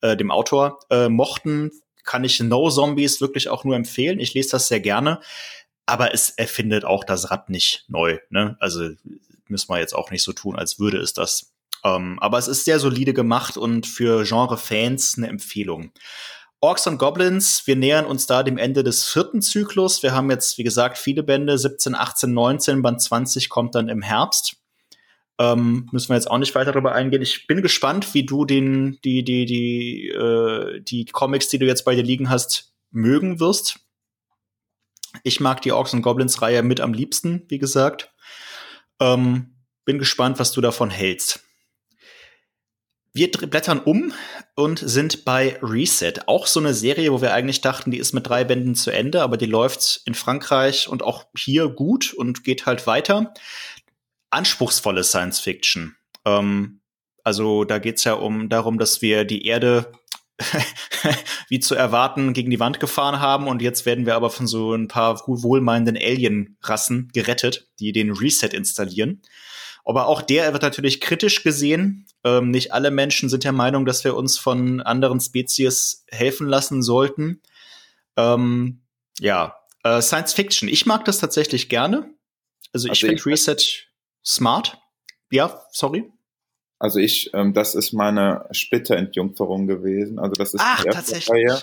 [0.00, 1.70] äh, dem Autor, äh, mochten,
[2.04, 4.20] kann ich No Zombies wirklich auch nur empfehlen.
[4.20, 5.20] Ich lese das sehr gerne.
[5.84, 8.18] Aber es erfindet auch das Rad nicht neu.
[8.30, 8.56] Ne?
[8.58, 8.88] Also
[9.48, 11.52] müssen wir jetzt auch nicht so tun, als würde es das.
[11.84, 15.92] Ähm, aber es ist sehr solide gemacht und für Genre-Fans eine Empfehlung.
[16.60, 20.02] Orks und Goblins, wir nähern uns da dem Ende des vierten Zyklus.
[20.02, 24.02] Wir haben jetzt, wie gesagt, viele Bände, 17, 18, 19, Band 20 kommt dann im
[24.02, 24.56] Herbst.
[25.38, 27.20] Ähm, müssen wir jetzt auch nicht weiter darüber eingehen.
[27.20, 31.84] Ich bin gespannt, wie du den, die, die, die, äh, die Comics, die du jetzt
[31.84, 33.80] bei dir liegen hast, mögen wirst.
[35.24, 38.12] Ich mag die Orks und Goblins Reihe mit am liebsten, wie gesagt.
[38.98, 41.45] Ähm, bin gespannt, was du davon hältst.
[43.16, 44.12] Wir blättern um
[44.56, 46.12] und sind bei Reset.
[46.26, 49.22] Auch so eine Serie, wo wir eigentlich dachten, die ist mit drei Bänden zu Ende,
[49.22, 53.32] aber die läuft in Frankreich und auch hier gut und geht halt weiter.
[54.28, 55.96] Anspruchsvolle Science Fiction.
[56.26, 56.82] Ähm,
[57.24, 59.92] also da geht's ja um darum, dass wir die Erde
[61.48, 64.74] wie zu erwarten gegen die Wand gefahren haben und jetzt werden wir aber von so
[64.74, 69.22] ein paar wohlmeinenden Alien-Rassen gerettet, die den Reset installieren.
[69.86, 72.06] Aber auch der wird natürlich kritisch gesehen.
[72.24, 76.82] Ähm, nicht alle Menschen sind der Meinung, dass wir uns von anderen Spezies helfen lassen
[76.82, 77.40] sollten.
[78.16, 78.82] Ähm,
[79.20, 80.68] ja, äh, Science Fiction.
[80.68, 82.10] Ich mag das tatsächlich gerne.
[82.72, 83.86] Also, ich also finde Reset
[84.24, 84.76] smart.
[85.30, 86.10] Ja, sorry.
[86.78, 90.18] Also ich, ähm, das ist meine Splitterentjungferung gewesen.
[90.18, 91.30] Also das ist Ach, die erste tatsächlich.
[91.30, 91.62] Reihe.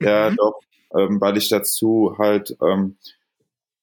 [0.00, 0.36] Ja, mhm.
[0.36, 0.60] doch,
[0.94, 2.96] ähm, weil ich dazu halt ähm,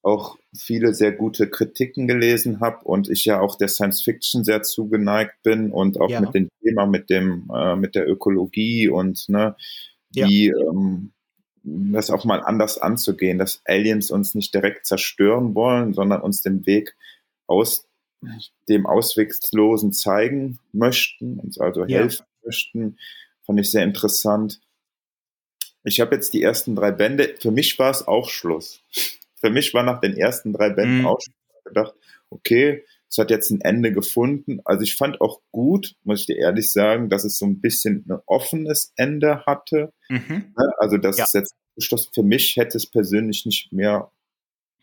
[0.01, 4.61] auch viele sehr gute Kritiken gelesen habe und ich ja auch der Science Fiction sehr
[4.63, 6.21] zugeneigt bin und auch ja.
[6.21, 9.55] mit dem Thema mit dem äh, mit der Ökologie und ne
[10.11, 10.55] wie ja.
[10.57, 11.11] ähm,
[11.63, 16.65] das auch mal anders anzugehen, dass Aliens uns nicht direkt zerstören wollen, sondern uns den
[16.65, 16.95] Weg
[17.45, 17.87] aus
[18.67, 22.45] dem Ausweglosen zeigen möchten, uns also helfen ja.
[22.45, 22.97] möchten,
[23.45, 24.61] fand ich sehr interessant.
[25.83, 28.81] Ich habe jetzt die ersten drei Bände, für mich war es auch Schluss
[29.39, 31.07] für mich war nach den ersten drei Bänden mhm.
[31.07, 31.19] auch
[31.65, 31.93] gedacht,
[32.29, 34.61] okay, es hat jetzt ein Ende gefunden.
[34.65, 38.05] Also ich fand auch gut, muss ich dir ehrlich sagen, dass es so ein bisschen
[38.07, 39.93] ein offenes Ende hatte.
[40.09, 40.53] Mhm.
[40.57, 40.71] Ne?
[40.77, 41.23] Also das ja.
[41.23, 41.55] ist jetzt
[42.13, 44.11] für mich hätte es persönlich nicht mehr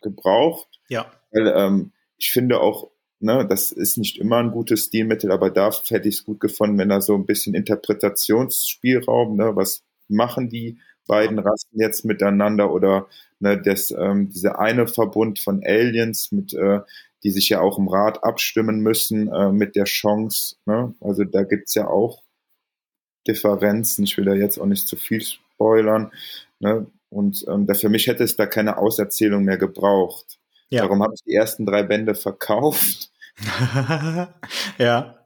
[0.01, 0.67] gebraucht.
[0.89, 1.11] Ja.
[1.31, 2.89] Weil ähm, ich finde auch,
[3.19, 6.77] ne, das ist nicht immer ein gutes Stilmittel, aber da hätte ich es gut gefunden,
[6.77, 13.07] wenn da so ein bisschen Interpretationsspielraum, ne, was machen die beiden Rassen jetzt miteinander oder
[13.39, 16.81] ne, das, ähm, dieser eine Verbund von Aliens, mit, äh,
[17.23, 20.57] die sich ja auch im Rat abstimmen müssen äh, mit der Chance.
[20.65, 20.93] Ne?
[21.01, 22.23] Also da gibt's ja auch
[23.27, 24.03] Differenzen.
[24.03, 26.11] Ich will da jetzt auch nicht zu viel spoilern.
[26.59, 26.87] Ne?
[27.09, 30.39] Und ähm, da, für mich hätte es da keine Auserzählung mehr gebraucht.
[30.69, 30.81] Ja.
[30.81, 33.11] Darum habe ich die ersten drei Bände verkauft.
[34.77, 35.25] ja.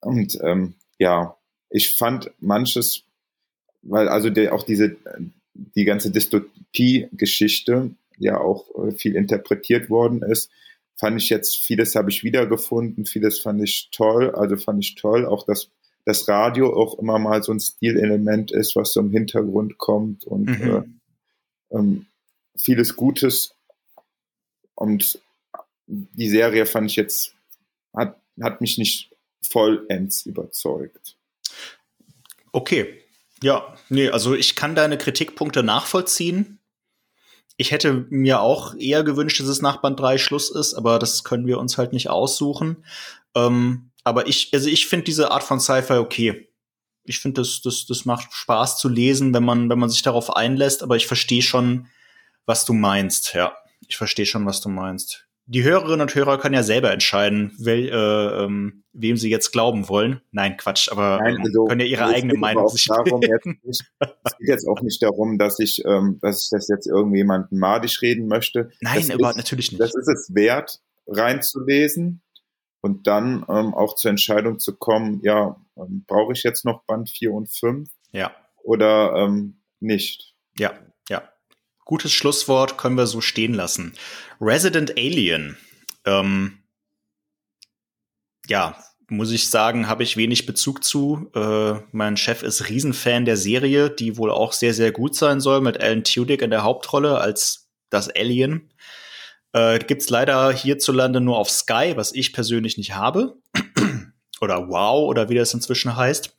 [0.00, 1.36] Und ähm, ja,
[1.70, 3.04] ich fand manches
[3.82, 4.96] weil also der, auch diese,
[5.54, 10.50] die ganze Dystopie-Geschichte ja auch äh, viel interpretiert worden ist,
[10.96, 15.26] fand ich jetzt, vieles habe ich wiedergefunden, vieles fand ich toll, also fand ich toll,
[15.26, 15.68] auch dass
[16.04, 20.46] das Radio auch immer mal so ein Stilelement ist, was so im Hintergrund kommt und
[20.46, 20.98] mhm.
[21.70, 22.06] äh, ähm,
[22.56, 23.54] vieles Gutes
[24.74, 25.20] und
[25.86, 27.34] die Serie fand ich jetzt,
[27.94, 29.10] hat, hat mich nicht
[29.42, 31.16] vollends überzeugt.
[32.52, 33.01] Okay,
[33.42, 36.60] ja, nee, also ich kann deine Kritikpunkte nachvollziehen.
[37.56, 41.24] Ich hätte mir auch eher gewünscht, dass es nach Band 3 Schluss ist, aber das
[41.24, 42.84] können wir uns halt nicht aussuchen.
[43.34, 46.48] Ähm, aber ich, also ich finde diese Art von Sci-Fi okay.
[47.04, 50.34] Ich finde, das, das, das macht Spaß zu lesen, wenn man, wenn man sich darauf
[50.34, 51.88] einlässt, aber ich verstehe schon,
[52.46, 53.56] was du meinst, ja.
[53.88, 55.26] Ich verstehe schon, was du meinst.
[55.52, 59.86] Die Hörerinnen und Hörer können ja selber entscheiden, wel, äh, ähm, wem sie jetzt glauben
[59.88, 60.22] wollen.
[60.30, 63.84] Nein, Quatsch, aber Nein, ähm, also, können ja ihre eigene Meinung sich darum, nicht,
[64.24, 68.00] Es geht jetzt auch nicht darum, dass ich, ähm, dass ich das jetzt irgendjemanden madig
[68.00, 68.70] reden möchte.
[68.80, 69.80] Nein, das aber ist, natürlich nicht.
[69.82, 72.22] Das ist es wert, reinzulesen
[72.80, 77.10] und dann ähm, auch zur Entscheidung zu kommen, ja, ähm, brauche ich jetzt noch Band
[77.10, 80.34] 4 und 5 Ja, oder ähm, nicht.
[80.56, 80.72] ja.
[81.92, 83.92] Gutes Schlusswort können wir so stehen lassen.
[84.40, 85.58] Resident Alien.
[86.06, 86.62] Ähm,
[88.48, 91.30] ja, muss ich sagen, habe ich wenig Bezug zu.
[91.34, 95.60] Äh, mein Chef ist Riesenfan der Serie, die wohl auch sehr, sehr gut sein soll,
[95.60, 98.72] mit Alan Tudyk in der Hauptrolle als das Alien.
[99.52, 103.36] Äh, gibt's leider hierzulande nur auf Sky, was ich persönlich nicht habe.
[104.40, 106.34] oder Wow, oder wie das inzwischen heißt.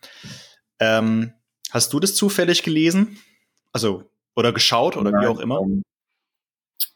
[0.79, 1.33] Ähm,
[1.69, 3.19] hast du das zufällig gelesen?
[3.71, 5.61] Also, oder geschaut, oder wie auch immer?
[5.61, 5.83] Ähm,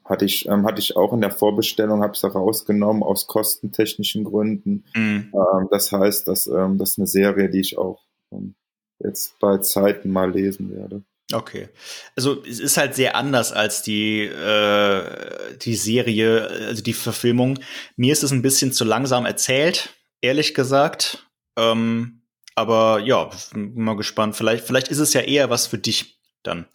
[0.06, 4.24] hatte ich, ähm, hatte ich auch in der Vorbestellung, habe es da rausgenommen aus kostentechnischen
[4.24, 4.86] Gründen.
[4.96, 5.34] Mhm.
[5.34, 8.02] Ähm, das heißt, dass ähm, das ist eine Serie, die ich auch
[8.32, 8.56] ähm,
[9.00, 11.04] jetzt bei Zeiten mal lesen werde.
[11.34, 11.68] Okay.
[12.16, 17.60] Also es ist halt sehr anders als die, äh, die Serie, also die Verfilmung.
[17.98, 19.90] Mir ist es ein bisschen zu langsam erzählt,
[20.22, 21.28] ehrlich gesagt.
[21.58, 22.22] Ähm,
[22.56, 24.38] aber ja, bin mal gespannt.
[24.38, 26.66] Vielleicht, vielleicht ist es ja eher was für dich dann.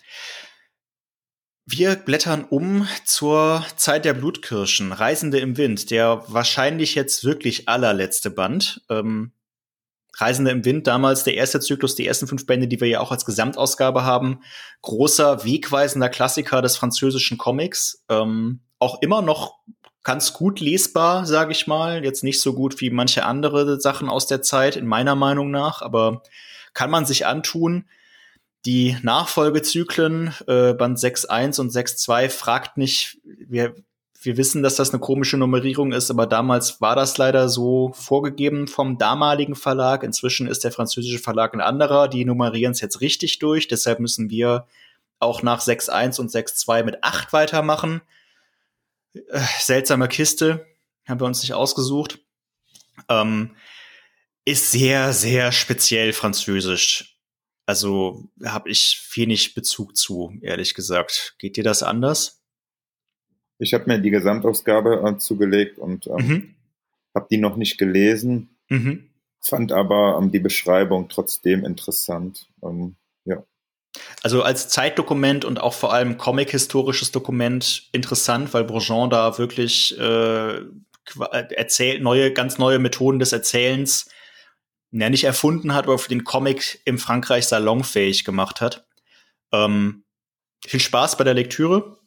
[1.65, 8.31] Wir blättern um zur Zeit der Blutkirschen, Reisende im Wind, der wahrscheinlich jetzt wirklich allerletzte
[8.31, 8.83] Band.
[8.89, 9.33] Ähm,
[10.15, 13.13] Reisende im Wind, damals der erste Zyklus, die ersten fünf Bände, die wir ja auch
[13.13, 14.41] als Gesamtausgabe haben.
[14.83, 18.05] Großer, wegweisender Klassiker des französischen Comics.
[18.09, 19.61] Ähm, auch immer noch
[20.03, 22.05] ganz gut lesbar, sage ich mal.
[22.05, 25.81] Jetzt nicht so gut wie manche andere Sachen aus der Zeit, in meiner Meinung nach,
[25.81, 26.23] aber
[26.75, 27.87] kann man sich antun.
[28.65, 33.75] Die Nachfolgezyklen, äh, Band 6.1 und 6.2, fragt nicht, wir,
[34.21, 38.69] wir wissen, dass das eine komische Nummerierung ist, aber damals war das leider so vorgegeben
[38.69, 40.05] vom damaligen Verlag.
[40.05, 42.07] Inzwischen ist der französische Verlag ein anderer.
[42.07, 43.67] Die nummerieren es jetzt richtig durch.
[43.67, 44.67] Deshalb müssen wir
[45.19, 48.01] auch nach 6.1 und 6.2 mit 8 weitermachen.
[49.15, 50.67] Äh, seltsame Kiste.
[51.09, 52.21] Haben wir uns nicht ausgesucht.
[53.09, 53.57] Ähm,
[54.45, 57.12] ist sehr, sehr speziell französisch.
[57.73, 61.37] Also habe ich wenig Bezug zu, ehrlich gesagt.
[61.39, 62.43] Geht dir das anders?
[63.59, 66.55] Ich habe mir die Gesamtausgabe äh, zugelegt und ähm, Mhm.
[67.15, 69.09] habe die noch nicht gelesen, Mhm.
[69.41, 72.47] fand aber ähm, die Beschreibung trotzdem interessant.
[72.63, 73.43] Ähm, ja.
[74.23, 80.61] Also als Zeitdokument und auch vor allem comic-historisches Dokument interessant, weil Bourgeon da wirklich äh,
[81.07, 84.11] qua- erzählt neue, ganz neue Methoden des Erzählens
[84.93, 88.87] ja, nicht erfunden hat, aber für den Comic im Frankreich salonfähig gemacht hat.
[89.53, 90.05] Ähm,
[90.67, 91.99] viel Spaß bei der Lektüre.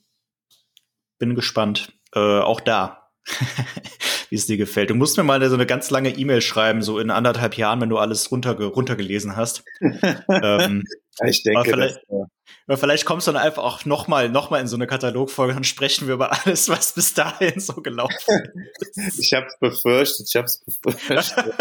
[1.17, 1.93] Bin gespannt.
[2.13, 3.09] Äh, auch da,
[4.29, 4.91] wie es dir gefällt.
[4.91, 7.89] Du musst mir mal so eine ganz lange E-Mail schreiben, so in anderthalb Jahren, wenn
[7.89, 9.63] du alles runterge runtergelesen hast.
[10.29, 10.83] ähm,
[11.25, 12.25] Ich denke, Aber vielleicht- dass, äh,
[12.67, 15.55] aber vielleicht kommst du dann einfach auch noch mal, noch mal in so eine Katalogfolge
[15.55, 18.15] und sprechen wir über alles, was bis dahin so gelaufen
[18.95, 19.19] ist.
[19.19, 21.53] ich habe es befürchtet, ich habe es befürchtet.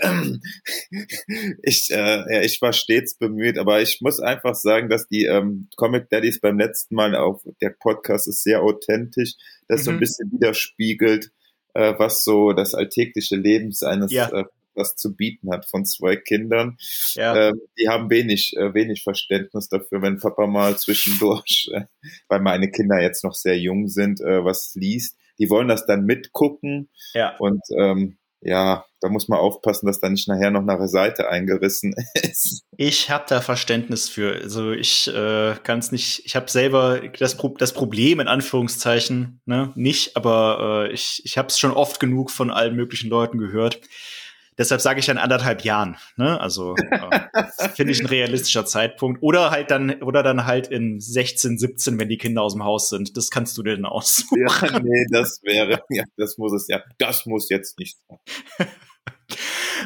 [1.62, 5.68] ich, äh, ja, ich war stets bemüht, aber ich muss einfach sagen, dass die ähm,
[5.76, 9.34] Comic Daddies beim letzten Mal auf der Podcast ist sehr authentisch,
[9.68, 10.00] das so ein Mhm.
[10.00, 11.30] bisschen widerspiegelt,
[11.74, 14.28] äh, was so das alltägliche Leben eines Ja.
[14.32, 14.44] äh,
[14.80, 16.76] was zu bieten hat von zwei Kindern.
[17.14, 21.82] Ja, Ähm, die haben wenig, äh, wenig Verständnis dafür, wenn Papa mal zwischendurch, äh,
[22.28, 25.16] weil meine Kinder jetzt noch sehr jung sind, äh, was liest.
[25.38, 27.36] Die wollen das dann mitgucken ja.
[27.38, 31.94] und ähm, ja, da muss man aufpassen, dass da nicht nachher noch eine Seite eingerissen
[32.14, 32.64] ist.
[32.76, 34.34] Ich habe da Verständnis für.
[34.34, 39.40] Also ich äh, kann es nicht, ich habe selber das, Pro das Problem in Anführungszeichen,
[39.44, 43.38] ne, nicht, aber äh, ich, ich habe es schon oft genug von allen möglichen Leuten
[43.38, 43.80] gehört.
[44.58, 45.96] Deshalb sage ich dann anderthalb Jahren.
[46.16, 46.40] Ne?
[46.40, 47.44] Also äh,
[47.74, 49.22] finde ich ein realistischer Zeitpunkt.
[49.22, 52.90] Oder halt dann, oder dann halt in 16, 17, wenn die Kinder aus dem Haus
[52.90, 53.16] sind.
[53.16, 54.46] Das kannst du dir dann aussuchen.
[54.46, 58.68] Ja, nee, das wäre, ja, das muss es ja, das muss jetzt nicht sein.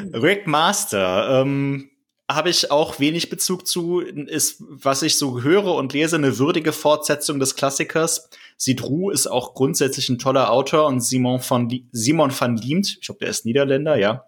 [0.13, 1.89] Rick Master, ähm,
[2.29, 6.71] habe ich auch wenig Bezug zu, ist, was ich so höre und lese, eine würdige
[6.71, 8.29] Fortsetzung des Klassikers.
[8.57, 13.19] Sidru ist auch grundsätzlich ein toller Autor und Simon van, Simon van Liemt, ich glaube,
[13.19, 14.25] der ist Niederländer, ja.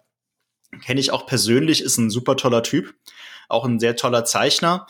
[0.82, 2.96] Kenne ich auch persönlich, ist ein super toller Typ.
[3.50, 4.88] Auch ein sehr toller Zeichner.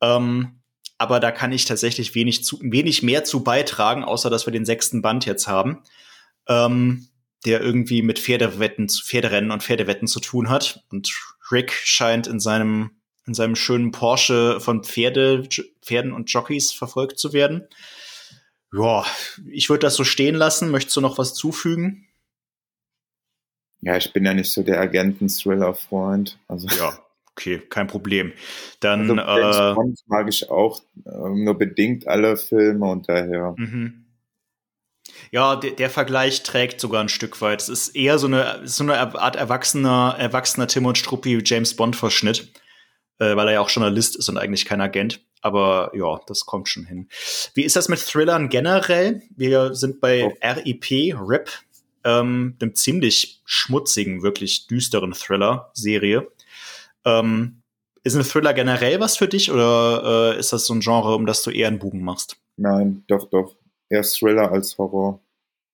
[0.00, 0.60] Ähm,
[0.98, 4.64] aber da kann ich tatsächlich wenig, zu, wenig mehr zu beitragen, außer dass wir den
[4.64, 5.82] sechsten Band jetzt haben.
[6.48, 7.08] Ähm,
[7.44, 10.84] der irgendwie mit Pferdewetten, Pferderennen und Pferdewetten zu tun hat.
[10.90, 11.12] Und
[11.50, 12.90] Rick scheint in seinem,
[13.26, 15.48] in seinem schönen Porsche von Pferde,
[15.82, 17.68] Pferden und Jockeys verfolgt zu werden.
[18.72, 19.04] Ja,
[19.50, 20.70] ich würde das so stehen lassen.
[20.70, 22.05] Möchtest du noch was zufügen?
[23.86, 26.40] Ja, ich bin ja nicht so der Agenten-Thriller-Freund.
[26.48, 26.98] Also ja,
[27.30, 28.32] okay, kein Problem.
[28.80, 33.54] Dann also, äh, mag ich auch äh, nur bedingt alle Filme und daher.
[33.56, 34.06] Mhm.
[35.30, 37.62] Ja, der, der, Vergleich trägt sogar ein Stück weit.
[37.62, 42.52] Es ist eher so eine, so eine Art erwachsener, erwachsener Tim und Struppi James Bond-Verschnitt,
[43.20, 45.20] äh, weil er ja auch Journalist ist und eigentlich kein Agent.
[45.42, 47.08] Aber ja, das kommt schon hin.
[47.54, 49.22] Wie ist das mit Thrillern generell?
[49.36, 50.32] Wir sind bei oh.
[50.44, 51.50] RIP, RIP,
[52.06, 56.26] ähm, einem ziemlich schmutzigen, wirklich düsteren Thriller-Serie.
[57.04, 57.62] Ähm,
[58.04, 61.26] ist ein Thriller generell was für dich oder äh, ist das so ein Genre, um
[61.26, 62.36] das du eher einen Bugen machst?
[62.56, 63.56] Nein, doch, doch
[63.90, 65.20] eher Thriller als Horror.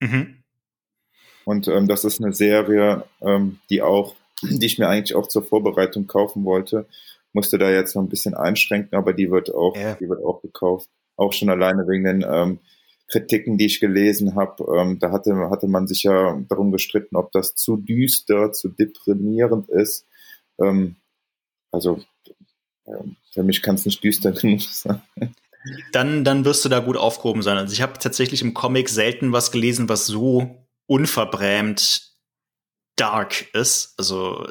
[0.00, 0.42] Mhm.
[1.44, 5.44] Und ähm, das ist eine Serie, ähm, die auch, die ich mir eigentlich auch zur
[5.44, 6.86] Vorbereitung kaufen wollte.
[7.34, 9.94] Musste da jetzt noch ein bisschen einschränken, aber die wird auch, ja.
[9.94, 10.88] die wird auch gekauft.
[11.16, 12.58] Auch schon alleine wegen den ähm,
[13.12, 14.64] Kritiken, die ich gelesen habe.
[14.76, 19.68] Ähm, da hatte, hatte man sich ja darum gestritten, ob das zu düster, zu deprimierend
[19.68, 20.06] ist.
[20.60, 20.96] Ähm,
[21.70, 22.00] also
[23.32, 25.02] für mich kann es nicht düster genug sein
[25.92, 27.56] dann, dann wirst du da gut aufgehoben sein.
[27.56, 32.10] Also ich habe tatsächlich im Comic selten was gelesen, was so unverbrämt
[32.96, 33.94] dark ist.
[33.96, 34.46] Also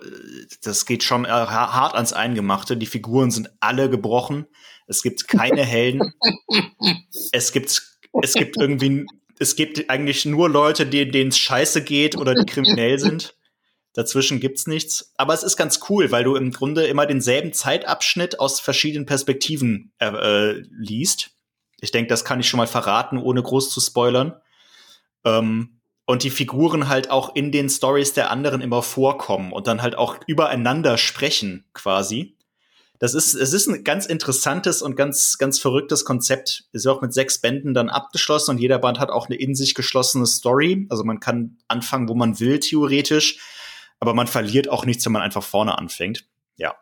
[0.63, 2.77] das geht schon hart ans Eingemachte.
[2.77, 4.47] Die Figuren sind alle gebrochen.
[4.88, 6.13] Es gibt keine Helden.
[7.31, 7.90] es gibt,
[8.21, 9.05] es gibt irgendwie,
[9.39, 13.35] es gibt eigentlich nur Leute, denen es scheiße geht oder die kriminell sind.
[13.93, 15.13] Dazwischen gibt's nichts.
[15.17, 19.91] Aber es ist ganz cool, weil du im Grunde immer denselben Zeitabschnitt aus verschiedenen Perspektiven
[19.99, 21.31] äh, äh, liest.
[21.81, 24.39] Ich denke, das kann ich schon mal verraten, ohne groß zu spoilern.
[25.25, 29.81] Ähm, und die Figuren halt auch in den Stories der anderen immer vorkommen und dann
[29.81, 32.38] halt auch übereinander sprechen, quasi.
[33.02, 36.64] Das ist, es ist ein ganz interessantes und ganz, ganz verrücktes Konzept.
[36.72, 39.56] Ist ja auch mit sechs Bänden dann abgeschlossen und jeder Band hat auch eine in
[39.56, 40.88] sich geschlossene Story.
[40.90, 43.40] Also man kann anfangen, wo man will, theoretisch
[44.02, 46.26] aber man verliert auch nichts, wenn man einfach vorne anfängt.
[46.57, 46.76] Ja.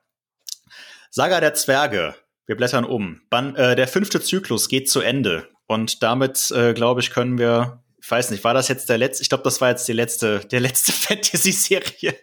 [1.12, 2.16] Saga der Zwerge.
[2.48, 3.22] Wir blättern um.
[3.30, 5.50] Ban äh, der fünfte Zyklus geht zu Ende.
[5.68, 9.22] Und damit, äh, glaube ich, können wir, ich weiß nicht, war das jetzt der letzte,
[9.22, 12.16] ich glaube, das war jetzt die letzte, der letzte Fantasy-Serie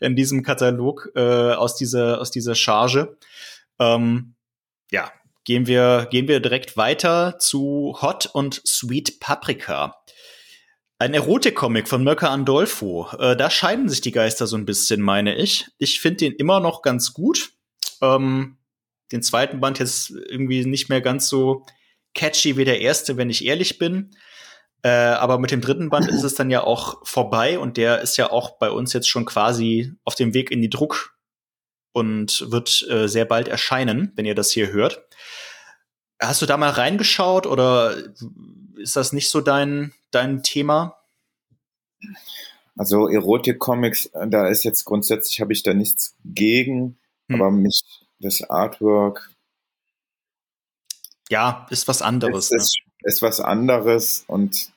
[0.00, 3.16] in diesem Katalog äh, aus dieser, aus dieser Charge.
[3.78, 4.34] Ähm,
[4.90, 5.12] ja,
[5.44, 9.96] gehen wir, gehen wir direkt weiter zu Hot und Sweet Paprika.
[10.98, 13.08] Ein Erotik-Comic von Möcker Andolfo.
[13.18, 15.66] Äh, da scheiden sich die Geister so ein bisschen, meine ich.
[15.78, 17.50] Ich finde den immer noch ganz gut.
[18.00, 18.58] Ähm,
[19.12, 21.66] den zweiten Band jetzt irgendwie nicht mehr ganz so
[22.14, 24.12] catchy wie der erste, wenn ich ehrlich bin.
[24.84, 28.18] Äh, aber mit dem dritten Band ist es dann ja auch vorbei und der ist
[28.18, 31.16] ja auch bei uns jetzt schon quasi auf dem Weg in die Druck
[31.92, 35.08] und wird äh, sehr bald erscheinen, wenn ihr das hier hört.
[36.20, 37.96] Hast du da mal reingeschaut oder
[38.76, 40.98] ist das nicht so dein, dein Thema?
[42.76, 46.98] Also Erotik-Comics, da ist jetzt grundsätzlich habe ich da nichts gegen,
[47.30, 47.40] hm.
[47.40, 47.80] aber mich
[48.18, 49.30] das Artwork.
[51.30, 52.50] Ja, ist was anderes.
[52.50, 52.58] Ist, ne?
[52.58, 54.73] ist, ist was anderes und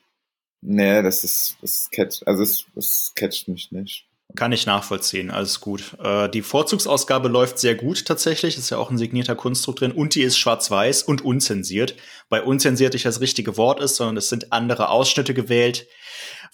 [0.60, 4.08] nee, das ist, das catcht, also es, es catcht mich nicht.
[4.36, 5.96] Kann ich nachvollziehen, alles gut.
[6.02, 10.14] Äh, die Vorzugsausgabe läuft sehr gut tatsächlich, ist ja auch ein signierter Kunstdruck drin und
[10.14, 11.94] die ist schwarz-weiß und unzensiert.
[12.28, 15.86] Bei unzensiert nicht das richtige Wort ist, sondern es sind andere Ausschnitte gewählt,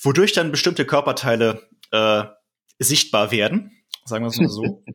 [0.00, 2.22] wodurch dann bestimmte Körperteile äh,
[2.78, 3.72] sichtbar werden,
[4.04, 4.84] sagen wir es mal so.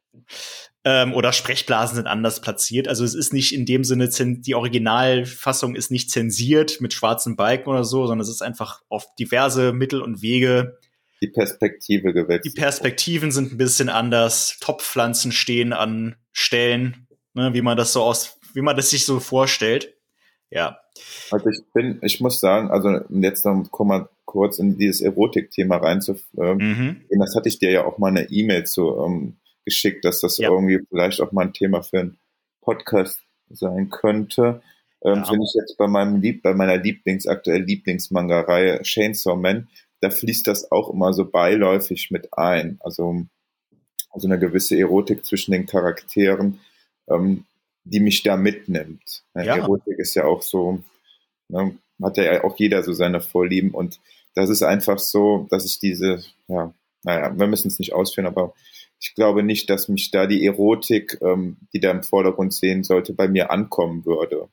[0.85, 2.87] ähm, oder Sprechblasen sind anders platziert.
[2.87, 7.69] Also es ist nicht in dem Sinne, die Originalfassung ist nicht zensiert mit schwarzen Balken
[7.69, 10.77] oder so, sondern es ist einfach auf diverse Mittel und Wege
[11.21, 12.45] die Perspektive gewechselt.
[12.45, 14.57] Die Perspektiven sind ein bisschen anders.
[14.61, 19.19] Topfpflanzen stehen an Stellen, ne, wie man das so aus, wie man das sich so
[19.19, 19.93] vorstellt.
[20.49, 20.79] Ja.
[21.31, 26.57] Also ich bin, ich muss sagen, also jetzt noch mal kurz in dieses Erotik-Thema reinzugehen.
[26.57, 27.01] Mhm.
[27.19, 30.49] Das hatte ich dir ja auch mal eine E-Mail zu ähm, geschickt, dass das ja.
[30.49, 32.19] irgendwie vielleicht auch mal ein Thema für einen
[32.61, 33.19] Podcast
[33.49, 34.61] sein könnte.
[35.03, 35.25] Ähm, ja.
[35.25, 39.67] Finde ich jetzt bei meinem Lieb, bei meiner Lieblings, aktuell Lieblingsmanga-Reihe Chainsaw Man,
[40.01, 42.77] da fließt das auch immer so beiläufig mit ein.
[42.81, 43.25] Also,
[44.09, 46.59] also eine gewisse Erotik zwischen den Charakteren,
[47.09, 47.45] ähm,
[47.83, 49.23] die mich da mitnimmt.
[49.35, 49.57] Ja.
[49.57, 50.83] Erotik ist ja auch so,
[51.47, 53.99] ne, hat ja auch jeder so seine Vorlieben und
[54.35, 56.73] das ist einfach so, dass ich diese, ja,
[57.03, 58.53] naja, wir müssen es nicht ausführen, aber
[58.99, 63.13] ich glaube nicht, dass mich da die Erotik, ähm, die da im Vordergrund sehen sollte,
[63.13, 64.49] bei mir ankommen würde.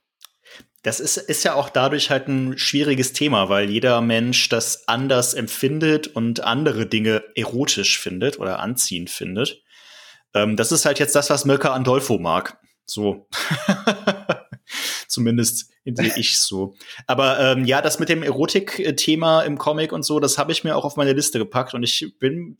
[0.82, 5.34] Das ist, ist ja auch dadurch halt ein schwieriges Thema, weil jeder Mensch das anders
[5.34, 9.64] empfindet und andere Dinge erotisch findet oder anziehend findet.
[10.32, 12.60] Ähm, das ist halt jetzt das, was Möcker Andolfo mag.
[12.84, 13.26] So.
[15.16, 16.74] Zumindest sehe ich so.
[17.06, 20.76] Aber ähm, ja, das mit dem Erotik-Thema im Comic und so, das habe ich mir
[20.76, 22.58] auch auf meine Liste gepackt und ich bin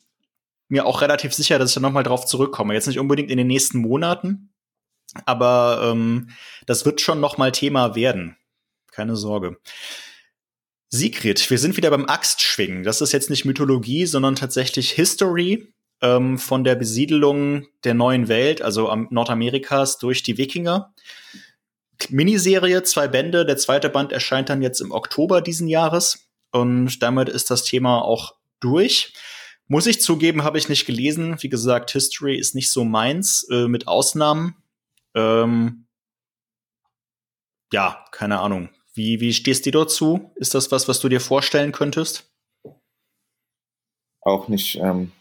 [0.68, 2.72] mir auch relativ sicher, dass ich da noch mal drauf zurückkomme.
[2.72, 4.54] Jetzt nicht unbedingt in den nächsten Monaten,
[5.26, 6.30] aber ähm,
[6.64, 8.38] das wird schon noch mal Thema werden.
[8.90, 9.58] Keine Sorge.
[10.88, 12.84] Sigrid, wir sind wieder beim Axtschwingen.
[12.84, 18.62] Das ist jetzt nicht Mythologie, sondern tatsächlich History ähm, von der Besiedelung der neuen Welt,
[18.62, 20.94] also am Nordamerikas durch die Wikinger.
[22.10, 23.44] Miniserie, zwei Bände.
[23.47, 26.28] Der zweite Band erscheint dann jetzt im Oktober diesen Jahres.
[26.52, 29.14] Und damit ist das Thema auch durch.
[29.68, 31.36] Muss ich zugeben, habe ich nicht gelesen.
[31.43, 34.56] Wie gesagt, History ist nicht so meins, äh, mit Ausnahmen.
[35.14, 35.86] Ähm,
[37.73, 38.68] ja, keine Ahnung.
[38.94, 40.31] Wie, wie stehst du dazu?
[40.36, 42.31] Ist das was, was du dir vorstellen könntest?
[44.20, 45.12] Auch nicht, ähm,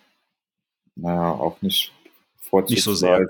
[0.96, 1.92] naja, auch nicht
[2.40, 2.74] vorzugsweise.
[2.74, 3.28] Nicht so sehr.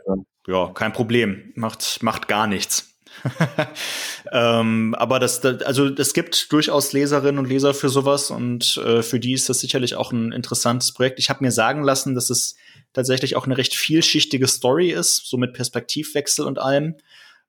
[0.47, 1.51] Ja, kein Problem.
[1.55, 2.94] Macht, macht gar nichts.
[4.31, 9.19] ähm, aber das, also es gibt durchaus Leserinnen und Leser für sowas und äh, für
[9.19, 11.19] die ist das sicherlich auch ein interessantes Projekt.
[11.19, 12.55] Ich habe mir sagen lassen, dass es
[12.93, 16.95] tatsächlich auch eine recht vielschichtige Story ist, so mit Perspektivwechsel und allem.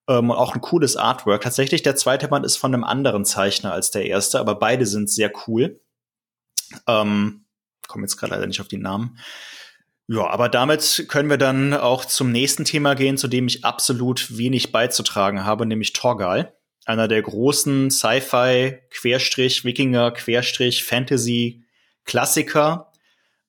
[0.08, 1.42] Ähm, und auch ein cooles Artwork.
[1.42, 5.10] Tatsächlich, der zweite Band ist von einem anderen Zeichner als der erste, aber beide sind
[5.10, 5.80] sehr cool.
[6.86, 7.46] Ähm,
[7.86, 9.18] komme jetzt gerade leider nicht auf die Namen.
[10.08, 14.38] Ja, aber damit können wir dann auch zum nächsten Thema gehen, zu dem ich absolut
[14.38, 16.54] wenig beizutragen habe, nämlich Torgal.
[16.84, 21.64] Einer der großen Sci-Fi, Querstrich, Wikinger, Querstrich, Fantasy,
[22.04, 22.92] Klassiker.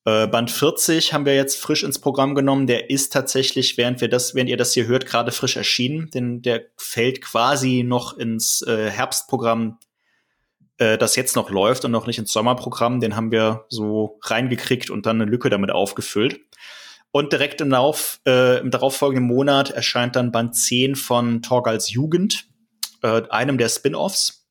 [0.06, 2.66] Äh, Band 40 haben wir jetzt frisch ins Programm genommen.
[2.66, 6.42] Der ist tatsächlich, während wir das, während ihr das hier hört, gerade frisch erschienen, denn
[6.42, 9.78] der fällt quasi noch ins äh, Herbstprogramm
[10.78, 14.90] äh, das jetzt noch läuft und noch nicht ins Sommerprogramm, den haben wir so reingekriegt
[14.90, 16.40] und dann eine Lücke damit aufgefüllt.
[17.12, 22.46] Und direkt im, Lauf, äh, im darauffolgenden Monat erscheint dann Band 10 von Torgals Jugend,
[23.02, 24.48] äh, einem der Spin-offs.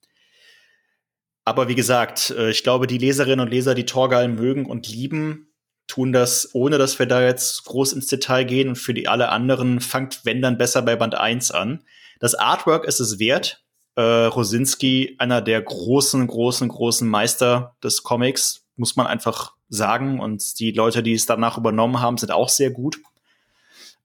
[1.45, 5.53] Aber wie gesagt, äh, ich glaube, die Leserinnen und Leser, die Torgal mögen und lieben,
[5.87, 8.71] tun das, ohne dass wir da jetzt groß ins Detail gehen.
[8.71, 11.85] Und für die alle anderen fangt, wenn dann besser bei Band 1 an.
[12.19, 13.66] Das Artwork ist es wert
[13.97, 20.21] äh, Rosinski einer der großen, großen, großen Meister des Comics, muss man einfach sagen.
[20.21, 23.01] Und die Leute, die es danach übernommen haben, sind auch sehr gut.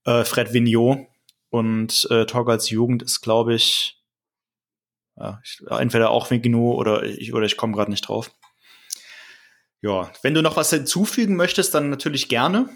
[0.05, 1.05] Äh, Fred Vignot
[1.49, 4.01] und äh, Torgalds Jugend ist, glaube ich,
[5.17, 8.31] ja, ich, entweder auch Vignot oder ich, oder ich komme gerade nicht drauf.
[9.81, 12.69] Ja, wenn du noch was hinzufügen möchtest, dann natürlich gerne.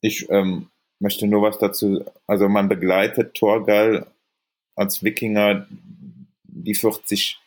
[0.00, 0.70] Ich ähm,
[1.00, 4.06] möchte nur was dazu, also man begleitet Torgal
[4.76, 5.66] als Wikinger
[6.62, 7.38] die 40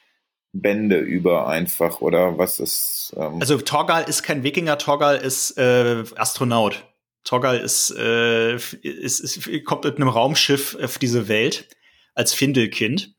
[0.54, 3.14] Bände über einfach oder was ist?
[3.18, 6.86] Ähm also Torgal ist kein Wikinger, Torgal ist äh, Astronaut.
[7.24, 11.68] Torgal ist, äh, ist, ist, kommt mit einem Raumschiff auf diese Welt
[12.14, 13.16] als Findelkind.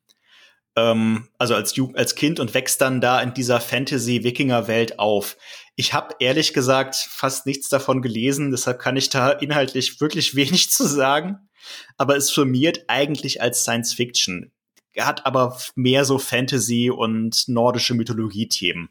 [0.76, 5.36] Ähm, also als, als Kind und wächst dann da in dieser Fantasy-Wikinger-Welt auf.
[5.76, 10.70] Ich habe ehrlich gesagt fast nichts davon gelesen, deshalb kann ich da inhaltlich wirklich wenig
[10.70, 11.48] zu sagen.
[11.96, 14.52] Aber es firmiert eigentlich als Science Fiction
[14.98, 18.88] hat aber mehr so Fantasy und nordische Mythologie-Themen.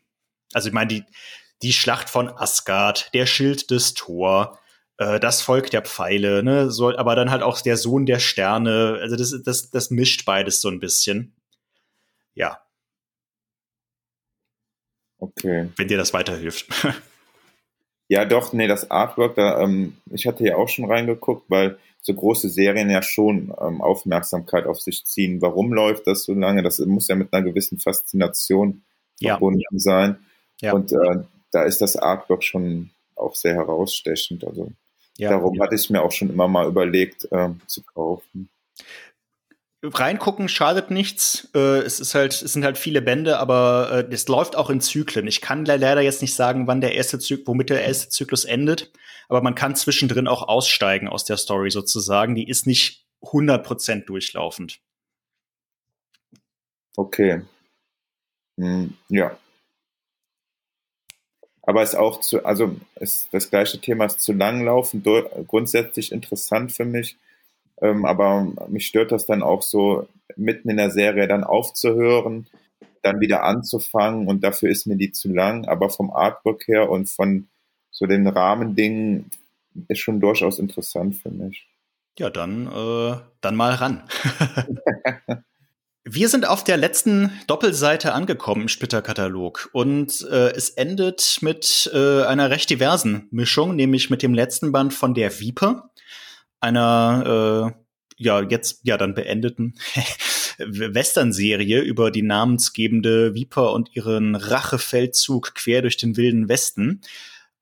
[0.54, 1.04] Also ich meine, die,
[1.62, 4.60] die Schlacht von Asgard, der Schild des Thor,
[4.98, 9.00] äh, das Volk der Pfeile, ne, soll, aber dann halt auch der Sohn der Sterne.
[9.02, 11.36] Also das, das, das mischt beides so ein bisschen.
[12.34, 12.60] Ja.
[15.18, 15.70] Okay.
[15.78, 16.68] Wenn dir das weiterhilft.
[18.14, 22.14] ja, doch, nee, das Artwork, da, ähm, ich hatte ja auch schon reingeguckt, weil so
[22.14, 25.41] große Serien ja schon ähm, Aufmerksamkeit auf sich ziehen.
[25.41, 26.61] Warum läuft das so lange?
[26.61, 28.84] Das muss ja mit einer gewissen Faszination
[29.19, 29.80] verbunden ja.
[29.80, 30.18] sein.
[30.61, 30.73] Ja.
[30.73, 34.45] Und äh, da ist das Artwork schon auch sehr herausstechend.
[34.45, 34.72] Also
[35.18, 35.31] ja.
[35.31, 38.48] darum hatte ich mir auch schon immer mal überlegt äh, zu kaufen
[39.84, 41.49] reingucken schadet nichts.
[41.53, 44.81] Äh, es ist halt, es sind halt viele Bände, aber äh, es läuft auch in
[44.81, 45.27] Zyklen.
[45.27, 48.91] Ich kann leider jetzt nicht sagen, wann der erste Zyklus, womit der erste Zyklus endet,
[49.27, 52.35] aber man kann zwischendrin auch aussteigen aus der Story sozusagen.
[52.35, 54.80] Die ist nicht 100% durchlaufend.
[56.95, 57.41] Okay.
[58.57, 59.38] Hm, ja.
[61.65, 65.01] Aber ist auch zu, also ist das gleiche Thema ist zu langlaufen,
[65.47, 67.18] grundsätzlich interessant für mich
[67.84, 72.47] ähm, aber mich stört das dann auch so, mitten in der Serie dann aufzuhören,
[73.03, 75.65] dann wieder anzufangen und dafür ist mir die zu lang.
[75.65, 77.47] Aber vom Artwork her und von
[77.91, 79.30] so den Rahmendingen
[79.89, 81.68] ist schon durchaus interessant für mich.
[82.18, 84.03] Ja, dann, äh, dann mal ran.
[86.05, 92.23] Wir sind auf der letzten Doppelseite angekommen im Splitterkatalog und äh, es endet mit äh,
[92.23, 95.91] einer recht diversen Mischung, nämlich mit dem letzten Band von der Viper
[96.64, 97.84] einer äh,
[98.18, 99.76] ja jetzt ja dann beendeten
[100.57, 107.02] Western-Serie über die namensgebende Viper und ihren Rachefeldzug quer durch den wilden Westen.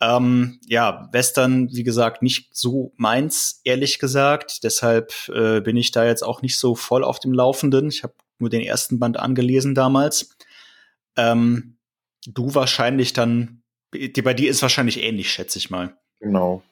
[0.01, 4.63] Ähm, ja, Western, wie gesagt, nicht so meins, ehrlich gesagt.
[4.63, 7.89] Deshalb äh, bin ich da jetzt auch nicht so voll auf dem Laufenden.
[7.89, 10.35] Ich habe nur den ersten Band angelesen damals.
[11.15, 11.77] Ähm,
[12.25, 13.61] du wahrscheinlich dann,
[13.91, 15.95] bei dir ist wahrscheinlich ähnlich, schätze ich mal.
[16.19, 16.63] Genau.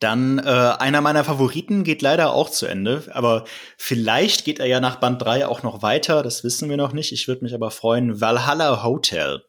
[0.00, 3.44] Dann äh, einer meiner Favoriten geht leider auch zu Ende, aber
[3.76, 7.12] vielleicht geht er ja nach Band 3 auch noch weiter, das wissen wir noch nicht.
[7.12, 8.20] Ich würde mich aber freuen.
[8.20, 9.42] Valhalla Hotel.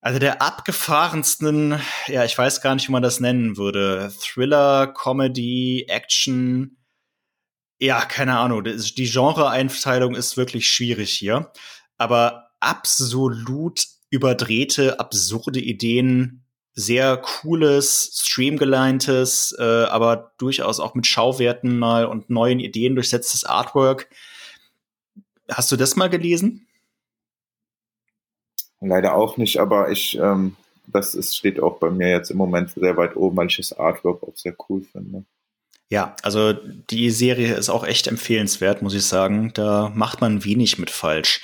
[0.00, 4.12] Also der abgefahrensten, ja, ich weiß gar nicht, wie man das nennen würde.
[4.20, 6.76] Thriller, Comedy, Action.
[7.78, 8.64] Ja, keine Ahnung.
[8.64, 11.50] Die Genre-Einteilung ist wirklich schwierig hier.
[11.96, 16.43] Aber absolut überdrehte, absurde Ideen,
[16.74, 24.08] sehr cooles, streamgeleintes, äh, aber durchaus auch mit Schauwerten mal und neuen Ideen durchsetztes Artwork.
[25.48, 26.66] Hast du das mal gelesen?
[28.80, 30.56] Leider auch nicht, aber ich, ähm,
[30.86, 33.72] das ist, steht auch bei mir jetzt im Moment sehr weit oben, weil ich das
[33.72, 35.24] Artwork auch sehr cool finde.
[35.90, 39.52] Ja, also die Serie ist auch echt empfehlenswert, muss ich sagen.
[39.54, 41.40] Da macht man wenig mit falsch.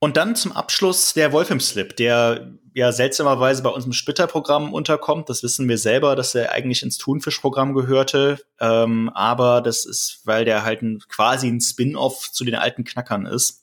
[0.00, 5.28] Und dann zum Abschluss der Wolfram Slip, der ja seltsamerweise bei uns im Splitter-Programm unterkommt.
[5.28, 8.40] Das wissen wir selber, dass er eigentlich ins Thunfisch-Programm gehörte.
[8.58, 13.26] Ähm, aber das ist, weil der halt ein, quasi ein Spin-off zu den alten Knackern
[13.26, 13.60] ist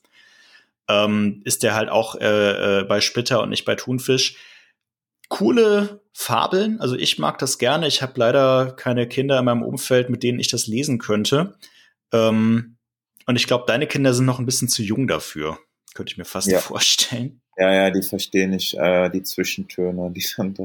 [0.87, 4.35] ähm, ist der halt auch äh, äh, bei Splitter und nicht bei Thunfisch.
[5.29, 7.87] Coole Fabeln, also ich mag das gerne.
[7.87, 11.55] Ich habe leider keine Kinder in meinem Umfeld, mit denen ich das lesen könnte.
[12.13, 12.77] Ähm,
[13.25, 15.59] und ich glaube, deine Kinder sind noch ein bisschen zu jung dafür,
[15.93, 16.59] könnte ich mir fast ja.
[16.59, 17.41] vorstellen.
[17.57, 20.11] Ja, ja, die verstehen nicht äh, die Zwischentöne.
[20.11, 20.59] Die sind,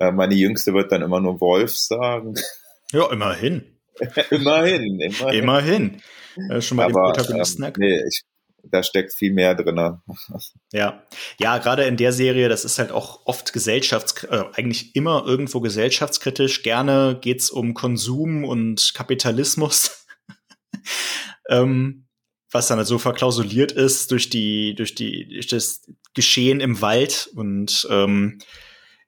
[0.00, 2.34] äh, meine Jüngste wird dann immer nur Wolf sagen.
[2.92, 3.64] Ja, immerhin.
[4.30, 5.42] immerhin, immerhin.
[5.42, 6.02] Immerhin.
[6.50, 8.22] Äh, schon mal Aber, den Protagonisten ähm, nee, ich,
[8.64, 9.78] da steckt viel mehr drin.
[10.72, 11.02] Ja,
[11.38, 15.60] ja, gerade in der Serie, das ist halt auch oft gesellschafts, äh, eigentlich immer irgendwo
[15.60, 16.62] gesellschaftskritisch.
[16.62, 20.06] Gerne geht's um Konsum und Kapitalismus,
[21.48, 22.07] ähm,
[22.50, 25.82] was dann so verklausuliert ist durch die, durch die, durch das
[26.14, 28.38] Geschehen im Wald und ähm,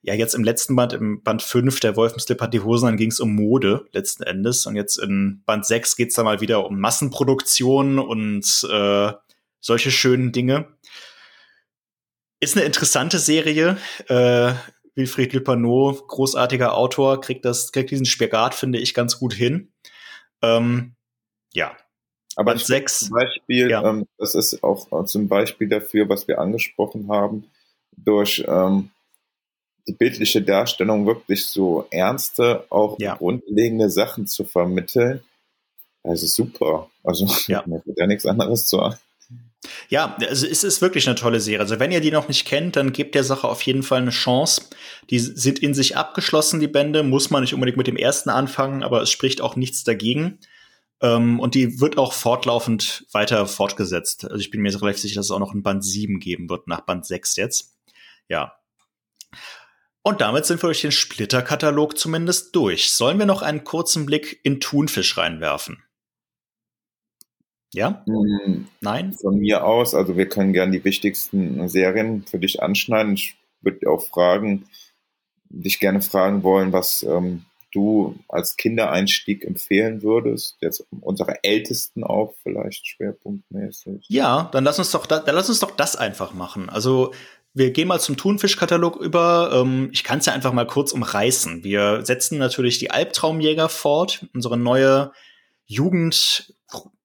[0.03, 3.11] ja, jetzt im letzten Band, im Band 5, der Wolfenslip hat die Hosen, dann ging
[3.11, 4.67] es um Mode letzten Endes.
[4.67, 9.12] Und jetzt in Band 6 geht's dann mal wieder um Massenproduktion und äh,
[9.61, 10.69] solche schönen Dinge.
[12.41, 13.77] Ist eine interessante Serie.
[14.09, 14.55] Äh,
[14.95, 19.73] Wilfried Lupano, großartiger Autor, kriegt das, kriegt diesen Spagat, finde ich, ganz gut hin.
[20.41, 20.95] Ähm,
[21.53, 21.77] ja.
[22.36, 23.01] Aber Band sechs.
[23.01, 23.85] Zum Beispiel, ja.
[23.89, 27.51] ähm, das ist auch zum Beispiel dafür, was wir angesprochen haben,
[27.97, 28.90] durch ähm,
[29.86, 33.16] die bildliche Darstellung wirklich so ernste, auch ja.
[33.16, 35.20] grundlegende Sachen zu vermitteln.
[36.02, 36.89] Also super.
[37.02, 37.62] Also ja.
[37.66, 38.81] mir wird ja nichts anderes zu
[39.89, 41.61] ja, also es ist wirklich eine tolle Serie.
[41.61, 44.11] Also wenn ihr die noch nicht kennt, dann gebt der Sache auf jeden Fall eine
[44.11, 44.62] Chance.
[45.11, 47.02] Die sind in sich abgeschlossen, die Bände.
[47.02, 50.39] Muss man nicht unbedingt mit dem ersten anfangen, aber es spricht auch nichts dagegen.
[51.02, 54.24] Ähm, und die wird auch fortlaufend weiter fortgesetzt.
[54.24, 56.66] Also ich bin mir relativ sicher, dass es auch noch ein Band 7 geben wird,
[56.66, 57.77] nach Band 6 jetzt.
[58.28, 58.55] Ja.
[60.02, 62.93] Und damit sind wir durch den Splitterkatalog zumindest durch.
[62.93, 65.82] Sollen wir noch einen kurzen Blick in Thunfisch reinwerfen?
[67.72, 68.02] Ja?
[68.06, 68.68] Mhm.
[68.81, 69.12] Nein?
[69.12, 73.14] Von mir aus, also wir können gerne die wichtigsten Serien für dich anschneiden.
[73.14, 74.66] Ich würde auch fragen,
[75.48, 82.34] dich gerne fragen wollen, was ähm, du als Kindereinstieg empfehlen würdest, jetzt unsere Ältesten auch
[82.42, 84.06] vielleicht schwerpunktmäßig.
[84.09, 86.68] Ja, dann lass uns doch, da, dann lass uns doch das einfach machen.
[86.68, 87.12] Also
[87.52, 89.51] wir gehen mal zum Thunfischkatalog über.
[89.52, 91.64] Ähm, ich kann es ja einfach mal kurz umreißen.
[91.64, 95.12] Wir setzen natürlich die Albtraumjäger fort, unsere neue
[95.66, 96.55] Jugend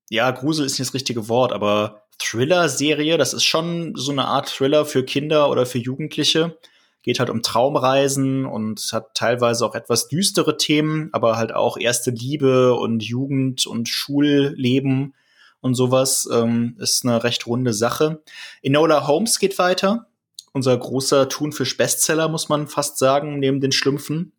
[0.09, 4.49] ja, Grusel ist nicht das richtige Wort, aber Thriller-Serie, das ist schon so eine Art
[4.49, 6.57] Thriller für Kinder oder für Jugendliche.
[7.06, 12.10] Geht halt um Traumreisen und hat teilweise auch etwas düstere Themen, aber halt auch erste
[12.10, 15.14] Liebe und Jugend und Schulleben
[15.61, 16.27] und sowas.
[16.34, 18.23] Ähm, ist eine recht runde Sache.
[18.64, 20.07] Enola Holmes geht weiter.
[20.52, 24.32] Unser großer Thunfisch-Bestseller, muss man fast sagen, neben den Schlümpfen.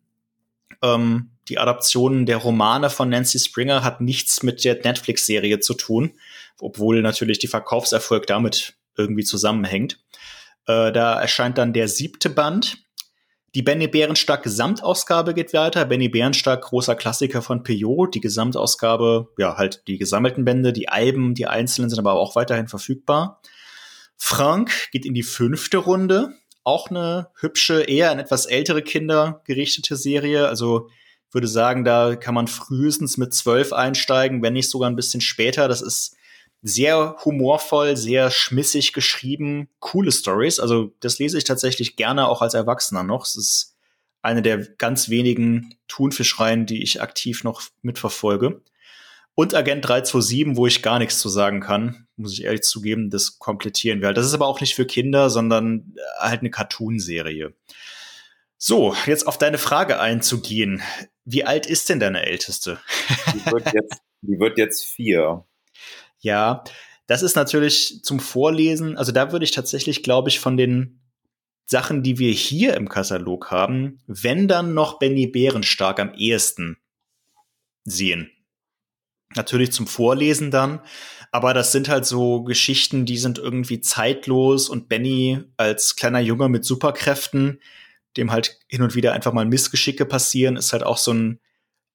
[0.81, 6.11] Ähm, die Adaption der Romane von Nancy Springer hat nichts mit der Netflix-Serie zu tun,
[6.59, 9.99] obwohl natürlich die Verkaufserfolg damit irgendwie zusammenhängt.
[10.67, 12.77] Äh, da erscheint dann der siebte Band.
[13.55, 15.85] Die Benny Bärenstark Gesamtausgabe geht weiter.
[15.85, 18.07] Benny Bärenstark, großer Klassiker von Peugeot.
[18.07, 22.67] Die Gesamtausgabe, ja, halt die gesammelten Bände, die Alben, die einzelnen sind aber auch weiterhin
[22.67, 23.41] verfügbar.
[24.17, 26.33] Frank geht in die fünfte Runde.
[26.63, 30.47] Auch eine hübsche, eher an etwas ältere Kinder gerichtete Serie.
[30.49, 30.89] Also
[31.31, 35.67] würde sagen, da kann man frühestens mit zwölf einsteigen, wenn nicht sogar ein bisschen später.
[35.67, 36.15] Das ist
[36.67, 40.59] sehr humorvoll, sehr schmissig geschrieben, coole Stories.
[40.59, 43.25] Also das lese ich tatsächlich gerne auch als Erwachsener noch.
[43.25, 43.75] Es ist
[44.21, 48.61] eine der ganz wenigen Thunfischreihen, die ich aktiv noch mitverfolge.
[49.35, 53.39] Und Agent 327, wo ich gar nichts zu sagen kann, muss ich ehrlich zugeben, das
[53.39, 54.17] komplettieren wir halt.
[54.17, 57.53] Das ist aber auch nicht für Kinder, sondern halt eine Cartoonserie.
[58.57, 60.81] So, jetzt auf deine Frage einzugehen.
[61.23, 62.79] Wie alt ist denn deine Älteste?
[63.33, 65.45] Die wird jetzt, die wird jetzt vier.
[66.27, 66.65] Ja,
[67.05, 68.97] das ist natürlich zum Vorlesen.
[68.97, 70.99] Also da würde ich tatsächlich, glaube ich, von den
[71.65, 76.75] Sachen, die wir hier im Katalog haben, wenn dann noch Benny Bärenstark am ehesten
[77.85, 78.29] sehen.
[79.37, 80.81] Natürlich zum Vorlesen dann,
[81.31, 86.49] aber das sind halt so Geschichten, die sind irgendwie zeitlos und Benny als kleiner Junge
[86.49, 87.61] mit Superkräften,
[88.17, 91.39] dem halt hin und wieder einfach mal Missgeschicke passieren, ist halt auch so ein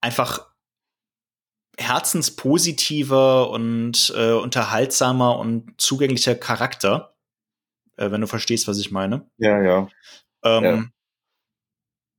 [0.00, 0.51] einfach
[1.78, 7.16] herzenspositiver und äh, unterhaltsamer und zugänglicher Charakter,
[7.96, 9.28] äh, wenn du verstehst, was ich meine.
[9.38, 9.88] Ja, ja.
[10.44, 10.84] Ähm, ja.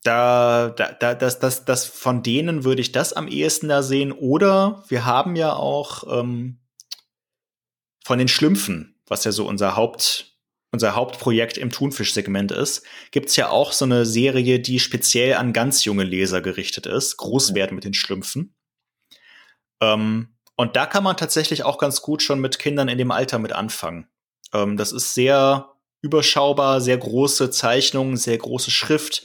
[0.03, 4.11] Da, da, da, das, das, das von denen würde ich das am ehesten da sehen.
[4.11, 6.59] Oder wir haben ja auch ähm,
[8.03, 10.37] von den Schlümpfen, was ja so unser Haupt,
[10.71, 15.85] unser Hauptprojekt im Thunfisch-Segment ist, gibt's ja auch so eine Serie, die speziell an ganz
[15.85, 17.15] junge Leser gerichtet ist.
[17.17, 18.55] Großwert mit den Schlümpfen.
[19.83, 23.39] Ähm, und da kann man tatsächlich auch ganz gut schon mit Kindern in dem Alter
[23.39, 24.07] mit anfangen.
[24.53, 25.69] Ähm, das ist sehr
[26.01, 29.23] überschaubar, sehr große Zeichnungen, sehr große Schrift,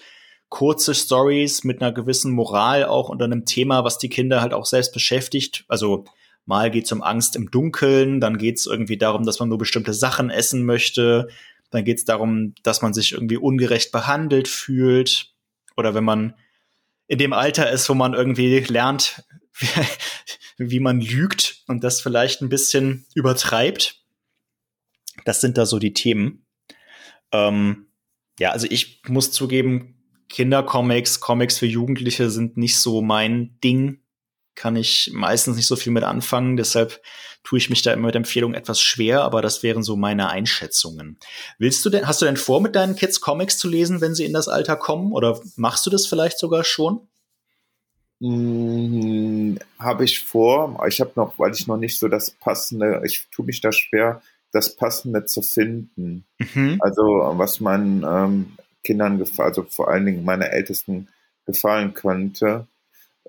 [0.49, 4.65] kurze Stories mit einer gewissen Moral auch unter einem Thema, was die Kinder halt auch
[4.65, 5.65] selbst beschäftigt.
[5.69, 6.05] Also
[6.47, 9.59] mal geht es um Angst im Dunkeln, dann geht es irgendwie darum, dass man nur
[9.59, 11.29] bestimmte Sachen essen möchte,
[11.71, 15.35] dann geht es darum, dass man sich irgendwie ungerecht behandelt fühlt
[15.77, 16.35] oder wenn man
[17.09, 19.25] in dem Alter ist, wo man irgendwie lernt,
[20.59, 24.03] wie man lügt und das vielleicht ein bisschen übertreibt.
[25.25, 26.47] Das sind da so die Themen.
[27.33, 27.87] Ähm,
[28.39, 29.95] ja, also ich muss zugeben,
[30.29, 34.03] Kindercomics, Comics für Jugendliche sind nicht so mein Ding.
[34.55, 36.57] Kann ich meistens nicht so viel mit anfangen.
[36.57, 37.01] Deshalb
[37.45, 41.19] tue ich mich da immer mit Empfehlungen etwas schwer, aber das wären so meine Einschätzungen.
[41.59, 44.25] Willst du denn, hast du denn vor, mit deinen Kids Comics zu lesen, wenn sie
[44.25, 45.13] in das Alter kommen?
[45.13, 47.09] Oder machst du das vielleicht sogar schon?
[48.20, 50.85] Hm, habe ich vor.
[50.89, 54.23] Ich habe noch, weil ich noch nicht so das passende, ich tue mich da schwer,
[54.53, 56.24] das passende zu finden.
[56.39, 56.78] Mhm.
[56.81, 61.09] Also was meinen ähm, Kindern gefallen, also vor allen Dingen meine Ältesten
[61.47, 62.66] gefallen könnte.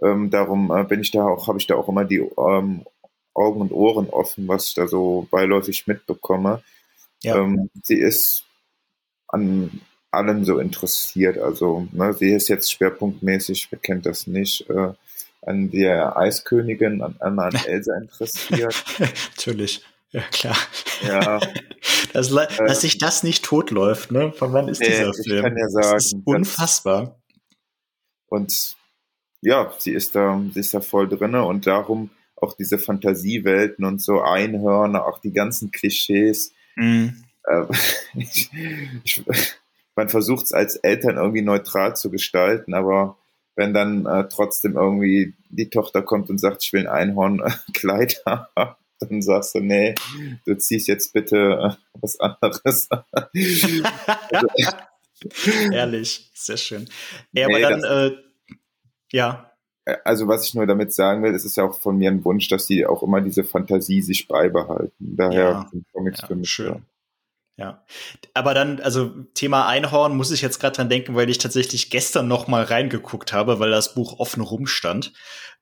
[0.01, 2.85] Ähm, darum äh, bin ich da auch, habe ich da auch immer die ähm,
[3.33, 6.63] Augen und Ohren offen, was ich da so beiläufig mitbekomme.
[7.21, 7.37] Ja.
[7.37, 8.45] Ähm, sie ist
[9.27, 11.37] an allem so interessiert.
[11.37, 14.93] Also ne, sie ist jetzt schwerpunktmäßig, wer kennt das nicht, äh,
[15.41, 18.83] an der Eiskönigin, an Anna und Elsa interessiert.
[19.35, 19.83] Natürlich.
[20.11, 20.57] Ja, klar.
[21.07, 21.39] Ja.
[22.13, 24.33] dass, äh, dass sich das nicht totläuft, ne?
[24.33, 25.37] Von wann ist nee, dieser Film?
[25.37, 27.19] Ich kann ja sagen, das ist unfassbar.
[28.27, 28.75] Und
[29.41, 34.01] ja, sie ist da, sie ist da voll drinne und darum auch diese Fantasiewelten und
[34.01, 36.53] so Einhörner, auch die ganzen Klischees.
[36.75, 37.07] Mm.
[37.43, 37.65] Äh,
[38.15, 38.49] ich,
[39.03, 39.23] ich,
[39.99, 43.17] man versucht es als Eltern irgendwie neutral zu gestalten, aber
[43.57, 48.75] wenn dann äh, trotzdem irgendwie die Tochter kommt und sagt, ich will ein Einhornkleid haben,
[49.01, 49.95] dann sagst du, nee,
[50.45, 52.87] du ziehst jetzt bitte äh, was anderes.
[52.89, 54.47] also,
[55.73, 56.89] Ehrlich, sehr schön.
[57.33, 58.15] Ja, nee, aber dann, das, äh,
[59.11, 59.51] ja.
[60.05, 62.47] Also was ich nur damit sagen will, es ist ja auch von mir ein Wunsch,
[62.47, 64.93] dass sie auch immer diese Fantasie sich beibehalten.
[65.17, 66.85] Daher ja, Comics ja, für mich schön.
[67.59, 67.83] Ja,
[68.33, 72.29] aber dann, also Thema Einhorn muss ich jetzt gerade dran denken, weil ich tatsächlich gestern
[72.29, 75.11] noch mal reingeguckt habe, weil das Buch offen rumstand.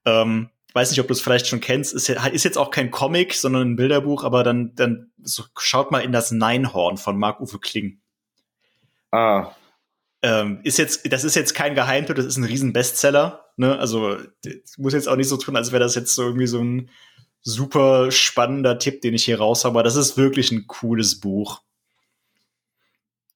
[0.06, 3.34] Ähm, weiß nicht, ob du es vielleicht schon kennst, ist, ist, jetzt auch kein Comic,
[3.34, 8.00] sondern ein Bilderbuch, aber dann, dann so, schaut mal in das Neinhorn von Marc-Uwe Kling.
[9.10, 9.56] Ah.
[10.22, 13.46] Ähm, ist jetzt, das ist jetzt kein Geheimtipp, das ist ein riesen Bestseller.
[13.56, 13.76] Ne?
[13.80, 14.18] Also
[14.78, 16.92] muss jetzt auch nicht so tun, als wäre das jetzt so irgendwie so ein
[17.42, 19.80] super spannender Tipp, den ich hier raus habe.
[19.80, 21.64] Aber das ist wirklich ein cooles Buch.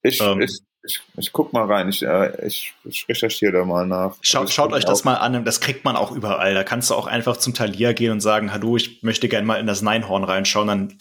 [0.04, 3.86] Ich, ähm, ich, ich, ich guck mal rein, ich, äh, ich, ich recherchiere da mal
[3.86, 4.18] nach.
[4.22, 6.54] Schaut, also schaut euch das mal an, das kriegt man auch überall.
[6.54, 9.60] Da kannst du auch einfach zum Thalia gehen und sagen, hallo, ich möchte gerne mal
[9.60, 10.98] in das Neinhorn reinschauen, dann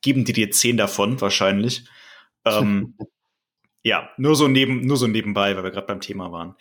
[0.00, 1.84] geben die dir zehn davon wahrscheinlich.
[2.44, 2.96] Ähm,
[3.82, 6.56] ja, nur so neben, nur so nebenbei, weil wir gerade beim Thema waren.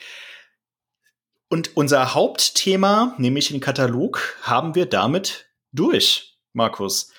[1.49, 7.11] Und unser Hauptthema, nämlich den Katalog, haben wir damit durch, Markus.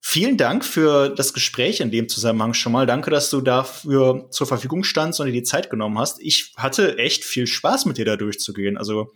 [0.00, 2.86] Vielen Dank für das Gespräch in dem Zusammenhang schon mal.
[2.86, 6.20] Danke, dass du dafür zur Verfügung standst und dir die Zeit genommen hast.
[6.20, 8.78] Ich hatte echt viel Spaß, mit dir da durchzugehen.
[8.78, 9.12] Also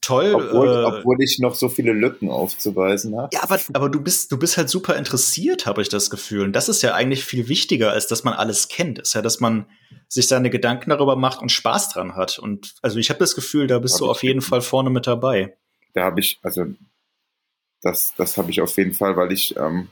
[0.00, 0.34] toll.
[0.34, 3.30] Obwohl, äh, obwohl ich noch so viele Lücken aufzuweisen habe.
[3.32, 6.42] Ja, aber, aber du bist, du bist halt super interessiert, habe ich das Gefühl.
[6.42, 8.98] Und das ist ja eigentlich viel wichtiger, als dass man alles kennt.
[8.98, 9.66] Ist ja, dass man
[10.08, 12.38] sich seine Gedanken darüber macht und Spaß dran hat.
[12.38, 15.06] Und also ich habe das Gefühl, da bist hab du auf jeden Fall vorne mit
[15.06, 15.56] dabei.
[15.94, 16.66] Da habe ich, also
[17.80, 19.88] das, das habe ich auf jeden Fall, weil ich ähm,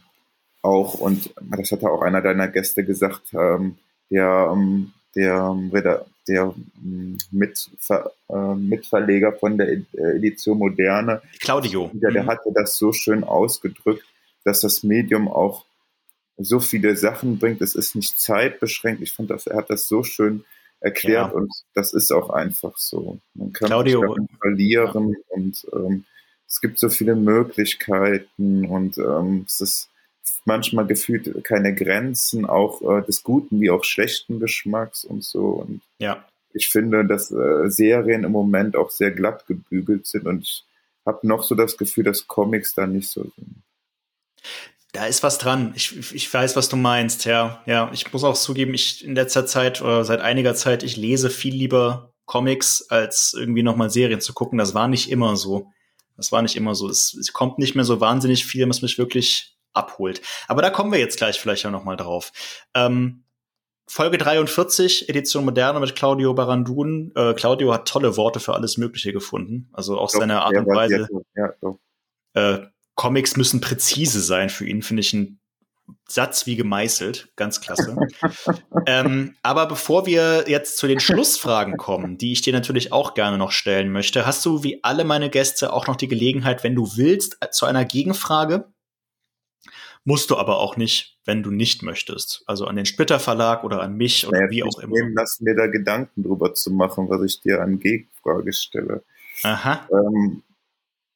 [0.62, 3.77] auch, und das hatte auch einer deiner Gäste gesagt, ähm,
[4.11, 9.82] der, ähm, der, der, der ähm, Mit, äh, Mitverleger von der äh,
[10.16, 11.23] Edition Moderne.
[11.41, 11.91] Claudio.
[11.95, 12.28] Der, der mhm.
[12.28, 14.05] hatte das so schön ausgedrückt,
[14.45, 15.65] dass das Medium auch
[16.37, 17.61] so viele Sachen bringt.
[17.61, 19.03] Es ist nicht zeitbeschränkt.
[19.03, 20.45] Ich fand, dass er hat das so schön
[20.81, 21.37] erklärt ja.
[21.37, 23.19] und das ist auch einfach so.
[23.35, 25.16] Man kann Claudio, verlieren ja.
[25.28, 26.05] und ähm,
[26.49, 29.91] es gibt so viele Möglichkeiten und ähm, es ist
[30.44, 35.47] manchmal gefühlt keine Grenzen, auch äh, des guten wie auch schlechten Geschmacks und so.
[35.47, 36.24] Und ja.
[36.52, 40.64] ich finde, dass äh, Serien im Moment auch sehr glatt gebügelt sind und ich
[41.06, 43.62] habe noch so das Gefühl, dass Comics da nicht so sind.
[44.92, 45.72] Da ist was dran.
[45.76, 47.62] Ich, ich weiß, was du meinst, ja.
[47.66, 51.30] Ja, ich muss auch zugeben, ich in letzter Zeit oder seit einiger Zeit, ich lese
[51.30, 54.59] viel lieber Comics, als irgendwie nochmal Serien zu gucken.
[54.59, 55.70] Das war nicht immer so.
[56.16, 56.88] Das war nicht immer so.
[56.88, 60.22] Es, es kommt nicht mehr so wahnsinnig viel, was mich wirklich abholt.
[60.48, 62.32] Aber da kommen wir jetzt gleich vielleicht auch noch mal drauf.
[62.74, 63.24] Ähm,
[63.86, 67.10] Folge 43, Edition Moderne mit Claudio Barandun.
[67.16, 69.68] Äh, Claudio hat tolle Worte für alles Mögliche gefunden.
[69.72, 71.09] Also auch doch, seine Art und Weise.
[71.34, 71.52] Ja,
[72.34, 75.40] äh, Comics müssen präzise sein für ihn, finde ich ein
[76.06, 77.32] Satz wie gemeißelt.
[77.34, 77.97] Ganz klasse.
[78.86, 83.38] ähm, aber bevor wir jetzt zu den Schlussfragen kommen, die ich dir natürlich auch gerne
[83.38, 86.97] noch stellen möchte, hast du wie alle meine Gäste auch noch die Gelegenheit, wenn du
[86.97, 88.72] willst, zu einer Gegenfrage
[90.05, 92.43] Musst du aber auch nicht, wenn du nicht möchtest.
[92.47, 94.97] Also an den Splitter Verlag oder an mich oder naja, wie auch immer.
[95.14, 99.02] Lass mir da Gedanken drüber zu machen, was ich dir an Gegenfrage stelle.
[99.43, 99.86] Aha.
[99.93, 100.43] Ähm,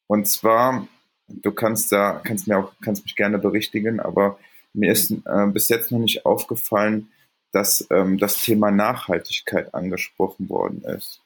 [0.07, 0.87] und zwar,
[1.29, 4.39] du kannst da, kannst mir auch, kannst mich gerne berichtigen, aber
[4.75, 7.09] mir ist äh, bis jetzt noch nicht aufgefallen,
[7.53, 11.23] dass ähm, das Thema Nachhaltigkeit angesprochen worden ist.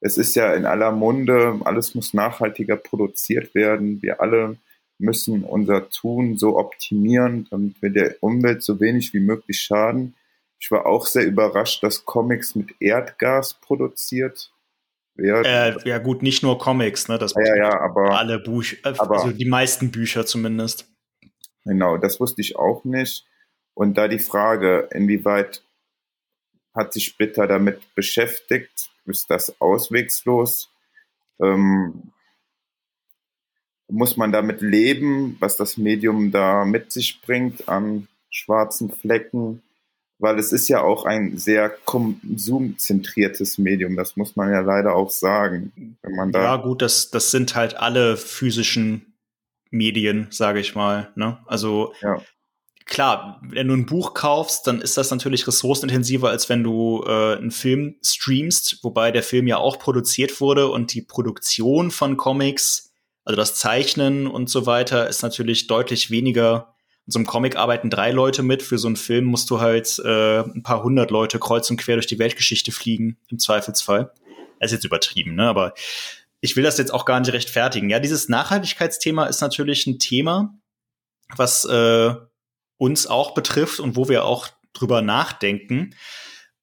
[0.00, 4.02] Es ist ja in aller Munde, alles muss nachhaltiger produziert werden.
[4.02, 4.56] Wir alle
[5.00, 10.14] müssen unser Tun so optimieren, damit wir der Umwelt so wenig wie möglich schaden.
[10.58, 14.52] Ich war auch sehr überrascht, dass Comics mit Erdgas produziert
[15.14, 15.44] werden.
[15.46, 17.18] Äh, ja gut, nicht nur Comics, ne?
[17.18, 20.86] Das ja, ja, aber alle Bücher, äh, also die meisten Bücher zumindest.
[21.64, 23.26] Genau, das wusste ich auch nicht.
[23.74, 25.62] Und da die Frage, inwieweit
[26.74, 28.90] hat sich Splitter damit beschäftigt?
[29.06, 30.70] Ist das auswegslos?
[31.40, 32.12] Ähm,
[33.90, 39.62] muss man damit leben, was das Medium da mit sich bringt an schwarzen Flecken,
[40.18, 45.10] weil es ist ja auch ein sehr konsumzentriertes Medium, das muss man ja leider auch
[45.10, 45.96] sagen.
[46.02, 49.14] Wenn man da ja gut, das, das sind halt alle physischen
[49.70, 51.10] Medien, sage ich mal.
[51.14, 51.38] Ne?
[51.46, 52.20] Also ja.
[52.84, 57.36] klar, wenn du ein Buch kaufst, dann ist das natürlich ressourcenintensiver, als wenn du äh,
[57.36, 62.89] einen Film streamst, wobei der Film ja auch produziert wurde und die Produktion von Comics
[63.24, 66.74] also das Zeichnen und so weiter ist natürlich deutlich weniger.
[67.06, 68.62] In so einem Comic arbeiten drei Leute mit.
[68.62, 71.96] Für so einen Film musst du halt äh, ein paar hundert Leute kreuz und quer
[71.96, 74.12] durch die Weltgeschichte fliegen, im Zweifelsfall.
[74.58, 75.48] Das ist jetzt übertrieben, ne?
[75.48, 75.74] Aber
[76.40, 77.90] ich will das jetzt auch gar nicht rechtfertigen.
[77.90, 80.54] Ja, dieses Nachhaltigkeitsthema ist natürlich ein Thema,
[81.36, 82.14] was äh,
[82.78, 85.94] uns auch betrifft und wo wir auch drüber nachdenken.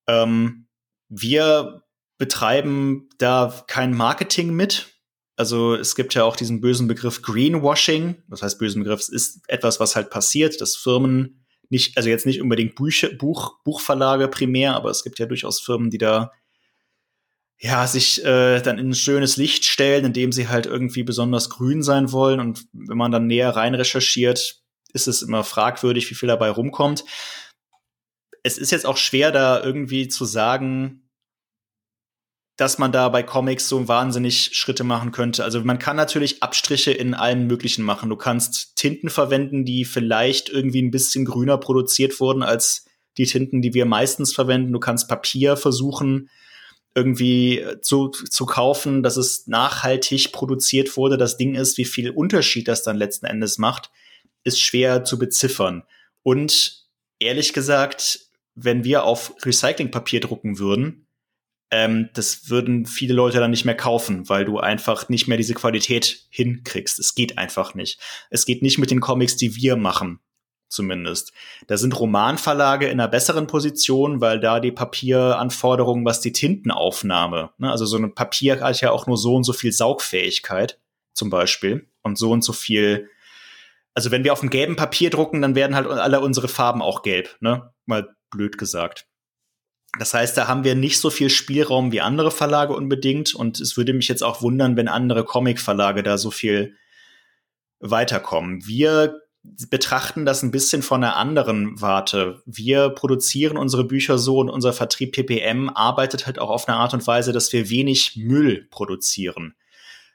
[0.08, 0.68] Ähm,
[1.10, 1.84] wir
[2.18, 4.97] betreiben da kein Marketing mit.
[5.38, 8.16] Also es gibt ja auch diesen bösen Begriff Greenwashing.
[8.28, 12.42] Das heißt, bösen Begriff ist etwas, was halt passiert, dass Firmen nicht, also jetzt nicht
[12.42, 16.32] unbedingt Bücher, Buch, Buchverlage primär, aber es gibt ja durchaus Firmen, die da
[17.60, 21.84] ja sich äh, dann in ein schönes Licht stellen, indem sie halt irgendwie besonders grün
[21.84, 22.40] sein wollen.
[22.40, 27.04] Und wenn man dann näher rein recherchiert, ist es immer fragwürdig, wie viel dabei rumkommt.
[28.42, 31.07] Es ist jetzt auch schwer, da irgendwie zu sagen,
[32.58, 35.44] dass man da bei Comics so wahnsinnig Schritte machen könnte.
[35.44, 38.10] Also man kann natürlich Abstriche in allen möglichen machen.
[38.10, 42.86] Du kannst Tinten verwenden, die vielleicht irgendwie ein bisschen grüner produziert wurden als
[43.18, 44.74] die Tinten, die wir meistens verwenden.
[44.74, 46.30] Du kannst Papier versuchen
[46.96, 51.18] irgendwie zu, zu kaufen, dass es nachhaltig produziert wurde.
[51.18, 53.92] Das Ding ist, wie viel Unterschied das dann letzten Endes macht,
[54.44, 55.84] ist schwer zu beziffern.
[56.24, 56.88] Und
[57.20, 58.22] ehrlich gesagt,
[58.56, 61.07] wenn wir auf Recyclingpapier drucken würden,
[61.72, 65.54] ähm, das würden viele Leute dann nicht mehr kaufen, weil du einfach nicht mehr diese
[65.54, 67.00] Qualität hinkriegst.
[67.00, 68.00] Es geht einfach nicht.
[68.30, 70.20] Es geht nicht mit den Comics, die wir machen.
[70.70, 71.34] zumindest.
[71.68, 77.72] Da sind Romanverlage in einer besseren Position, weil da die Papieranforderungen, was die Tintenaufnahme, ne,
[77.72, 80.80] also so ein Papier hat ja auch nur so und so viel Saugfähigkeit,
[81.14, 83.10] zum Beispiel, und so und so viel.
[83.94, 87.02] Also wenn wir auf dem gelben Papier drucken, dann werden halt alle unsere Farben auch
[87.02, 87.74] gelb, ne?
[87.86, 89.07] Mal blöd gesagt.
[90.00, 93.34] Das heißt, da haben wir nicht so viel Spielraum wie andere Verlage unbedingt.
[93.34, 96.76] Und es würde mich jetzt auch wundern, wenn andere Comic-Verlage da so viel
[97.80, 98.66] weiterkommen.
[98.66, 99.22] Wir
[99.70, 102.42] betrachten das ein bisschen von einer anderen Warte.
[102.46, 106.94] Wir produzieren unsere Bücher so und unser Vertrieb PPM arbeitet halt auch auf eine Art
[106.94, 109.56] und Weise, dass wir wenig Müll produzieren.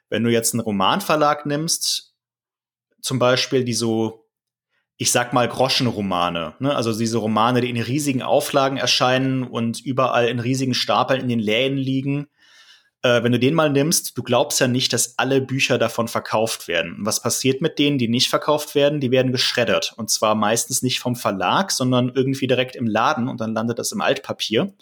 [0.09, 2.13] Wenn du jetzt einen Romanverlag nimmst,
[3.01, 4.22] zum Beispiel, die so,
[5.03, 6.73] ich sag mal, Groschenromane, ne?
[6.73, 11.41] also diese Romane, die in riesigen Auflagen erscheinen und überall in riesigen Stapeln in den
[11.41, 12.27] Läden liegen,
[13.01, 16.69] äh, wenn du den mal nimmst, du glaubst ja nicht, dass alle Bücher davon verkauft
[16.69, 16.95] werden.
[16.99, 19.01] was passiert mit denen, die nicht verkauft werden?
[19.01, 19.93] Die werden geschreddert.
[19.97, 23.91] Und zwar meistens nicht vom Verlag, sondern irgendwie direkt im Laden und dann landet das
[23.91, 24.73] im Altpapier.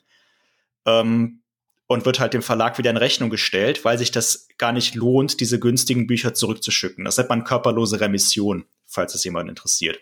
[0.86, 1.42] Ähm,
[1.88, 5.40] und wird halt dem Verlag wieder in Rechnung gestellt, weil sich das gar nicht lohnt,
[5.40, 7.06] diese günstigen Bücher zurückzuschicken.
[7.06, 10.00] Das nennt man körperlose Remission, falls es jemanden interessiert.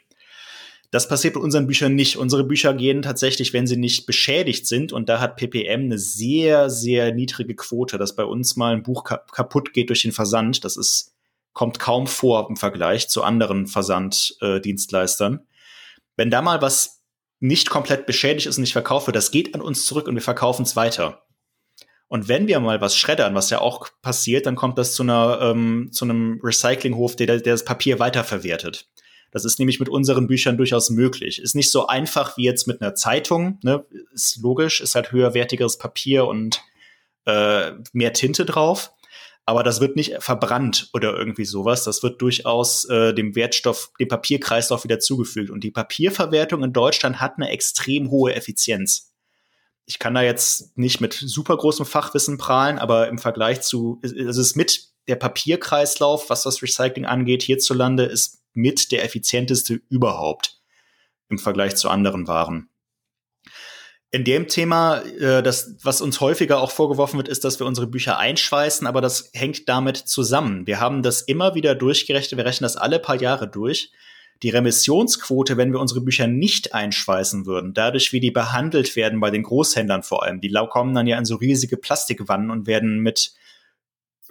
[0.92, 2.18] Das passiert bei unseren Büchern nicht.
[2.18, 6.70] Unsere Bücher gehen tatsächlich, wenn sie nicht beschädigt sind, und da hat PPM eine sehr,
[6.70, 10.66] sehr niedrige Quote, dass bei uns mal ein Buch kaputt geht durch den Versand.
[10.66, 11.14] Das ist,
[11.54, 15.42] kommt kaum vor im Vergleich zu anderen Versanddienstleistern.
[16.16, 17.02] Wenn da mal was
[17.40, 20.22] nicht komplett beschädigt ist und nicht verkauft wird, das geht an uns zurück und wir
[20.22, 21.24] verkaufen es weiter.
[22.08, 25.40] Und wenn wir mal was schreddern, was ja auch passiert, dann kommt das zu einer
[25.42, 28.90] ähm, zu einem Recyclinghof, der, der das Papier weiterverwertet.
[29.32, 31.40] Das ist nämlich mit unseren Büchern durchaus möglich.
[31.40, 33.60] Ist nicht so einfach wie jetzt mit einer Zeitung.
[33.64, 33.86] Ne?
[34.14, 36.62] Ist logisch, ist halt höherwertigeres Papier und
[37.26, 38.92] äh, mehr Tinte drauf.
[39.46, 41.84] Aber das wird nicht verbrannt oder irgendwie sowas.
[41.84, 45.50] Das wird durchaus äh, dem Wertstoff, dem Papierkreislauf wieder zugefügt.
[45.50, 49.12] Und die Papierverwertung in Deutschland hat eine extrem hohe Effizienz.
[49.86, 54.38] Ich kann da jetzt nicht mit super großem Fachwissen prahlen, aber im Vergleich zu, es
[54.38, 60.60] ist mit der Papierkreislauf, was das Recycling angeht, hierzulande ist mit der effizienteste überhaupt
[61.30, 62.70] im Vergleich zu anderen Waren.
[64.12, 67.86] In dem Thema, äh, das, was uns häufiger auch vorgeworfen wird, ist, dass wir unsere
[67.86, 70.66] Bücher einschweißen, aber das hängt damit zusammen.
[70.66, 73.92] Wir haben das immer wieder durchgerechnet, wir rechnen das alle paar Jahre durch.
[74.42, 79.30] Die Remissionsquote, wenn wir unsere Bücher nicht einschweißen würden, dadurch, wie die behandelt werden bei
[79.30, 83.34] den Großhändlern vor allem, die kommen dann ja in so riesige Plastikwannen und werden mit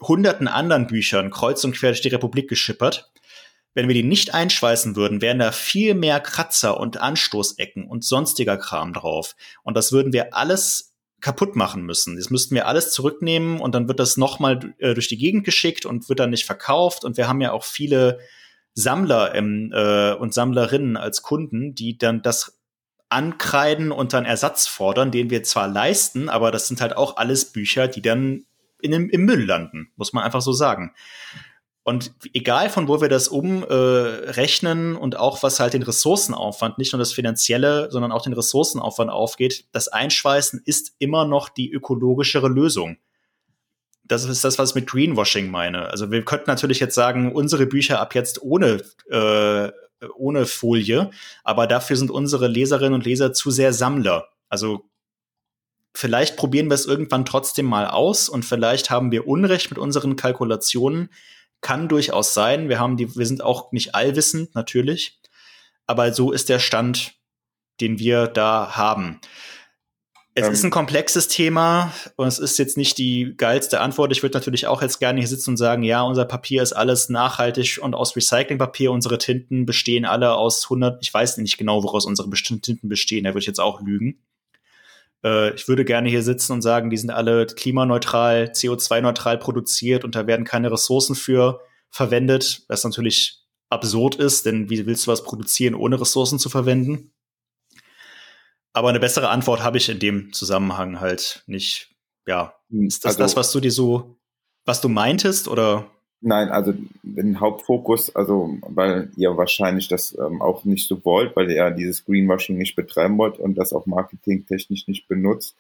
[0.01, 3.13] hunderten anderen Büchern kreuz und quer durch die Republik geschippert.
[3.79, 8.57] Wenn wir die nicht einschweißen würden, wären da viel mehr Kratzer und Anstoßecken und sonstiger
[8.57, 9.37] Kram drauf.
[9.63, 12.17] Und das würden wir alles kaputt machen müssen.
[12.17, 15.87] Das müssten wir alles zurücknehmen und dann wird das nochmal äh, durch die Gegend geschickt
[15.87, 17.05] und wird dann nicht verkauft.
[17.05, 18.19] Und wir haben ja auch viele
[18.75, 22.59] Sammler ähm, äh, und Sammlerinnen als Kunden, die dann das
[23.09, 27.53] ankreiden und dann Ersatz fordern, den wir zwar leisten, aber das sind halt auch alles
[27.53, 28.45] Bücher, die dann
[28.81, 30.95] in, im Müll landen, muss man einfach so sagen.
[31.89, 36.93] Und egal von wo wir das umrechnen äh, und auch was halt den Ressourcenaufwand, nicht
[36.93, 42.49] nur das finanzielle, sondern auch den Ressourcenaufwand aufgeht, das Einschweißen ist immer noch die ökologischere
[42.49, 42.99] Lösung.
[44.05, 45.89] Das ist das, was ich mit Greenwashing meine.
[45.89, 49.73] Also wir könnten natürlich jetzt sagen, unsere Bücher ab jetzt ohne, äh,
[50.15, 51.11] ohne Folie,
[51.43, 54.29] aber dafür sind unsere Leserinnen und Leser zu sehr Sammler.
[54.51, 54.91] Also
[55.95, 60.17] vielleicht probieren wir es irgendwann trotzdem mal aus und vielleicht haben wir Unrecht mit unseren
[60.17, 61.09] Kalkulationen,
[61.61, 62.69] kann durchaus sein.
[62.69, 65.21] Wir haben die, wir sind auch nicht allwissend, natürlich.
[65.87, 67.15] Aber so ist der Stand,
[67.81, 69.21] den wir da haben.
[70.35, 70.53] Es ähm.
[70.53, 74.13] ist ein komplexes Thema und es ist jetzt nicht die geilste Antwort.
[74.13, 77.09] Ich würde natürlich auch jetzt gerne hier sitzen und sagen, ja, unser Papier ist alles
[77.09, 78.93] nachhaltig und aus Recyclingpapier.
[78.93, 83.25] Unsere Tinten bestehen alle aus 100, ich weiß nicht genau, woraus unsere bestimmten Tinten bestehen.
[83.25, 84.21] Da würde ich jetzt auch lügen.
[85.25, 90.15] Äh, ich würde gerne hier sitzen und sagen, die sind alle klimaneutral, CO2-neutral produziert und
[90.15, 95.25] da werden keine Ressourcen für verwendet, was natürlich absurd ist, denn wie willst du was
[95.25, 97.13] produzieren, ohne Ressourcen zu verwenden?
[98.73, 101.95] Aber eine bessere Antwort habe ich in dem Zusammenhang halt nicht.
[102.27, 104.19] Ja, hm, ist das also, das, was du dir so,
[104.65, 105.91] was du meintest oder?
[106.21, 111.51] Nein, also den Hauptfokus, also weil ihr wahrscheinlich das ähm, auch nicht so wollt, weil
[111.51, 115.57] ihr dieses Greenwashing nicht betreiben wollt und das auch marketingtechnisch nicht benutzt,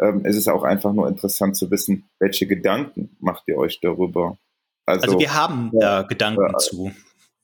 [0.00, 4.38] ähm, ist es auch einfach nur interessant zu wissen, welche Gedanken macht ihr euch darüber?
[4.86, 6.92] Also, also wir haben ja, da Gedanken äh, zu.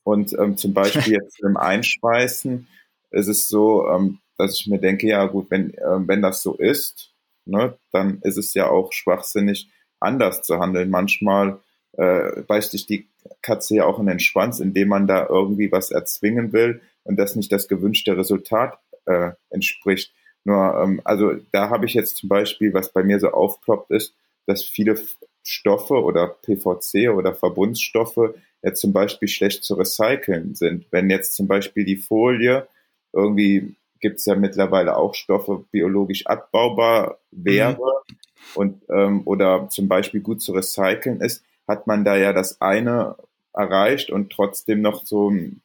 [0.02, 2.66] Und ähm, zum Beispiel jetzt im Einschweißen
[3.10, 6.54] ist es so, ähm, dass ich mir denke, ja gut, wenn, äh, wenn das so
[6.54, 7.12] ist,
[7.44, 9.70] ne, dann ist es ja auch schwachsinnig,
[10.00, 10.90] anders zu handeln.
[10.90, 11.60] Manchmal
[11.96, 13.08] äh, beißt sich die
[13.42, 17.36] Katze ja auch in den Schwanz, indem man da irgendwie was erzwingen will und das
[17.36, 20.12] nicht das gewünschte Resultat äh, entspricht.
[20.44, 24.14] Nur, ähm, also da habe ich jetzt zum Beispiel, was bei mir so aufploppt ist,
[24.46, 25.00] dass viele
[25.42, 30.86] Stoffe oder PVC oder Verbundstoffe jetzt zum Beispiel schlecht zu recyceln sind.
[30.90, 32.66] Wenn jetzt zum Beispiel die Folie,
[33.12, 38.16] irgendwie gibt es ja mittlerweile auch Stoffe biologisch abbaubar wäre mhm.
[38.54, 43.16] und ähm, oder zum Beispiel gut zu recyceln ist, hat man da ja das eine
[43.52, 45.62] erreicht und trotzdem noch so ein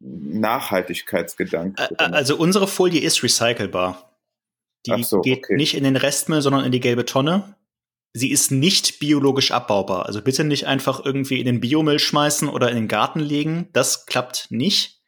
[0.00, 1.98] Nachhaltigkeitsgedanke.
[1.98, 4.10] Also unsere Folie ist recycelbar.
[4.86, 5.56] Die so, geht okay.
[5.56, 7.56] nicht in den Restmüll, sondern in die gelbe Tonne
[8.14, 10.06] sie ist nicht biologisch abbaubar.
[10.06, 13.68] Also bitte nicht einfach irgendwie in den Biomüll schmeißen oder in den Garten legen.
[13.72, 15.02] Das klappt nicht.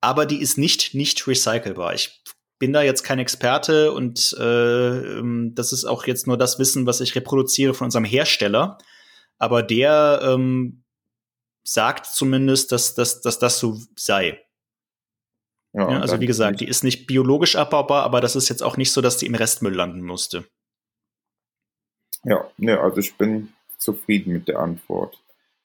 [0.00, 1.94] Aber die ist nicht nicht recycelbar.
[1.94, 2.22] Ich
[2.58, 6.86] bin da jetzt kein Experte und äh, ähm, das ist auch jetzt nur das Wissen,
[6.86, 8.78] was ich reproduziere von unserem Hersteller.
[9.38, 10.84] Aber der ähm,
[11.64, 14.40] sagt zumindest, dass, dass, dass das so sei.
[15.72, 18.76] Ja, ja, also wie gesagt, die ist nicht biologisch abbaubar, aber das ist jetzt auch
[18.76, 20.44] nicht so, dass die im Restmüll landen musste.
[22.22, 25.18] Ja, ne, also ich bin zufrieden mit der Antwort.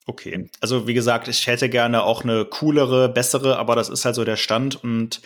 [0.06, 4.16] Okay, also wie gesagt, ich hätte gerne auch eine coolere, bessere, aber das ist halt
[4.16, 5.20] so der Stand und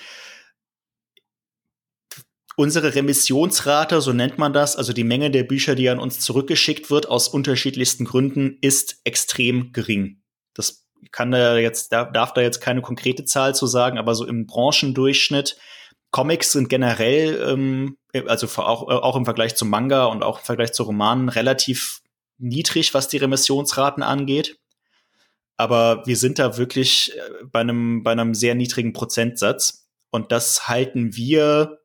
[2.57, 6.91] unsere Remissionsrate, so nennt man das, also die Menge der Bücher, die an uns zurückgeschickt
[6.91, 10.23] wird, aus unterschiedlichsten Gründen, ist extrem gering.
[10.55, 14.47] Das kann da jetzt, darf da jetzt keine konkrete Zahl zu sagen, aber so im
[14.47, 15.57] Branchendurchschnitt
[16.11, 17.97] Comics sind generell, ähm,
[18.29, 22.03] also auch, äh, auch im Vergleich zum Manga und auch im Vergleich zu Romanen, relativ
[22.39, 24.57] niedrig, was die Remissionsraten angeht.
[25.57, 29.89] Aber wir sind da wirklich äh, bei einem, bei einem sehr niedrigen Prozentsatz.
[30.11, 31.81] Und das halten wir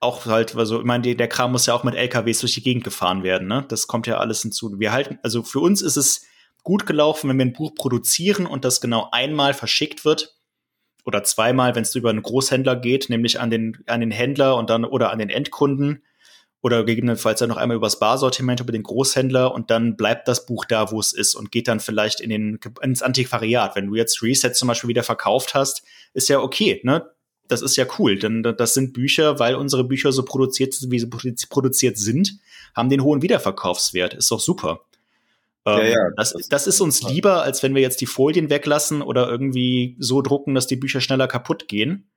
[0.00, 2.84] auch halt, also ich meine, der Kram muss ja auch mit LKWs durch die Gegend
[2.84, 3.64] gefahren werden, ne?
[3.68, 4.78] Das kommt ja alles hinzu.
[4.78, 6.26] Wir halten, also für uns ist es
[6.62, 10.36] gut gelaufen, wenn wir ein Buch produzieren und das genau einmal verschickt wird
[11.04, 14.68] oder zweimal, wenn es über einen Großhändler geht, nämlich an den, an den Händler und
[14.68, 16.02] dann oder an den Endkunden
[16.62, 20.64] oder gegebenenfalls dann noch einmal übers Barsortiment über den Großhändler und dann bleibt das Buch
[20.64, 23.76] da, wo es ist und geht dann vielleicht in den, ins Antiquariat.
[23.76, 27.08] Wenn du jetzt Reset zum Beispiel wieder verkauft hast, ist ja okay, ne?
[27.48, 30.98] Das ist ja cool, denn das sind Bücher, weil unsere Bücher so produziert sind, wie
[30.98, 32.38] sie produziert sind,
[32.74, 34.14] haben den hohen Wiederverkaufswert.
[34.14, 34.80] Ist doch super.
[35.66, 39.02] Ähm, ja, ja, das, das, ist uns lieber, als wenn wir jetzt die Folien weglassen
[39.02, 42.08] oder irgendwie so drucken, dass die Bücher schneller kaputt gehen.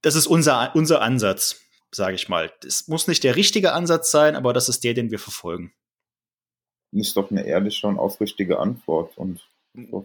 [0.00, 1.60] Das ist unser, unser Ansatz,
[1.90, 2.50] sage ich mal.
[2.66, 5.72] Es muss nicht der richtige Ansatz sein, aber das ist der, den wir verfolgen.
[6.92, 9.18] Das ist doch eine ehrliche und aufrichtige Antwort.
[9.18, 9.40] Und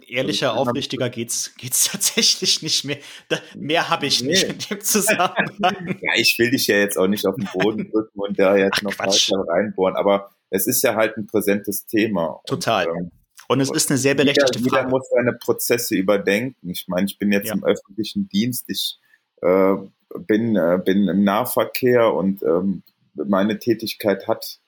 [0.08, 2.98] Ehrlicher, aufrichtiger geht's, geht's tatsächlich nicht mehr.
[3.30, 4.30] Da, mehr habe ich nee.
[4.30, 5.56] nicht in dem Zusammenhang.
[6.02, 8.78] ja, ich will dich ja jetzt auch nicht auf den Boden drücken und da jetzt
[8.80, 9.32] Ach, noch Quatsch.
[9.32, 12.42] weiter reinbohren, aber es ist ja halt ein präsentes Thema.
[12.46, 12.88] Total.
[12.88, 13.12] Und, ähm,
[13.48, 14.88] und es ist eine sehr berechtigte jeder, Frage.
[14.88, 16.70] Jeder muss seine Prozesse überdenken.
[16.70, 17.54] Ich meine, ich bin jetzt ja.
[17.54, 19.00] im öffentlichen Dienst, ich
[19.42, 19.76] äh,
[20.20, 22.84] bin, äh, bin im Nahverkehr und ähm,
[23.16, 24.60] meine Tätigkeit hat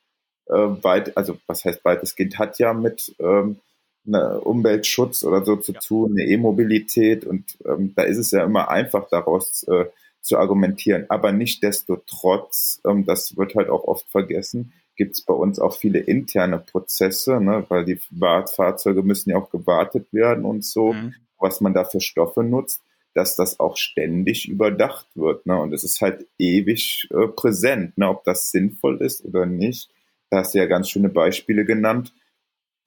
[0.48, 3.60] äh, weit, also was heißt weitestgehend, hat ja mit ähm,
[4.06, 5.80] ne, Umweltschutz oder so zu ja.
[5.80, 9.86] tun, eine E-Mobilität und ähm, da ist es ja immer einfach daraus äh,
[10.22, 11.06] zu argumentieren.
[11.10, 15.60] Aber nicht desto trotz, ähm, das wird halt auch oft vergessen, gibt es bei uns
[15.60, 20.94] auch viele interne Prozesse, ne, weil die Fahrzeuge müssen ja auch gewartet werden und so,
[20.94, 21.14] mhm.
[21.38, 22.82] was man da für Stoffe nutzt,
[23.14, 25.46] dass das auch ständig überdacht wird.
[25.46, 29.90] Ne, und es ist halt ewig äh, präsent, ne, ob das sinnvoll ist oder nicht.
[30.30, 32.14] Da hast du ja ganz schöne Beispiele genannt.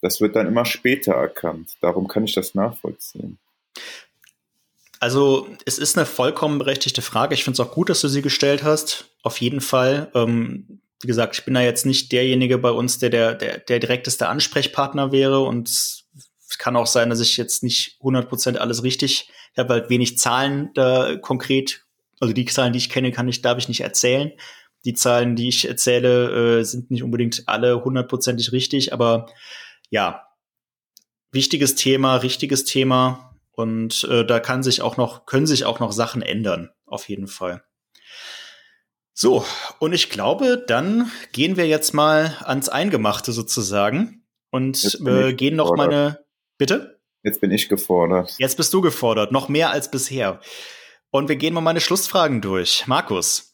[0.00, 1.76] Das wird dann immer später erkannt.
[1.80, 3.38] Darum kann ich das nachvollziehen.
[5.00, 7.34] Also es ist eine vollkommen berechtigte Frage.
[7.34, 9.10] Ich finde es auch gut, dass du sie gestellt hast.
[9.22, 10.10] Auf jeden Fall.
[10.14, 13.78] Ähm, wie gesagt, ich bin da jetzt nicht derjenige bei uns, der der, der, der
[13.78, 19.30] direkteste Ansprechpartner wäre und es kann auch sein, dass ich jetzt nicht 100% alles richtig,
[19.52, 21.84] ich habe halt wenig Zahlen da konkret,
[22.20, 24.32] also die Zahlen, die ich kenne, kann ich, darf ich nicht erzählen.
[24.84, 29.26] Die Zahlen, die ich erzähle, äh, sind nicht unbedingt alle hundertprozentig richtig, aber
[29.90, 30.26] ja,
[31.32, 35.92] wichtiges Thema, richtiges Thema und äh, da kann sich auch noch, können sich auch noch
[35.92, 37.62] Sachen ändern, auf jeden Fall.
[39.14, 39.44] So,
[39.80, 45.74] und ich glaube, dann gehen wir jetzt mal ans Eingemachte sozusagen und äh, gehen noch
[45.74, 46.24] meine.
[46.56, 47.00] Bitte?
[47.24, 48.36] Jetzt bin ich gefordert.
[48.38, 50.40] Jetzt bist du gefordert, noch mehr als bisher.
[51.10, 52.86] Und wir gehen mal meine Schlussfragen durch.
[52.86, 53.47] Markus,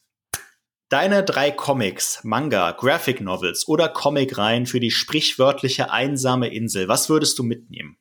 [0.95, 7.37] deine drei Comics, Manga, Graphic Novels oder Comicreihen für die sprichwörtliche einsame Insel, was würdest
[7.37, 7.97] du mitnehmen?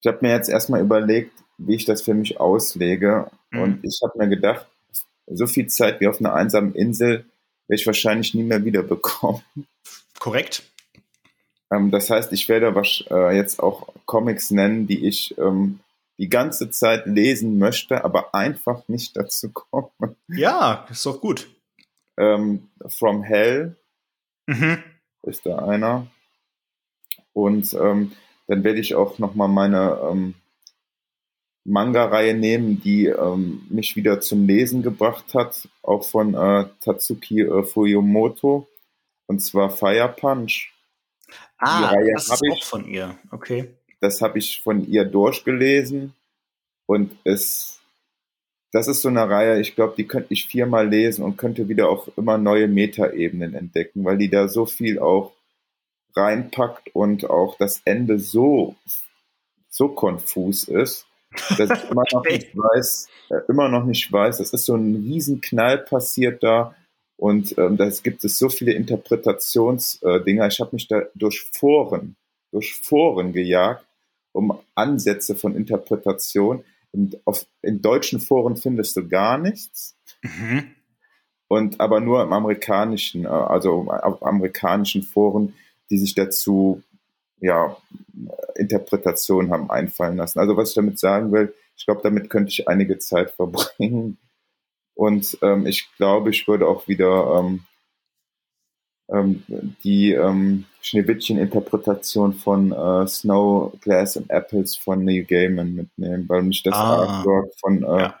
[0.00, 3.30] Ich habe mir jetzt erstmal überlegt, wie ich das für mich auslege.
[3.52, 3.60] Mhm.
[3.60, 4.66] Und ich habe mir gedacht,
[5.28, 7.26] so viel Zeit wie auf einer einsamen Insel
[7.68, 9.42] werde ich wahrscheinlich nie mehr wiederbekommen.
[10.18, 10.64] Korrekt.
[11.70, 12.74] Ähm, das heißt, ich werde
[13.08, 15.78] äh, jetzt auch Comics nennen, die ich ähm,
[16.18, 20.16] die ganze Zeit lesen möchte, aber einfach nicht dazu komme.
[20.28, 21.48] Ja, ist doch gut.
[22.16, 23.76] Ähm, From Hell
[24.46, 24.82] Mhm.
[25.22, 26.06] ist da einer.
[27.32, 28.12] Und ähm,
[28.46, 30.34] dann werde ich auch nochmal meine ähm,
[31.64, 37.64] Manga-Reihe nehmen, die ähm, mich wieder zum Lesen gebracht hat, auch von äh, Tatsuki äh,
[37.64, 38.68] Fuyomoto,
[39.26, 40.72] und zwar Fire Punch.
[41.58, 42.52] Ah, das ist ich.
[42.52, 43.18] auch von ihr.
[43.32, 43.74] Okay.
[44.06, 46.14] Das habe ich von ihr durchgelesen
[46.86, 47.80] und es,
[48.70, 51.88] das ist so eine Reihe, ich glaube, die könnte ich viermal lesen und könnte wieder
[51.88, 55.32] auch immer neue Metaebenen entdecken, weil die da so viel auch
[56.14, 58.76] reinpackt und auch das Ende so,
[59.68, 61.08] so konfus ist,
[61.58, 64.94] dass ich immer noch nicht weiß, äh, immer noch nicht weiß, es ist so ein
[64.94, 66.76] Riesenknall passiert da
[67.16, 70.46] und ähm, da gibt es so viele Interpretationsdinger.
[70.46, 72.14] Ich habe mich da durch Foren,
[72.52, 73.85] durch Foren gejagt,
[74.36, 76.62] um Ansätze von Interpretation.
[76.92, 79.96] Und auf, in deutschen Foren findest du gar nichts.
[80.22, 80.70] Mhm.
[81.48, 85.54] Und aber nur im amerikanischen, äh, also auf amerikanischen Foren,
[85.90, 86.82] die sich dazu
[87.40, 87.76] ja
[88.56, 90.38] Interpretationen haben einfallen lassen.
[90.38, 94.18] Also was ich damit sagen will, ich glaube, damit könnte ich einige Zeit verbringen.
[94.94, 97.64] Und ähm, ich glaube, ich würde auch wieder ähm,
[99.08, 99.42] ähm,
[99.84, 106.62] die ähm, Schneewittchen-Interpretation von äh, Snow, Glass and Apples von Neil Gaiman mitnehmen, weil mich
[106.62, 107.18] das Ah.
[107.18, 108.20] Artwork von äh, Ja.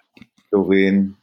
[0.50, 1.14] Lorraine,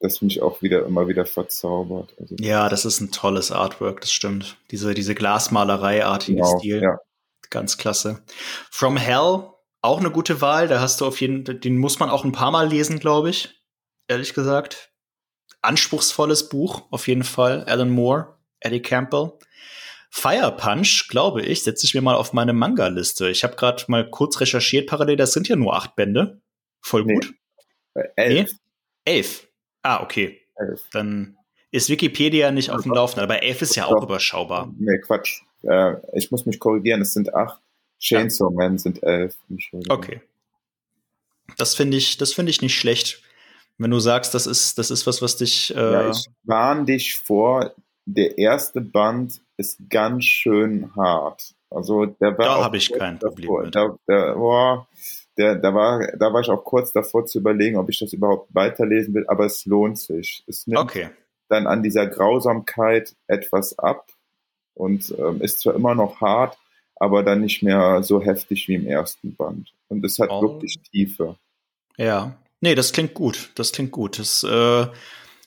[0.00, 2.14] das mich auch wieder immer wieder verzaubert.
[2.20, 4.56] Also, Ja, das ist ein tolles Artwork, das stimmt.
[4.70, 6.82] Diese, diese Glasmalerei-artige genau, Stil.
[6.82, 6.98] ja.
[7.50, 8.22] Ganz klasse.
[8.70, 9.44] From Hell,
[9.82, 10.66] auch eine gute Wahl.
[10.66, 13.50] Da hast du auf jeden den muss man auch ein paar Mal lesen, glaube ich.
[14.08, 14.90] Ehrlich gesagt.
[15.62, 17.64] Anspruchsvolles Buch, auf jeden Fall.
[17.64, 19.32] Alan Moore, Eddie Campbell.
[20.10, 23.28] Fire Punch, glaube ich, setze ich mir mal auf meine Manga-Liste.
[23.28, 26.40] Ich habe gerade mal kurz recherchiert parallel, das sind ja nur acht Bände.
[26.80, 27.14] Voll Nee.
[27.14, 27.34] gut.
[27.94, 28.50] Äh, elf.
[29.04, 29.48] Elf.
[29.82, 30.40] Ah, okay.
[30.56, 30.82] elf.
[30.92, 31.36] Dann
[31.70, 34.72] ist Wikipedia nicht auf dem Laufenden, aber elf ist ja auch überschaubar.
[34.78, 35.42] Nee, Quatsch.
[35.62, 37.60] Äh, ich muss mich korrigieren, es sind acht.
[37.98, 39.36] Chainsaw Man sind elf.
[39.88, 40.20] Okay.
[41.56, 43.22] Das finde ich, das finde ich nicht schlecht.
[43.78, 45.74] Wenn du sagst, das ist, das ist was, was dich.
[45.74, 47.74] Äh, Ja, ich warne dich vor,
[48.06, 51.54] der erste Band ist ganz schön hart.
[51.70, 53.74] Also der war Da auch hab ich kein Problem davor, mit.
[53.74, 54.88] Da, der, boah,
[55.36, 58.54] der, da, war, da war ich auch kurz davor zu überlegen, ob ich das überhaupt
[58.54, 60.44] weiterlesen will, aber es lohnt sich.
[60.46, 61.10] Es nimmt okay.
[61.48, 64.06] dann an dieser Grausamkeit etwas ab
[64.74, 66.56] und ähm, ist zwar immer noch hart,
[66.94, 69.72] aber dann nicht mehr so heftig wie im ersten Band.
[69.88, 70.42] Und es hat Oh.
[70.42, 71.36] wirklich Tiefe.
[71.96, 72.36] Ja.
[72.60, 73.50] Nee, das klingt gut.
[73.56, 74.18] Das klingt gut.
[74.18, 74.86] Das äh,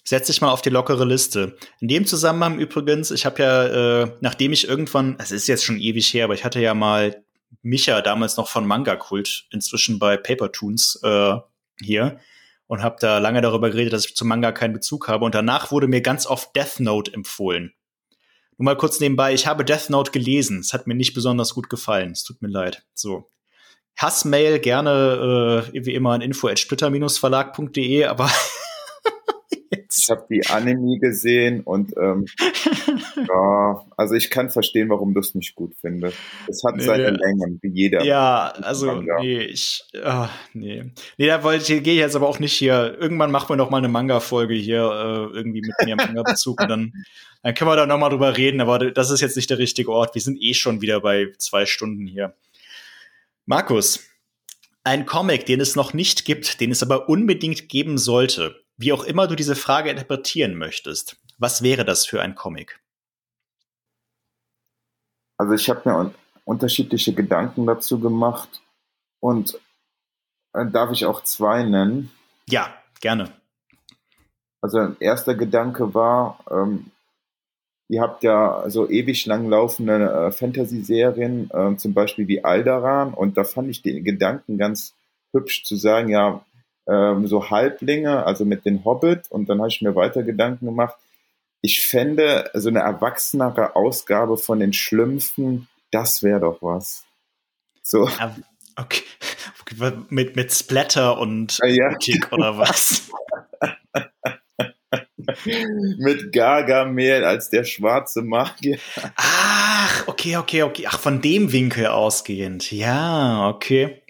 [0.10, 1.56] setze ich mal auf die lockere Liste.
[1.80, 3.66] In dem Zusammenhang übrigens, ich habe ja,
[4.04, 7.24] äh, nachdem ich irgendwann, es ist jetzt schon ewig her, aber ich hatte ja mal
[7.62, 11.36] Micha damals noch von Manga Kult, inzwischen bei Paper Toons äh,
[11.80, 12.20] hier
[12.66, 15.26] und habe da lange darüber geredet, dass ich zum Manga keinen Bezug habe.
[15.26, 17.74] Und danach wurde mir ganz oft Death Note empfohlen.
[18.58, 20.62] Nur mal kurz nebenbei, ich habe Death Note gelesen.
[20.62, 22.14] Es hat mir nicht besonders gut gefallen.
[22.14, 22.84] Es tut mir leid.
[22.96, 23.30] So.
[23.96, 28.32] Hassmail gerne äh, wie immer an info@splitter-verlag.de, aber
[29.92, 30.10] Ich jetzt.
[30.10, 32.26] habe die Anime gesehen und ähm,
[33.28, 36.18] ja, also ich kann verstehen, warum du es nicht gut findest.
[36.48, 36.84] Es hat Nee.
[36.84, 38.04] seine Längen, wie jeder.
[38.04, 39.20] Ja, also Manga.
[39.20, 40.92] nee, ich ah, nee.
[41.18, 42.98] Nee, da wollte ich gehe ich jetzt aber auch nicht hier.
[43.00, 46.24] Irgendwann machen wir noch mal eine Manga Folge hier äh, irgendwie mit mir im Manga
[46.24, 46.94] Bezug und dann
[47.42, 49.92] dann können wir da noch mal drüber reden, aber das ist jetzt nicht der richtige
[49.92, 50.14] Ort.
[50.14, 52.36] Wir sind eh schon wieder bei zwei Stunden hier.
[53.46, 54.04] Markus,
[54.84, 59.04] ein Comic, den es noch nicht gibt, den es aber unbedingt geben sollte, wie auch
[59.04, 61.18] immer du diese Frage interpretieren möchtest.
[61.38, 62.80] Was wäre das für ein Comic?
[65.38, 66.14] Also ich habe mir un
[66.46, 68.64] unterschiedliche Gedanken dazu gemacht
[69.20, 69.60] und
[70.54, 72.12] äh, darf ich auch zwei nennen.
[72.48, 73.32] Ja, gerne.
[74.60, 76.90] Also ein erster Gedanke war, ähm,
[77.88, 83.38] ihr habt ja so ewig lang laufende äh, Fantasy-Serien, äh, zum Beispiel wie Alderan, und
[83.38, 84.96] da fand ich den Gedanken ganz
[85.32, 86.44] hübsch zu sagen, ja,
[86.90, 90.96] ähm, so Halblinge, also mit den Hobbit, und dann habe ich mir weiter Gedanken gemacht,
[91.62, 97.06] ich fände so eine erwachsenere Ausgabe von den Schlümpfen, das wäre doch was.
[97.82, 98.36] So, Ja,
[98.78, 99.04] okay.
[100.10, 101.96] Mit, mit Splatter und Ah, ja.
[102.32, 103.04] Oder was?
[106.00, 108.80] mit Gargamel als der schwarze Magier.
[109.16, 110.86] Ach, okay, okay, okay.
[110.88, 112.72] Ach, von dem Winkel ausgehend.
[112.72, 114.02] Ja, okay.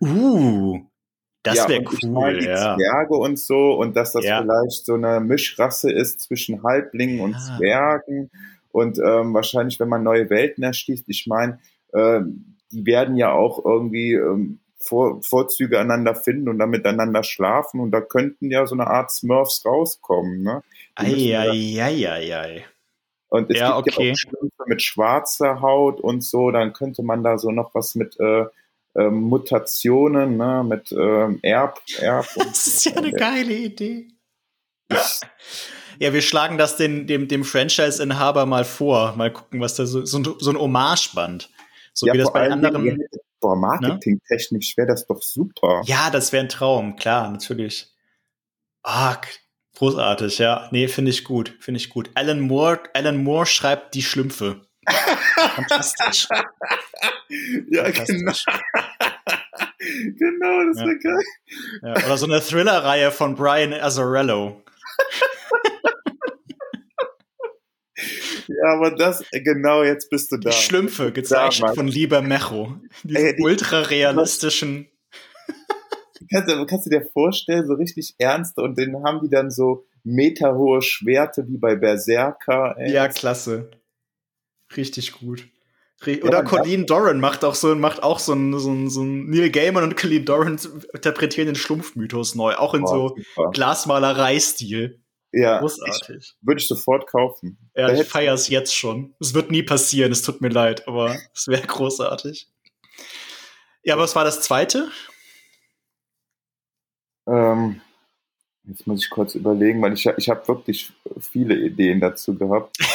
[0.00, 0.80] Uh,
[1.42, 2.76] das Ja, wäre cool, die ja.
[2.76, 4.40] Zwerge und so und dass das Ja.
[4.42, 7.56] vielleicht so eine Mischrasse ist zwischen Halblingen und Ah.
[7.56, 8.30] Zwergen
[8.72, 11.58] Und ähm, wahrscheinlich, wenn man neue Welten erschließt, ich meine,
[11.92, 12.20] äh,
[12.72, 17.90] die werden ja auch irgendwie ähm, vor, Vorzüge einander finden und dann miteinander schlafen und
[17.90, 20.42] da könnten ja so eine Art Smurfs rauskommen.
[20.42, 20.62] Ne?
[20.94, 22.64] Eieieiei.
[23.28, 24.08] Und es Ja, gibt okay.
[24.08, 27.94] ja auch Schlümpfe mit schwarzer Haut und so, dann könnte man da so noch was
[27.94, 28.44] mit äh,
[28.96, 34.08] ähm, Mutationen, ne, mit ähm, Erb, Erb Das ist ja eine geile Idee.
[35.98, 39.14] Ja, wir schlagen das den, dem, dem Franchise-Inhaber mal vor.
[39.16, 41.50] Mal gucken, was da so, so, ein- so ein Hommage-Band.
[41.92, 42.82] So ja, wie das bei anderen.
[42.84, 43.06] Dingen,
[43.40, 45.82] boah, marketingtechnisch wäre das doch super.
[45.84, 47.92] Ja, das wäre ein Traum, klar, natürlich.
[48.82, 49.16] Ah,
[49.76, 50.68] großartig, ja.
[50.72, 52.10] Nee, finde ich gut, finde ich gut.
[52.14, 54.62] Alan Moore, Alan Moore schreibt die Schlümpfe.
[55.54, 56.28] Fantastisch.
[57.70, 58.44] Ja, Fantastisch.
[58.44, 58.56] genau.
[60.18, 60.86] genau, das Ja.
[60.86, 61.24] wäre geil.
[61.82, 64.60] Ja, oder so eine Thriller-Reihe von Brian Azzarello.
[68.48, 70.50] Ja, aber das, genau, jetzt bist du da.
[70.50, 71.74] Die Schlümpfe, gezeichnet Mann.
[71.76, 72.76] von Lieber Mecho.
[73.04, 74.88] Diese Ey, die- ultra-realistischen.
[76.32, 79.86] Kannst, du- kannst du dir vorstellen, so richtig ernst und dann haben die dann so
[80.04, 82.74] meterhohe Schwerte wie bei Berserker.
[82.78, 82.92] Ey.
[82.92, 83.70] Ja, klasse.
[84.76, 85.46] Richtig gut.
[86.06, 89.02] Ja, Oder und Colleen Doran macht auch so, macht auch so ein, so ein, so
[89.02, 90.58] ein Neil Gaiman und Colleen Doran
[90.94, 93.50] interpretieren den Schlumpfmythos neu, auch in Boah, so.
[93.50, 94.98] Glasmalerei-Stil.
[95.32, 96.34] Ja, Großartig.
[96.40, 97.56] würde ich sofort kaufen.
[97.76, 99.14] Ja, Da ich hättest- feier's jetzt schon.
[99.20, 102.48] Es wird nie passieren, es tut mir leid, aber es wäre großartig.
[103.84, 104.88] Ja, aber was war das zweite?
[107.28, 107.80] Ähm,
[108.64, 112.76] jetzt muss ich kurz überlegen, weil ich, ich habe wirklich viele Ideen dazu gehabt.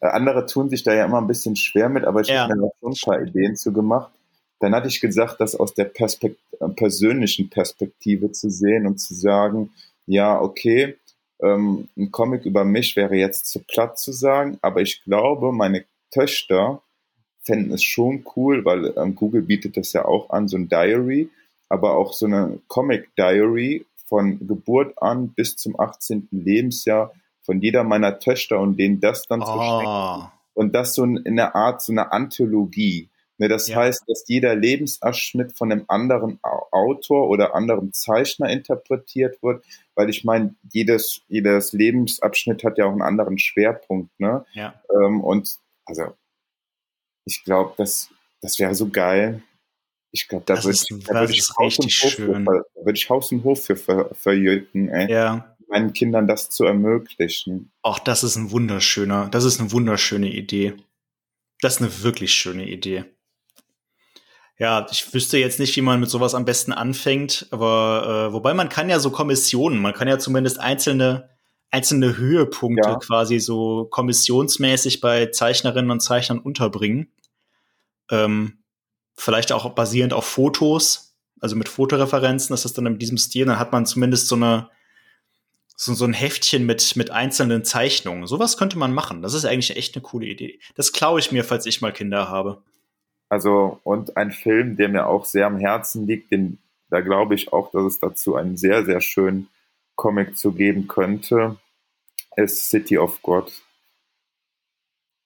[0.00, 2.42] Äh, Andere tun sich da ja immer ein bisschen schwer mit, aber ich Ja.
[2.48, 4.10] habe mir schon ein paar Ideen zu gemacht.
[4.60, 9.14] Dann hatte ich gesagt, das aus der Perspekt äh, persönlichen Perspektive zu sehen und zu
[9.14, 9.70] sagen,
[10.06, 10.96] ja, okay,
[11.42, 15.84] ähm, ein Comic über mich wäre jetzt zu platt zu sagen, aber ich glaube, meine
[16.10, 16.82] Töchter
[17.42, 21.30] fänden es schon cool, weil ähm, Google bietet das ja auch an, so ein Diary,
[21.68, 26.28] aber auch so eine Comic Diary von Geburt an bis zum 18.
[26.32, 27.12] Lebensjahr
[27.50, 29.86] von jeder meiner Töchter und denen das dann zu schenken.
[29.86, 30.22] Oh,
[30.54, 33.08] Und das so in der Art, so eine Anthologie.
[33.38, 33.78] Ne, das Ja.
[33.78, 39.64] heißt, dass jeder Lebensabschnitt von einem anderen Au- Autor oder anderem Zeichner interpretiert wird,
[39.96, 44.10] weil ich meine, jedes, jedes Lebensabschnitt hat ja auch einen anderen Schwerpunkt.
[44.20, 44.44] Ne?
[44.52, 44.80] ja.
[44.94, 45.56] Ähm, und
[45.86, 46.14] also,
[47.24, 48.10] ich glaube, das,
[48.42, 49.42] das wäre so geil.
[50.12, 52.12] Ich glaube, da Das würde ich, würd ich Haus und Hof.
[52.12, 55.49] Für, da würde ich Haus und Hof für ver, verjücken, ey, Ja.
[55.70, 57.70] Meinen Kindern das zu ermöglichen.
[57.82, 60.74] Auch das ist ein wunderschöner, das ist eine wunderschöne Idee.
[61.60, 63.04] Das ist eine wirklich schöne Idee.
[64.58, 68.52] Ja, ich wüsste jetzt nicht, wie man mit sowas am besten anfängt, aber äh, wobei
[68.52, 71.30] man kann ja so Kommissionen, man kann ja zumindest einzelne
[71.70, 72.96] einzelne Höhepunkte Ja.
[72.96, 77.12] quasi so kommissionsmäßig bei Zeichnerinnen und Zeichnern unterbringen.
[78.10, 78.58] Ähm,
[79.16, 83.58] vielleicht auch basierend auf Fotos, also mit Fotoreferenzen, ist das dann in diesem Stil, dann
[83.58, 84.68] hat man zumindest so eine
[85.80, 88.26] so, so ein Heftchen mit, mit einzelnen Zeichnungen.
[88.26, 89.22] Sowas könnte man machen.
[89.22, 90.60] Das ist eigentlich echt eine coole Idee.
[90.74, 92.62] Das klaue ich mir, falls ich mal Kinder habe.
[93.30, 96.58] Also, und ein Film, der mir auch sehr am Herzen liegt, den,
[96.90, 99.48] da glaube ich auch, dass es dazu einen sehr, sehr schönen
[99.94, 101.56] Comic zu geben könnte,
[102.36, 103.50] ist City of God.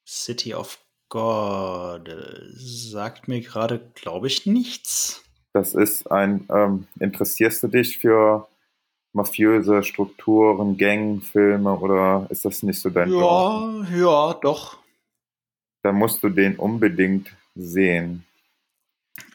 [0.06, 0.78] City of
[1.08, 5.24] God äh, sagt mir gerade, glaube ich, nichts.
[5.52, 8.46] Das ist ein, ähm, interessierst du dich für
[9.14, 13.86] mafiöse Strukturen, Gangfilme oder ist das nicht so dein Genre?
[13.90, 14.78] Ja, ja, doch.
[15.82, 18.24] Dann musst du den unbedingt sehen.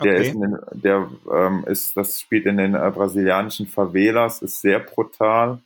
[0.04, 0.28] Der Okay.
[0.28, 5.60] ist, den, der ähm, ist, das spielt in den äh, brasilianischen Favelas, ist sehr brutal,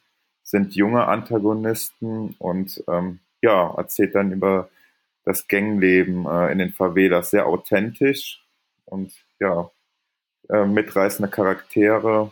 [0.44, 4.70] sind junge Antagonisten und ähm, ja, erzählt dann über
[5.26, 8.44] das Gangleben äh, in den Favelas sehr authentisch
[8.86, 9.72] und ja,
[10.50, 12.32] äh, mitreißende Charaktere.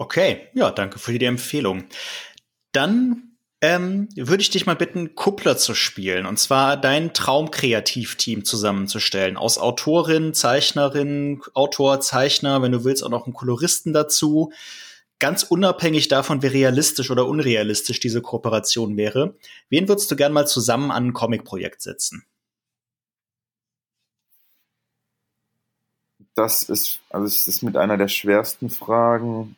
[0.00, 1.84] Okay, ja, danke für die Empfehlung.
[2.72, 6.24] Dann ähm, würde ich dich mal bitten, Kuppler zu spielen.
[6.26, 9.36] Und zwar dein Traumkreativteam zusammenzustellen.
[9.36, 14.52] Aus Autorin, Zeichnerin, Autor, Zeichner, wenn du willst, auch noch einen Koloristen dazu.
[15.18, 19.34] Ganz unabhängig davon, wie realistisch oder unrealistisch diese Kooperation wäre.
[19.68, 22.24] Wen würdest du gern mal zusammen an ein Comic-Projekt setzen?
[26.36, 29.56] Das ist, also es ist mit einer der schwersten Fragen.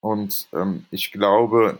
[0.00, 1.78] Und ähm, ich glaube,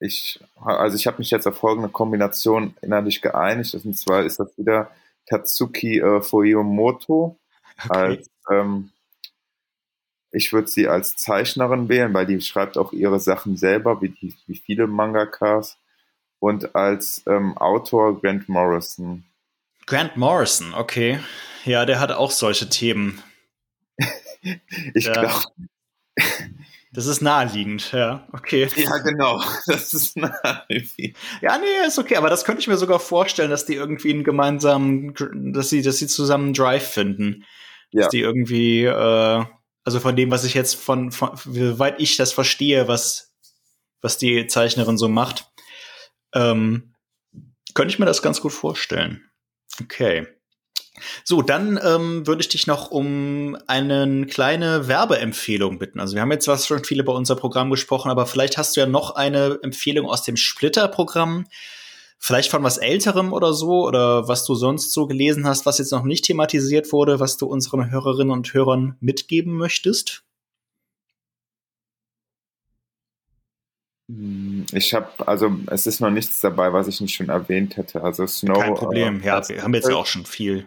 [0.00, 3.74] ich, also ich habe mich jetzt auf folgende Kombination innerlich geeinigt.
[3.74, 4.90] Und zwar ist das wieder
[5.26, 7.38] Tatsuki äh, Fujimoto
[7.84, 7.98] Okay.
[7.98, 8.90] als ähm,
[10.30, 14.34] ich würde sie als Zeichnerin wählen, weil die schreibt auch ihre Sachen selber, wie, die,
[14.46, 15.78] wie viele Mangakas.
[16.38, 19.24] Und als ähm, Autor Grant Morrison.
[19.86, 21.20] Grant Morrison, okay.
[21.64, 23.22] Ja, der hat auch solche Themen.
[24.94, 25.44] ich glaube.
[26.94, 28.68] Das ist naheliegend, ja, okay.
[28.76, 31.16] Ja, genau, das ist naheliegend.
[31.40, 34.24] Ja, nee, ist okay, aber das könnte ich mir sogar vorstellen, dass die irgendwie einen
[34.24, 35.14] gemeinsamen,
[35.54, 37.46] dass sie, dass sie zusammen einen Drive finden.
[37.92, 38.02] Ja.
[38.02, 39.44] Dass die irgendwie, äh,
[39.84, 43.34] also von dem, was ich jetzt von, von wie weit ich das verstehe, was,
[44.02, 45.50] was die Zeichnerin so macht,
[46.34, 46.94] ähm,
[47.72, 49.30] könnte ich mir das ganz gut vorstellen.
[49.80, 50.26] Okay.
[51.24, 56.00] So, dann ähm, würde ich dich noch um eine kleine Werbeempfehlung bitten.
[56.00, 58.80] Also wir haben jetzt was schon viele bei unser Programm gesprochen, aber vielleicht hast du
[58.80, 61.46] ja noch eine Empfehlung aus dem Splitter-Programm,
[62.18, 65.92] vielleicht von was Älterem oder so, oder was du sonst so gelesen hast, was jetzt
[65.92, 70.24] noch nicht thematisiert wurde, was du unseren Hörerinnen und Hörern mitgeben möchtest?
[74.08, 78.02] Hm, ich habe, also es ist noch nichts dabei, was ich nicht schon erwähnt hätte.
[78.02, 78.58] Also Snow.
[78.58, 80.66] Kein Problem, äh, ja, wir haben jetzt ja auch schon viel.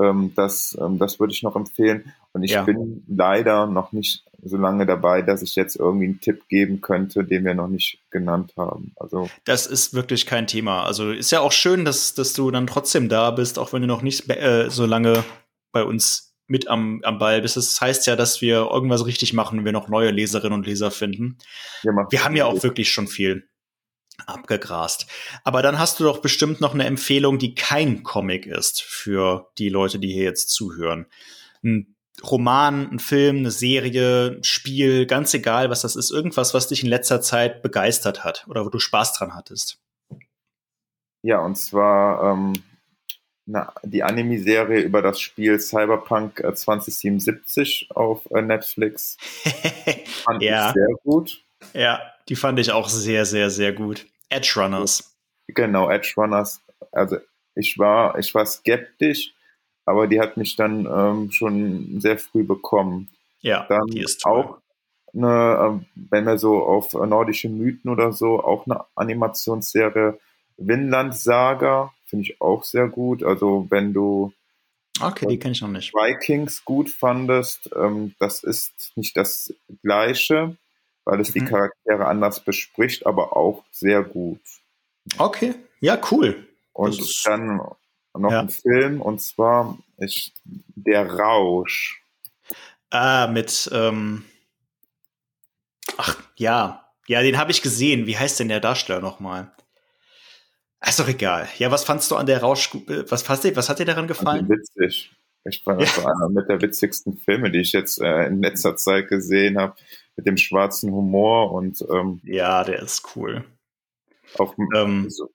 [0.00, 2.12] Ähm, das, ähm, das würde ich noch empfehlen.
[2.32, 2.62] Und ich ja.
[2.62, 7.24] bin leider noch nicht so lange dabei, dass ich jetzt irgendwie einen Tipp geben könnte,
[7.24, 8.92] den wir noch nicht genannt haben.
[8.96, 10.84] Also das ist wirklich kein Thema.
[10.84, 13.88] Also ist ja auch schön, dass, dass du dann trotzdem da bist, auch wenn du
[13.88, 15.24] noch nicht äh, so lange
[15.72, 17.56] bei uns mit am, am Ball bist.
[17.56, 20.90] Das heißt ja, dass wir irgendwas richtig machen, wenn wir noch neue Leserinnen und Leser
[20.90, 21.38] finden.
[21.82, 23.48] Ja, wir haben ja auch wirklich schon viel
[24.26, 25.06] abgegrast.
[25.42, 29.68] Aber dann hast du doch bestimmt noch eine Empfehlung, die kein Comic ist für die
[29.68, 31.06] Leute, die hier jetzt zuhören.
[31.62, 36.68] Ein Roman, ein Film, eine Serie, ein Spiel, ganz egal, was das ist, irgendwas, was
[36.68, 39.80] dich in letzter Zeit begeistert hat oder wo du Spaß dran hattest.
[41.22, 42.52] Ja, und zwar ähm,
[43.46, 49.16] na, die Anime-Serie über das Spiel Cyberpunk 2077 äh, auf äh, Netflix.
[50.24, 50.68] Fand ja.
[50.68, 51.43] ich sehr gut.
[51.74, 54.06] Ja, die fand ich auch sehr, sehr, sehr gut.
[54.30, 55.16] Edge Runners.
[55.48, 56.62] Genau, Edge Runners.
[56.92, 57.18] Also
[57.54, 59.34] ich war, ich war skeptisch,
[59.84, 63.10] aber die hat mich dann ähm, schon sehr früh bekommen.
[63.40, 64.32] Ja, dann die ist toll.
[64.32, 64.58] auch
[65.12, 70.18] eine, äh, wenn wir so auf nordische Mythen oder so, auch eine Animationsserie
[70.56, 73.22] Winland Saga finde ich auch sehr gut.
[73.22, 74.32] Also wenn du
[75.00, 75.92] Okay, die kenne ich noch nicht.
[75.92, 79.52] Vikings gut fandest, ähm, das ist nicht das
[79.82, 80.56] gleiche,
[81.04, 81.40] weil es mhm.
[81.40, 84.40] die Charaktere anders bespricht, aber auch sehr gut.
[85.18, 86.46] Okay, ja, cool.
[86.72, 87.60] Und dann
[88.16, 88.40] noch ja.
[88.40, 90.32] ein Film, und zwar ist
[90.74, 92.02] Der Rausch.
[92.90, 94.24] Ah, mit, ähm,
[95.96, 98.06] ach, ja, ja, den habe ich gesehen.
[98.06, 99.50] Wie heißt denn der Darsteller nochmal?
[100.86, 101.48] Ist doch egal.
[101.58, 102.70] Ja, was fandst du an der Rausch,
[103.08, 104.48] was, fandst was hat dir daran gefallen?
[104.48, 105.12] Witzig.
[105.44, 106.04] Ich fand das ja.
[106.04, 109.74] einer mit der witzigsten Filme, die ich jetzt äh, in letzter Zeit gesehen habe,
[110.16, 113.44] mit dem schwarzen Humor und ähm, ja, der ist cool.
[114.38, 115.30] Auch, ähm, so,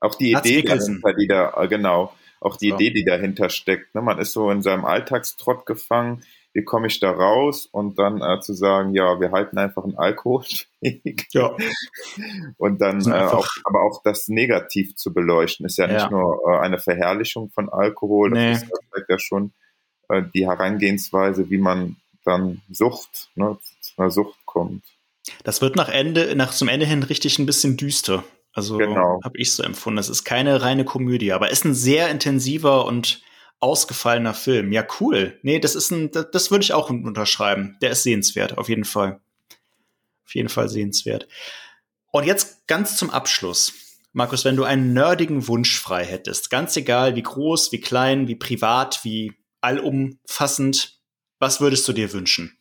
[0.00, 2.74] auch die Idee dahinter, die da äh, genau, auch die so.
[2.76, 3.94] Idee, die dahinter steckt.
[3.94, 4.02] Ne?
[4.02, 6.22] Man ist so in seinem Alltagstrott gefangen
[6.54, 9.96] wie komme ich da raus und dann äh, zu sagen, ja, wir halten einfach einen
[9.96, 11.26] Alkoholweg.
[11.30, 11.56] Ja.
[12.58, 15.94] Und dann äh, auch, aber auch das negativ zu beleuchten, ist ja, ja.
[15.94, 18.52] nicht nur äh, eine Verherrlichung von Alkohol, das nee.
[18.52, 19.52] ist halt ja schon
[20.08, 23.58] äh, die Herangehensweise, wie man dann Sucht, ne,
[23.94, 24.84] zu einer Sucht kommt.
[25.44, 28.24] Das wird nach Ende, nach zum Ende hin richtig ein bisschen düster.
[28.52, 29.20] Also genau.
[29.24, 29.96] habe ich so empfunden.
[29.96, 33.22] Das ist keine reine Komödie, aber ist ein sehr intensiver und
[33.60, 34.72] ausgefallener Film.
[34.72, 35.38] Ja, cool.
[35.42, 37.76] Nee, das ist ein, das, das würde ich auch unterschreiben.
[37.80, 39.20] Der ist sehenswert, auf jeden Fall.
[40.24, 41.28] Auf jeden Fall sehenswert.
[42.10, 43.72] Und jetzt ganz zum Abschluss.
[44.12, 48.34] Markus, wenn du einen nerdigen Wunsch frei hättest, ganz egal wie groß, wie klein, wie
[48.34, 49.32] privat, wie
[49.62, 51.00] allumfassend,
[51.38, 52.58] was würdest du dir wünschen?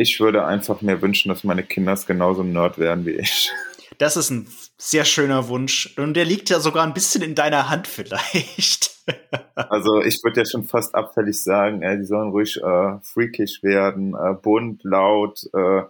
[0.00, 3.52] Ich würde einfach mir wünschen, dass meine Kinder genauso ein Nerd werden wie ich.
[3.98, 4.48] Das ist ein
[4.78, 5.94] sehr schöner Wunsch.
[5.98, 8.96] Und der liegt ja sogar ein bisschen in deiner Hand vielleicht.
[9.54, 14.14] also ich würde ja schon fast abfällig sagen, äh, die sollen ruhig äh, freakig werden,
[14.14, 15.42] äh, bunt, laut.
[15.52, 15.82] Äh,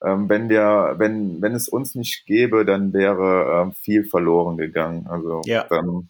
[0.00, 5.08] ähm, wenn wir, wenn, wenn es uns nicht gäbe, dann wäre äh, viel verloren gegangen.
[5.08, 5.64] Also ja.
[5.68, 6.08] dann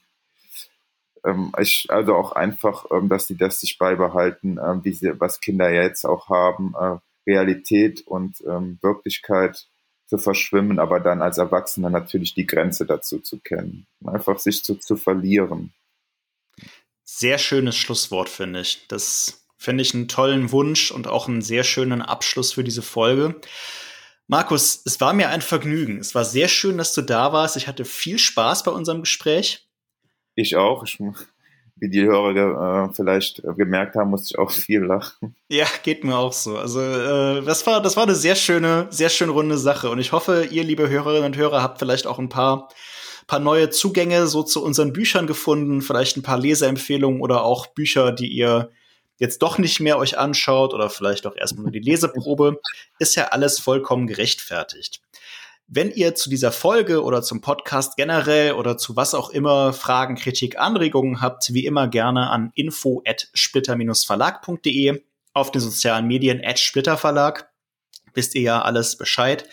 [1.25, 5.71] ähm, ich, also auch einfach, ähm, dass sie das sich beibehalten, wie sie, was Kinder
[5.71, 9.67] jetzt auch haben, äh, Realität und ähm, Wirklichkeit
[10.07, 13.87] zu verschwimmen, aber dann als Erwachsener natürlich die Grenze dazu zu kennen.
[14.05, 15.73] Einfach sich zu, zu verlieren.
[17.05, 18.87] Sehr schönes Schlusswort, finde ich.
[18.89, 23.41] Das finde ich einen tollen Wunsch und auch einen sehr schönen Abschluss für diese Folge.
[24.27, 25.99] Markus, es war mir ein Vergnügen.
[25.99, 27.57] Es war sehr schön, dass du da warst.
[27.57, 29.69] Ich hatte viel Spaß bei unserem Gespräch.
[30.35, 30.85] Ich auch.
[30.85, 30.99] Ich
[31.81, 35.35] wie die Hörer äh, vielleicht gemerkt haben, musste ich auch viel lachen.
[35.49, 36.57] Ja, geht mir auch so.
[36.57, 40.13] Also äh, das war das war eine sehr schöne, sehr schön runde Sache und ich
[40.13, 42.69] hoffe, ihr liebe Hörerinnen und Hörer habt vielleicht auch ein paar
[43.27, 48.11] paar neue Zugänge so zu unseren Büchern gefunden, vielleicht ein paar Leseempfehlungen oder auch Bücher,
[48.11, 48.71] die ihr
[49.19, 52.61] jetzt doch nicht mehr euch anschaut oder vielleicht auch erstmal nur die Leseprobe,
[52.99, 55.01] ist ja alles vollkommen gerechtfertigt.
[55.73, 60.17] Wenn ihr zu dieser Folge oder zum Podcast generell oder zu was auch immer Fragen,
[60.17, 66.59] Kritik, Anregungen habt, wie immer gerne an info at splitter-verlag.de auf den sozialen Medien at
[66.59, 67.53] splitterverlag.
[68.15, 69.49] Wisst ihr ja alles Bescheid.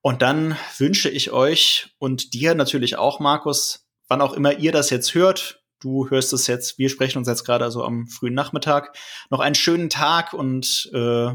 [0.00, 4.90] Und dann wünsche ich euch und dir natürlich auch, Markus, wann auch immer ihr das
[4.90, 8.96] jetzt hört, du hörst es jetzt, wir sprechen uns jetzt gerade also am frühen Nachmittag,
[9.30, 11.34] noch einen schönen Tag und äh,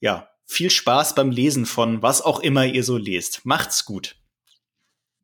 [0.00, 3.44] ja, viel Spaß beim Lesen von was auch immer ihr so lest.
[3.44, 4.16] Macht's gut.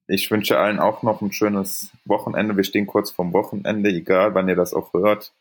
[0.06, 2.56] Ich wünsche allen auch noch ein schönes Wochenende.
[2.56, 5.32] Wir stehen kurz vorm Wochenende, egal wann ihr das auch hört.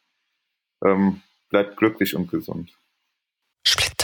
[0.83, 2.71] Ähm, bleibt glücklich und gesund.
[3.67, 4.02] Splitter.